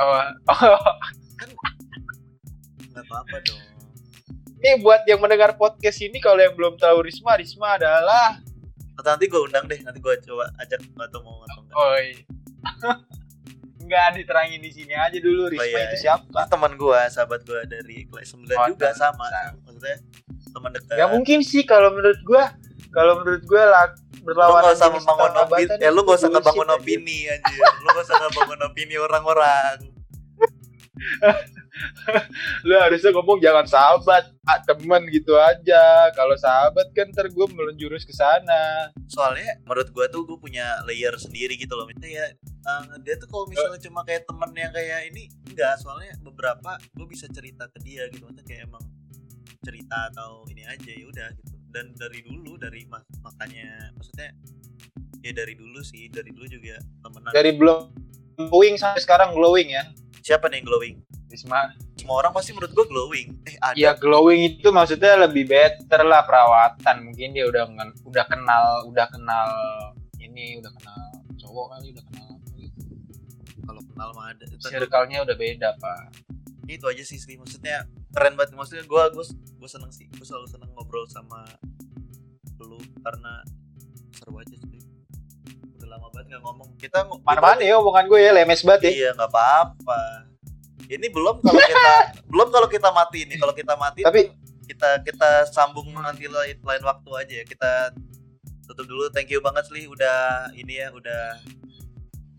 [0.00, 0.96] oh, oh.
[2.92, 3.60] Enggak apa-apa dong.
[4.62, 8.38] Ini buat yang mendengar podcast ini kalau yang belum tahu Risma, Risma adalah
[8.94, 11.76] Atau nanti gue undang deh, nanti gue coba ajak atau mau atau enggak.
[11.80, 12.06] Oi.
[13.82, 16.02] Enggak diterangin di sini aja dulu Risma iya, itu iya.
[16.14, 16.46] siapa?
[16.46, 19.26] Ini teman gue, sahabat gue dari kelas 9 Oh, juga sama.
[19.64, 19.96] Maksudnya
[20.52, 20.94] teman dekat.
[21.00, 22.52] Gak mungkin sih kalau menurut gua.
[22.92, 23.64] Kalau menurut gua
[24.22, 27.62] lah lu berlawanan gak usah membangun opini ya lu gak usah ngebangun opini anjir.
[27.82, 29.76] Lu gak usah ngebangun opini orang-orang.
[32.62, 36.12] Lu harusnya ngomong jangan sahabat, ah, temen gitu aja.
[36.14, 38.92] Kalau sahabat kan ntar gua menjurus ke sana.
[39.10, 41.90] soalnya menurut gua tuh gua punya layer sendiri gitu loh.
[41.90, 45.74] Misalnya ya eh, dia tuh kalau misalnya cuma kayak temen yang kayak ini enggak.
[45.82, 48.30] Soalnya beberapa gua bisa cerita ke dia gitu.
[48.30, 48.84] Maksudnya kayak emang
[49.62, 54.30] cerita atau ini aja ya udah gitu dan dari dulu dari mak- makanya maksudnya
[55.24, 57.78] ya dari dulu sih dari dulu juga temenan Dari belum
[58.36, 59.88] glowing sampai sekarang glowing ya.
[60.22, 60.96] siapa nih yang glowing?
[61.26, 63.28] Risma semua orang pasti menurut gua glowing.
[63.46, 63.74] Eh ada.
[63.74, 67.08] Ya glowing itu maksudnya lebih better lah perawatan.
[67.10, 67.66] Mungkin dia udah
[68.06, 69.48] udah kenal udah kenal
[70.18, 71.00] ini udah kenal
[71.38, 72.82] cowok kali udah kenal gitu.
[73.62, 74.44] kalau kenal mah ada.
[74.58, 76.14] Circle-nya udah beda pak.
[76.66, 77.34] Itu aja sih Sri.
[77.38, 78.54] Maksudnya keren banget.
[78.54, 80.06] Maksudnya gue gue gue seneng sih.
[80.12, 81.44] Gue selalu seneng ngobrol sama
[82.62, 83.42] lu karena
[84.14, 84.78] seru aja sih.
[85.78, 86.68] Udah lama banget nggak ngomong.
[86.78, 88.30] Kita Mana-mana ya omongan gue ya?
[88.30, 88.90] Lemes banget ya.
[88.90, 90.30] iya nggak apa-apa.
[90.86, 91.92] Ini belum kalau kita
[92.30, 93.34] belum kalau kita mati ini.
[93.40, 94.30] Kalau kita mati Tapi
[94.62, 97.44] kita kita sambung nanti lain, lain waktu aja ya.
[97.44, 97.72] Kita
[98.70, 99.10] tutup dulu.
[99.10, 99.90] Thank you banget Sli.
[99.90, 101.42] Udah ini ya udah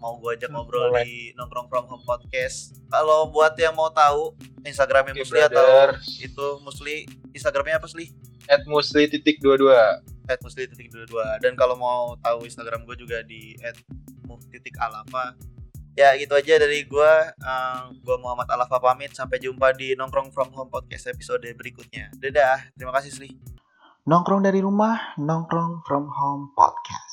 [0.03, 1.01] mau gua ajak Hmm, ngobrol boleh.
[1.01, 2.75] di nongkrong from home podcast.
[2.87, 5.89] Kalau buat yang mau tahu Instagramnya Oke, Musli atau brother.
[6.19, 6.95] itu Musli
[7.31, 8.11] Instagramnya apa Sli?
[8.45, 9.81] At musli titik dua dua.
[10.23, 11.27] at musli titik dua dua.
[11.37, 13.75] Dan kalau mau tahu Instagram gue juga di at
[14.49, 15.35] titik alafa.
[15.93, 17.11] Ya gitu aja dari gue
[17.97, 19.11] gue Muhammad Alafa pamit.
[19.11, 22.11] Sampai jumpa di nongkrong from home podcast episode berikutnya.
[22.13, 22.71] Dadah.
[22.73, 23.29] Terima kasih Sli.
[24.03, 27.12] Nongkrong dari rumah, nongkrong from home podcast.